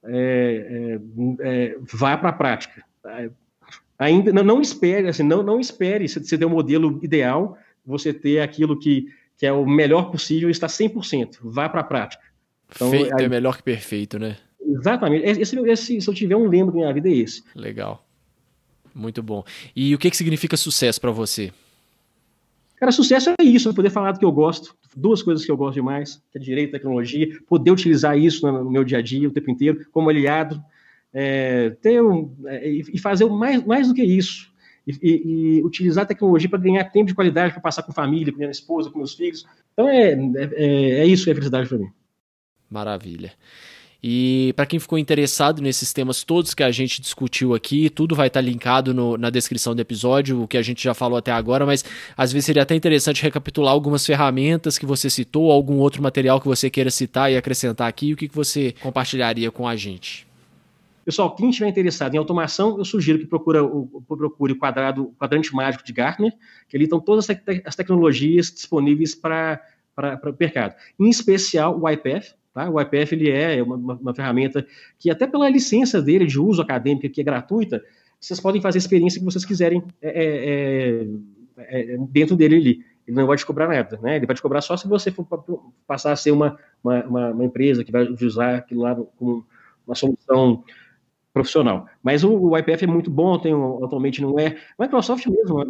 é, 0.04 0.98
é, 1.00 1.00
é 1.40 1.76
vá 1.80 2.16
para 2.16 2.30
a 2.30 2.32
prática. 2.32 2.84
Ainda 3.98 4.32
não, 4.32 4.44
não, 4.44 4.60
espere, 4.60 5.08
assim, 5.08 5.22
não, 5.22 5.42
não 5.42 5.58
espere 5.58 6.08
você 6.08 6.38
ter 6.38 6.44
o 6.44 6.48
um 6.48 6.52
modelo 6.52 7.00
ideal, 7.02 7.58
você 7.84 8.12
ter 8.12 8.40
aquilo 8.40 8.78
que, 8.78 9.06
que 9.36 9.46
é 9.46 9.52
o 9.52 9.66
melhor 9.66 10.10
possível 10.10 10.48
e 10.48 10.52
está 10.52 10.66
100%. 10.66 11.38
Vá 11.42 11.68
para 11.68 11.80
a 11.80 11.84
prática. 11.84 12.22
Então, 12.74 12.90
Feito 12.90 13.14
aí, 13.16 13.24
é 13.24 13.28
melhor 13.28 13.56
que 13.56 13.62
perfeito, 13.62 14.18
né? 14.18 14.36
Exatamente. 14.60 15.24
Esse, 15.24 15.58
esse, 15.58 16.00
se 16.00 16.08
eu 16.08 16.14
tiver 16.14 16.36
um 16.36 16.48
lembro 16.48 16.72
da 16.72 16.80
minha 16.80 16.92
vida, 16.92 17.08
é 17.08 17.12
esse. 17.12 17.42
Legal. 17.54 18.04
Muito 18.94 19.22
bom. 19.22 19.44
E 19.74 19.94
o 19.94 19.98
que, 19.98 20.10
que 20.10 20.16
significa 20.16 20.56
sucesso 20.56 21.00
para 21.00 21.10
você? 21.10 21.52
Cara, 22.76 22.92
sucesso 22.92 23.30
é 23.30 23.44
isso, 23.44 23.72
poder 23.72 23.90
falar 23.90 24.12
do 24.12 24.18
que 24.18 24.24
eu 24.24 24.32
gosto, 24.32 24.74
duas 24.94 25.22
coisas 25.22 25.44
que 25.44 25.50
eu 25.50 25.56
gosto 25.56 25.74
demais, 25.74 26.22
que 26.30 26.38
é 26.38 26.40
direito 26.40 26.70
e 26.70 26.72
tecnologia, 26.72 27.28
poder 27.46 27.70
utilizar 27.70 28.18
isso 28.18 28.50
no 28.50 28.70
meu 28.70 28.84
dia 28.84 28.98
a 28.98 29.02
dia, 29.02 29.28
o 29.28 29.32
tempo 29.32 29.50
inteiro, 29.50 29.86
como 29.90 30.10
aliado, 30.10 30.62
é, 31.12 31.70
ter 31.80 32.02
um, 32.02 32.34
é, 32.46 32.68
e 32.68 32.98
fazer 32.98 33.24
mais, 33.26 33.64
mais 33.64 33.88
do 33.88 33.94
que 33.94 34.02
isso, 34.02 34.52
e, 34.86 34.92
e, 35.02 35.58
e 35.58 35.64
utilizar 35.64 36.04
a 36.04 36.06
tecnologia 36.06 36.50
para 36.50 36.58
ganhar 36.58 36.84
tempo 36.84 37.06
de 37.06 37.14
qualidade, 37.14 37.54
para 37.54 37.62
passar 37.62 37.82
com 37.82 37.92
família, 37.92 38.30
com 38.30 38.38
minha 38.38 38.50
esposa, 38.50 38.90
com 38.90 38.98
meus 38.98 39.14
filhos. 39.14 39.46
Então 39.72 39.88
é, 39.88 40.12
é, 40.12 40.90
é 41.00 41.06
isso 41.06 41.24
que 41.24 41.30
é 41.30 41.34
felicidade 41.34 41.68
para 41.68 41.78
mim. 41.78 41.88
Maravilha. 42.70 43.32
E 44.02 44.52
para 44.54 44.66
quem 44.66 44.78
ficou 44.78 44.98
interessado 44.98 45.62
nesses 45.62 45.92
temas 45.92 46.22
todos 46.22 46.54
que 46.54 46.62
a 46.62 46.70
gente 46.70 47.00
discutiu 47.00 47.54
aqui, 47.54 47.90
tudo 47.90 48.14
vai 48.14 48.28
estar 48.28 48.40
tá 48.40 48.46
linkado 48.46 48.94
no, 48.94 49.16
na 49.16 49.30
descrição 49.30 49.74
do 49.74 49.80
episódio, 49.80 50.42
o 50.42 50.46
que 50.46 50.56
a 50.56 50.62
gente 50.62 50.84
já 50.84 50.94
falou 50.94 51.18
até 51.18 51.32
agora, 51.32 51.64
mas 51.64 51.84
às 52.16 52.32
vezes 52.32 52.46
seria 52.46 52.62
até 52.62 52.74
interessante 52.74 53.22
recapitular 53.22 53.72
algumas 53.72 54.04
ferramentas 54.04 54.78
que 54.78 54.86
você 54.86 55.08
citou, 55.08 55.50
algum 55.50 55.78
outro 55.78 56.02
material 56.02 56.40
que 56.40 56.46
você 56.46 56.70
queira 56.70 56.90
citar 56.90 57.32
e 57.32 57.36
acrescentar 57.36 57.88
aqui, 57.88 58.12
o 58.12 58.16
que, 58.16 58.28
que 58.28 58.34
você 58.34 58.74
compartilharia 58.80 59.50
com 59.50 59.66
a 59.66 59.74
gente? 59.74 60.26
Pessoal, 61.04 61.34
quem 61.34 61.50
estiver 61.50 61.68
interessado 61.68 62.14
em 62.14 62.18
automação, 62.18 62.78
eu 62.78 62.84
sugiro 62.84 63.18
que 63.18 63.26
procure 63.26 63.58
o, 63.58 64.02
procure 64.06 64.52
o 64.52 64.56
quadrado, 64.56 65.14
quadrante 65.18 65.54
mágico 65.54 65.84
de 65.84 65.92
Gartner, 65.92 66.32
que 66.68 66.76
ali 66.76 66.84
estão 66.84 67.00
todas 67.00 67.28
as 67.64 67.76
tecnologias 67.76 68.52
disponíveis 68.52 69.14
para 69.14 69.60
o 69.96 70.34
mercado. 70.38 70.74
Em 70.98 71.08
especial 71.08 71.80
o 71.80 71.88
IPF, 71.88 72.34
Tá? 72.56 72.70
O 72.70 72.80
IPF 72.80 73.14
ele 73.14 73.30
é 73.30 73.62
uma, 73.62 73.76
uma, 73.76 74.14
ferramenta 74.14 74.66
que, 74.98 75.10
até 75.10 75.26
pela 75.26 75.46
licença 75.46 76.00
dele 76.00 76.24
de 76.24 76.40
uso 76.40 76.62
acadêmico, 76.62 77.06
que 77.06 77.20
é 77.20 77.24
gratuita, 77.24 77.84
vocês 78.18 78.40
podem 78.40 78.62
fazer 78.62 78.78
a 78.78 78.80
experiência 78.80 79.18
que 79.18 79.26
vocês 79.26 79.44
quiserem 79.44 79.84
é, 80.00 80.08
é, 80.08 81.06
é, 81.58 81.92
é 81.92 81.96
dentro 82.08 82.34
dele 82.34 82.56
ali. 82.56 82.84
Ele 83.06 83.14
não 83.14 83.26
vai 83.26 83.36
te 83.36 83.44
cobrar 83.44 83.68
nada, 83.68 84.00
né? 84.02 84.16
Ele 84.16 84.24
vai 84.24 84.34
te 84.34 84.40
cobrar 84.40 84.62
só 84.62 84.74
se 84.74 84.88
você 84.88 85.10
for 85.10 85.26
passar 85.86 86.12
a 86.12 86.16
ser 86.16 86.30
uma, 86.30 86.58
uma, 86.82 87.04
uma 87.04 87.44
empresa 87.44 87.84
que 87.84 87.92
vai 87.92 88.08
usar 88.08 88.54
aquilo 88.56 88.80
lá 88.80 88.94
como 88.94 89.46
uma 89.86 89.94
solução 89.94 90.64
profissional. 91.36 91.86
Mas 92.02 92.24
o, 92.24 92.32
o 92.34 92.56
IPF 92.56 92.84
é 92.84 92.86
muito 92.86 93.10
bom, 93.10 93.38
tem 93.38 93.52
atualmente 93.84 94.22
não 94.22 94.38
é. 94.40 94.56
A 94.78 94.84
Microsoft 94.84 95.26
mesmo, 95.26 95.60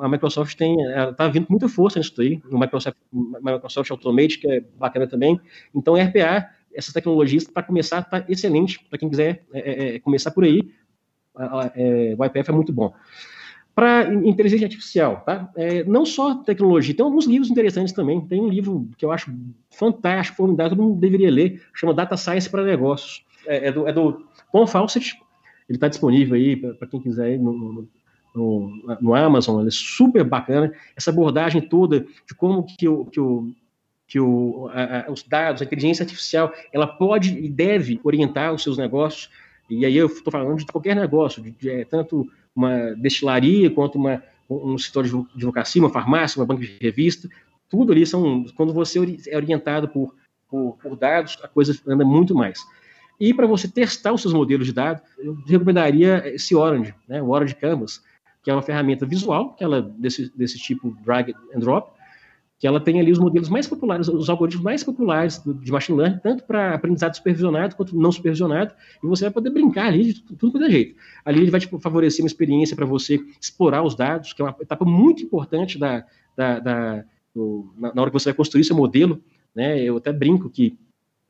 a 0.00 0.08
Microsoft 0.08 0.56
tem, 0.56 0.74
está 1.10 1.28
vindo 1.28 1.44
com 1.44 1.52
muita 1.52 1.68
força 1.68 1.98
nisso 1.98 2.18
aí, 2.18 2.40
no 2.50 2.58
Microsoft, 2.58 2.96
Microsoft 3.12 3.90
Automate, 3.90 4.38
que 4.38 4.50
é 4.50 4.64
bacana 4.78 5.06
também. 5.06 5.38
Então, 5.74 5.96
RPA, 5.96 6.48
essas 6.74 6.94
tecnologias, 6.94 7.44
para 7.44 7.62
começar, 7.62 7.98
está 7.98 8.24
excelente, 8.26 8.82
para 8.88 8.98
quem 8.98 9.10
quiser 9.10 9.44
é, 9.52 9.58
é, 9.58 9.96
é, 9.96 9.98
começar 9.98 10.30
por 10.30 10.44
aí, 10.44 10.72
é, 11.76 12.16
o 12.18 12.24
IPF 12.24 12.48
é 12.48 12.54
muito 12.54 12.72
bom. 12.72 12.94
Para 13.74 14.14
inteligência 14.14 14.64
artificial, 14.64 15.22
tá? 15.26 15.50
É, 15.56 15.84
não 15.84 16.06
só 16.06 16.36
tecnologia, 16.36 16.94
tem 16.94 17.04
alguns 17.04 17.26
livros 17.26 17.50
interessantes 17.50 17.92
também. 17.92 18.18
Tem 18.22 18.40
um 18.40 18.48
livro 18.48 18.88
que 18.96 19.04
eu 19.04 19.12
acho 19.12 19.30
fantástico, 19.70 20.38
formidável, 20.38 20.74
todo 20.74 20.86
mundo 20.86 20.98
deveria 20.98 21.30
ler, 21.30 21.62
chama 21.74 21.92
Data 21.92 22.16
Science 22.16 22.48
para 22.48 22.64
Negócios. 22.64 23.24
É, 23.46 23.68
é 23.68 23.72
do, 23.72 23.88
é 23.88 23.92
do 23.92 24.26
Fawcett, 24.66 25.16
ele 25.68 25.76
está 25.76 25.88
disponível 25.88 26.34
aí 26.34 26.56
para 26.56 26.88
quem 26.88 27.00
quiser 27.00 27.38
no, 27.38 27.88
no, 28.34 28.98
no, 29.00 29.14
Amazon, 29.14 29.60
ele 29.60 29.68
é 29.68 29.72
super 29.72 30.24
bacana. 30.24 30.72
Essa 30.96 31.10
abordagem 31.10 31.60
toda 31.60 32.00
de 32.00 32.34
como 32.36 32.64
que 32.64 32.88
o, 32.88 33.04
que 33.04 33.20
o, 33.20 33.52
que 34.06 34.18
o, 34.18 34.68
a, 34.72 35.06
a, 35.06 35.10
os 35.12 35.22
dados, 35.22 35.62
a 35.62 35.64
inteligência 35.64 36.02
artificial, 36.02 36.52
ela 36.72 36.86
pode 36.86 37.38
e 37.38 37.48
deve 37.48 38.00
orientar 38.02 38.52
os 38.52 38.62
seus 38.62 38.76
negócios. 38.76 39.30
E 39.68 39.86
aí 39.86 39.96
eu 39.96 40.06
estou 40.06 40.32
falando 40.32 40.58
de 40.58 40.66
qualquer 40.66 40.96
negócio, 40.96 41.40
de, 41.40 41.52
de, 41.52 41.70
é, 41.70 41.84
tanto 41.84 42.28
uma 42.54 42.92
destilaria 42.96 43.70
quanto 43.70 43.96
uma, 43.96 44.22
um 44.48 44.76
setor 44.76 45.04
de 45.04 45.16
advocacia, 45.36 45.80
uma 45.80 45.90
farmácia, 45.90 46.40
uma 46.40 46.46
banca 46.46 46.62
de 46.62 46.76
revista. 46.80 47.28
Tudo 47.68 47.92
ali 47.92 48.04
são, 48.04 48.44
quando 48.56 48.72
você 48.72 48.98
é 49.28 49.36
orientado 49.36 49.86
por, 49.88 50.16
por, 50.48 50.76
por 50.82 50.96
dados, 50.96 51.38
a 51.44 51.46
coisa 51.46 51.78
anda 51.86 52.04
muito 52.04 52.34
mais. 52.34 52.58
E 53.20 53.34
para 53.34 53.46
você 53.46 53.68
testar 53.68 54.14
os 54.14 54.22
seus 54.22 54.32
modelos 54.32 54.66
de 54.66 54.72
dados, 54.72 55.02
eu 55.18 55.34
recomendaria 55.46 56.26
esse 56.34 56.56
Orange, 56.56 56.94
né, 57.06 57.20
o 57.20 57.28
Orange 57.28 57.54
Canvas, 57.54 58.02
que 58.42 58.50
é 58.50 58.54
uma 58.54 58.62
ferramenta 58.62 59.04
visual, 59.04 59.54
que 59.54 59.62
ela 59.62 59.82
desse, 59.82 60.34
desse 60.34 60.58
tipo 60.58 60.96
drag 61.04 61.34
and 61.54 61.58
drop, 61.58 61.92
que 62.58 62.66
ela 62.66 62.80
tem 62.80 63.00
ali 63.00 63.10
os 63.10 63.18
modelos 63.18 63.48
mais 63.48 63.66
populares, 63.66 64.08
os 64.08 64.28
algoritmos 64.28 64.64
mais 64.64 64.84
populares 64.84 65.42
de 65.44 65.72
machine 65.72 65.98
learning, 65.98 66.18
tanto 66.18 66.44
para 66.44 66.74
aprendizado 66.74 67.14
supervisionado 67.14 67.74
quanto 67.74 67.96
não 67.96 68.12
supervisionado, 68.12 68.74
e 69.02 69.06
você 69.06 69.24
vai 69.24 69.32
poder 69.32 69.50
brincar 69.50 69.86
ali 69.86 70.12
de 70.12 70.22
tudo 70.22 70.52
quanto 70.52 70.66
é 70.66 70.70
jeito. 70.70 70.94
Ali 71.24 71.40
ele 71.40 71.50
vai 71.50 71.60
te 71.60 71.68
favorecer 71.78 72.22
uma 72.22 72.28
experiência 72.28 72.76
para 72.76 72.84
você 72.84 73.18
explorar 73.40 73.82
os 73.82 73.94
dados, 73.94 74.32
que 74.32 74.42
é 74.42 74.44
uma 74.44 74.56
etapa 74.60 74.84
muito 74.84 75.22
importante 75.22 75.78
da, 75.78 76.04
da, 76.36 76.58
da 76.58 77.04
do, 77.34 77.72
na, 77.78 77.94
na 77.94 78.02
hora 78.02 78.10
que 78.10 78.18
você 78.18 78.30
vai 78.30 78.36
construir 78.36 78.64
seu 78.64 78.76
modelo. 78.76 79.22
Né? 79.54 79.82
Eu 79.82 79.96
até 79.96 80.12
brinco 80.12 80.50
que 80.50 80.78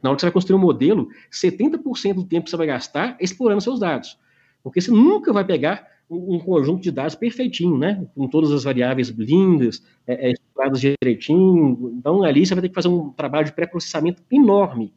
na 0.02 0.10
hora 0.10 0.16
que 0.16 0.20
você 0.20 0.26
vai 0.26 0.32
construir 0.32 0.56
um 0.56 0.60
modelo, 0.60 1.08
70% 1.30 2.14
do 2.14 2.24
tempo 2.24 2.44
que 2.44 2.50
você 2.50 2.56
vai 2.56 2.66
gastar 2.66 3.16
é 3.20 3.24
explorando 3.24 3.60
seus 3.60 3.78
dados. 3.78 4.18
Porque 4.62 4.80
você 4.80 4.90
nunca 4.90 5.32
vai 5.32 5.44
pegar 5.44 5.86
um, 6.10 6.38
conjunto 6.40 6.82
de 6.82 6.90
dados 6.90 7.14
perfeitinho, 7.14 7.78
né? 7.78 8.04
Com 8.14 8.26
todas 8.26 8.50
as 8.50 8.64
variáveis 8.64 9.08
lindas, 9.08 9.82
é, 10.06 10.30
é, 10.30 10.34
direitinho. 10.72 11.94
Então, 11.96 12.22
ali 12.22 12.44
você 12.44 12.54
vai 12.54 12.62
ter 12.62 12.68
que 12.68 12.74
fazer 12.74 12.88
um 12.88 13.10
trabalho 13.10 13.46
de 13.46 13.52
pré-processamento 13.52 14.22
enorme. 14.30 14.92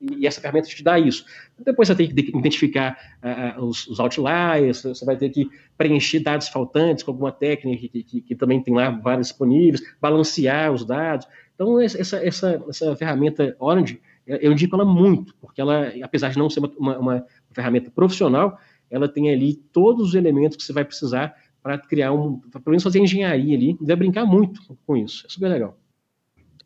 E 0.00 0.26
essa 0.26 0.40
ferramenta 0.40 0.68
te 0.68 0.82
dá 0.82 0.98
isso. 0.98 1.24
Depois 1.58 1.86
você 1.86 1.94
tem 1.94 2.08
que 2.08 2.36
identificar 2.36 2.98
uh, 3.22 3.64
os, 3.64 3.86
os, 3.86 4.00
outliers, 4.00 4.82
você 4.82 5.04
vai 5.04 5.16
ter 5.16 5.30
que 5.30 5.48
preencher 5.78 6.18
dados 6.18 6.48
faltantes 6.48 7.04
com 7.04 7.12
alguma 7.12 7.30
técnica 7.30 7.88
que, 7.88 8.02
que, 8.02 8.20
que 8.20 8.34
também 8.34 8.60
tem 8.60 8.74
lá 8.74 8.90
várias 8.90 9.28
disponíveis, 9.28 9.80
balancear 10.00 10.72
os 10.72 10.84
dados. 10.84 11.26
Então, 11.54 11.80
essa, 11.80 12.16
essa, 12.16 12.64
essa 12.68 12.96
ferramenta 12.96 13.54
Orange, 13.60 14.00
eu 14.26 14.52
indico 14.52 14.74
ela 14.74 14.84
muito, 14.84 15.34
porque 15.36 15.60
ela, 15.60 15.92
apesar 16.02 16.30
de 16.30 16.38
não 16.38 16.48
ser 16.48 16.60
uma, 16.60 16.98
uma, 16.98 17.26
ferramenta 17.52 17.90
profissional, 17.90 18.58
ela 18.90 19.08
tem 19.08 19.30
ali 19.30 19.54
todos 19.54 20.08
os 20.08 20.14
elementos 20.14 20.56
que 20.56 20.62
você 20.62 20.72
vai 20.72 20.84
precisar 20.84 21.34
para 21.62 21.78
criar 21.78 22.12
um, 22.12 22.38
para 22.40 22.60
pelo 22.60 22.72
menos 22.72 22.82
fazer 22.82 23.00
engenharia 23.00 23.56
ali, 23.56 23.76
e 23.80 23.86
vai 23.86 23.96
brincar 23.96 24.24
muito 24.24 24.60
com 24.86 24.96
isso. 24.96 25.26
É 25.26 25.30
super 25.30 25.48
legal. 25.48 25.78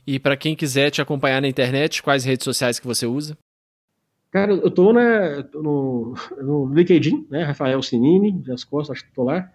E 0.07 0.19
para 0.19 0.37
quem 0.37 0.57
quiser 0.57 0.91
te 0.91 1.03
acompanhar 1.03 1.43
na 1.43 1.49
internet, 1.49 2.03
quais 2.03 2.25
redes 2.25 2.45
sociais 2.45 2.79
que 2.79 2.87
você 2.87 3.07
usa? 3.07 3.37
Cara, 4.31 4.53
eu 4.53 4.71
tô 4.71 4.93
no, 4.93 6.15
no 6.43 6.75
LinkedIn, 6.75 7.27
né? 7.31 7.43
Rafael 7.43 7.83
Sinini, 7.83 8.33
das 8.33 8.65
costas, 8.65 8.97
acho 8.97 9.07
que 9.07 9.15
tô 9.15 9.25
lá. 9.25 9.51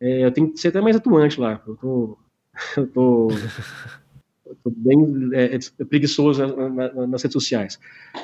É, 0.00 0.24
eu 0.24 0.32
tenho 0.32 0.52
que 0.52 0.58
ser 0.58 0.68
até 0.68 0.80
mais 0.80 0.96
atuante 0.96 1.40
lá. 1.40 1.62
Eu 1.66 1.76
tô, 1.76 2.18
eu 2.76 2.86
tô 2.88 3.28
Estou 4.50 4.72
bem 4.76 5.30
é, 5.32 5.56
é, 5.56 5.84
preguiçoso 5.84 6.46
na, 6.46 6.68
na, 6.68 7.06
nas 7.06 7.22
redes 7.22 7.32
sociais. 7.32 7.78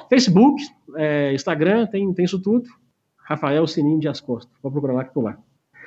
Facebook, 0.09 0.63
é, 0.97 1.33
Instagram, 1.35 1.87
tem, 1.87 2.13
tem 2.13 2.25
isso 2.25 2.41
tudo. 2.41 2.69
Rafael 3.17 3.67
Sininho 3.67 4.01
de 4.01 4.09
Costa. 4.23 4.51
Pode 4.61 4.73
procurar 4.73 4.95
lá 4.95 5.05
que 5.05 5.11
estou 5.11 5.23
lá. 5.23 5.39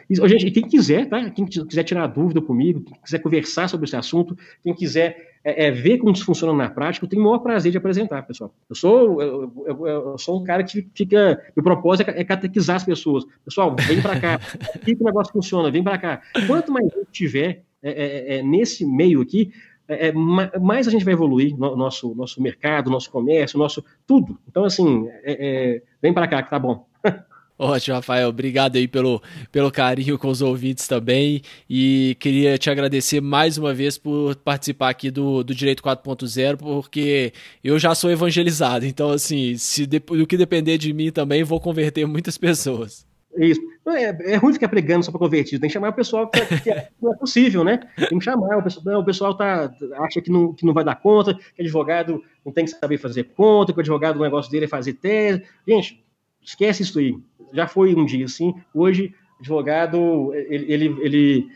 E, 0.10 0.16
gente, 0.28 0.52
quem 0.52 0.68
quiser, 0.68 1.10
tá? 1.10 1.30
Quem 1.30 1.46
quiser 1.46 1.84
tirar 1.84 2.08
dúvida 2.08 2.42
comigo, 2.42 2.82
quem 2.82 3.02
quiser 3.02 3.20
conversar 3.20 3.68
sobre 3.68 3.86
esse 3.86 3.96
assunto, 3.96 4.38
quem 4.64 4.74
quiser 4.74 5.36
é, 5.44 5.68
é, 5.68 5.72
ver 5.72 5.98
como 5.98 6.12
isso 6.12 6.26
funciona 6.26 6.54
na 6.54 6.70
prática, 6.70 7.06
eu 7.06 7.10
tenho 7.10 7.22
o 7.22 7.26
maior 7.26 7.40
prazer 7.40 7.72
de 7.72 7.78
apresentar, 7.78 8.22
pessoal. 8.24 8.54
Eu 8.70 8.76
sou, 8.76 9.22
eu, 9.22 9.54
eu, 9.66 9.88
eu 9.88 10.18
sou 10.18 10.40
um 10.40 10.44
cara 10.44 10.64
que 10.64 10.88
fica. 10.94 11.42
Meu 11.56 11.64
propósito 11.64 12.10
é, 12.10 12.22
é 12.22 12.24
catequizar 12.24 12.76
as 12.76 12.84
pessoas. 12.84 13.26
Pessoal, 13.44 13.76
vem 13.76 14.02
para 14.02 14.20
cá. 14.20 14.36
Aqui 14.76 14.96
que 14.96 15.02
o 15.02 15.06
negócio 15.06 15.34
funciona, 15.34 15.72
vem 15.72 15.84
para 15.84 15.98
cá. 15.98 16.22
Quanto 16.48 16.72
mais 16.72 16.86
gente 16.86 17.12
tiver 17.12 17.64
é, 17.82 18.42
nesse 18.42 18.86
meio 18.86 19.22
aqui, 19.22 19.52
é, 19.88 20.08
é 20.08 20.60
mais 20.60 20.88
a 20.88 20.92
gente 20.92 21.06
vai 21.06 21.14
evoluir 21.14 21.56
no 21.58 21.76
nosso, 21.76 22.14
nosso 22.16 22.42
mercado, 22.42 22.90
nosso 22.90 23.10
comércio, 23.10 23.60
nosso 23.60 23.84
tudo. 24.06 24.38
Então, 24.48 24.66
assim, 24.66 25.08
é, 25.24 25.76
é, 25.78 25.82
vem 26.02 26.14
para 26.14 26.28
cá 26.28 26.42
que 26.44 26.50
tá 26.50 26.60
bom. 26.60 26.88
Ótimo, 27.58 27.96
Rafael. 27.96 28.28
Obrigado 28.28 28.76
aí 28.76 28.86
pelo, 28.86 29.22
pelo 29.50 29.72
carinho 29.72 30.18
com 30.20 30.28
os 30.28 30.42
ouvintes 30.42 30.88
também. 30.88 31.42
E 31.70 32.18
queria 32.20 32.58
te 32.58 32.70
agradecer 32.70 33.22
mais 33.22 33.58
uma 33.58 33.74
vez 33.74 33.98
por 33.98 34.36
participar 34.36 34.90
aqui 34.90 35.10
do, 35.10 35.42
do 35.42 35.56
Direito 35.56 35.82
4.0, 35.82 36.58
porque 36.58 37.32
eu 37.64 37.80
já 37.80 37.96
sou 37.96 38.12
evangelizado. 38.12 38.86
Então, 38.86 39.10
assim, 39.12 39.56
se 39.58 39.86
do 39.86 40.28
que 40.28 40.36
depender 40.36 40.78
de 40.78 40.92
mim 40.92 41.12
também, 41.12 41.44
vou 41.44 41.60
converter 41.60 42.06
muitas 42.06 42.38
pessoas. 42.38 43.06
Isso. 43.38 43.62
É, 43.88 44.34
é 44.34 44.36
ruim 44.38 44.54
ficar 44.54 44.70
pregando 44.70 45.04
só 45.06 45.12
para 45.12 45.20
convertido, 45.20 45.60
tem 45.60 45.70
que 45.70 45.74
chamar 45.74 45.90
o 45.90 45.94
pessoal 45.94 46.28
que, 46.28 46.62
que 46.62 46.72
é, 46.72 46.90
não 47.02 47.14
é 47.14 47.18
possível, 47.18 47.64
né? 47.64 47.80
Tem 48.10 48.18
que 48.18 48.24
chamar, 48.24 48.58
o 48.58 48.64
pessoal, 48.64 48.86
não, 48.86 49.00
o 49.02 49.06
pessoal 49.06 49.36
tá, 49.36 49.72
acha 50.00 50.22
que 50.22 50.32
não, 50.32 50.54
que 50.54 50.66
não 50.66 50.74
vai 50.74 50.84
dar 50.84 50.96
conta, 50.96 51.34
que 51.34 51.62
advogado 51.62 52.24
não 52.46 52.52
tem 52.52 52.66
que 52.66 52.72
saber 52.72 52.98
fazer 52.98 53.26
conta, 53.36 53.74
que 53.74 53.80
o 53.80 53.82
advogado, 53.82 54.18
o 54.18 54.24
negócio 54.24 54.52
dele 54.52 54.66
é 54.66 54.68
fazer 54.70 54.94
tese. 54.94 55.44
Gente, 55.68 56.04
esquece 56.42 56.84
isso 56.84 56.98
aí. 57.00 57.16
Já 57.54 57.68
foi 57.68 57.94
um 57.94 58.06
dia 58.06 58.26
assim, 58.26 58.54
hoje, 58.74 59.14
advogado, 59.40 60.34
ele, 60.34 60.74
ele, 60.74 60.86
ele, 61.02 61.48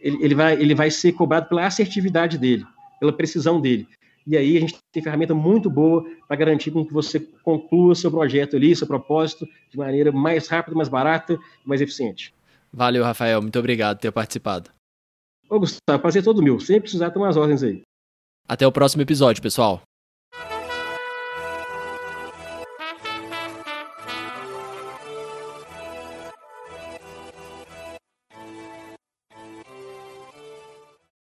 ele 0.00 0.34
vai, 0.34 0.54
ele 0.54 0.74
vai 0.74 0.90
ser 0.90 1.12
cobrado 1.12 1.48
pela 1.48 1.66
assertividade 1.66 2.38
dele, 2.38 2.64
pela 2.98 3.12
precisão 3.12 3.60
dele. 3.60 3.86
E 4.26 4.36
aí 4.36 4.56
a 4.56 4.60
gente 4.60 4.76
tem 4.92 5.02
ferramenta 5.02 5.34
muito 5.34 5.70
boa 5.70 6.04
para 6.28 6.36
garantir 6.36 6.70
que 6.70 6.92
você 6.92 7.20
conclua 7.42 7.94
seu 7.94 8.10
projeto 8.10 8.56
ali, 8.56 8.74
seu 8.76 8.86
propósito, 8.86 9.46
de 9.70 9.78
maneira 9.78 10.12
mais 10.12 10.48
rápida, 10.48 10.76
mais 10.76 10.88
barata 10.88 11.34
e 11.34 11.68
mais 11.68 11.80
eficiente. 11.80 12.34
Valeu, 12.72 13.02
Rafael. 13.02 13.40
Muito 13.40 13.58
obrigado 13.58 13.96
por 13.96 14.02
ter 14.02 14.12
participado. 14.12 14.70
Ô, 15.48 15.58
Gustavo, 15.58 16.00
prazer 16.00 16.22
todo 16.22 16.42
meu. 16.42 16.60
Sempre 16.60 16.82
precisar 16.82 17.10
tomar 17.10 17.28
as 17.30 17.36
ordens 17.36 17.62
aí. 17.62 17.82
Até 18.48 18.66
o 18.66 18.72
próximo 18.72 19.02
episódio, 19.02 19.42
pessoal. 19.42 19.82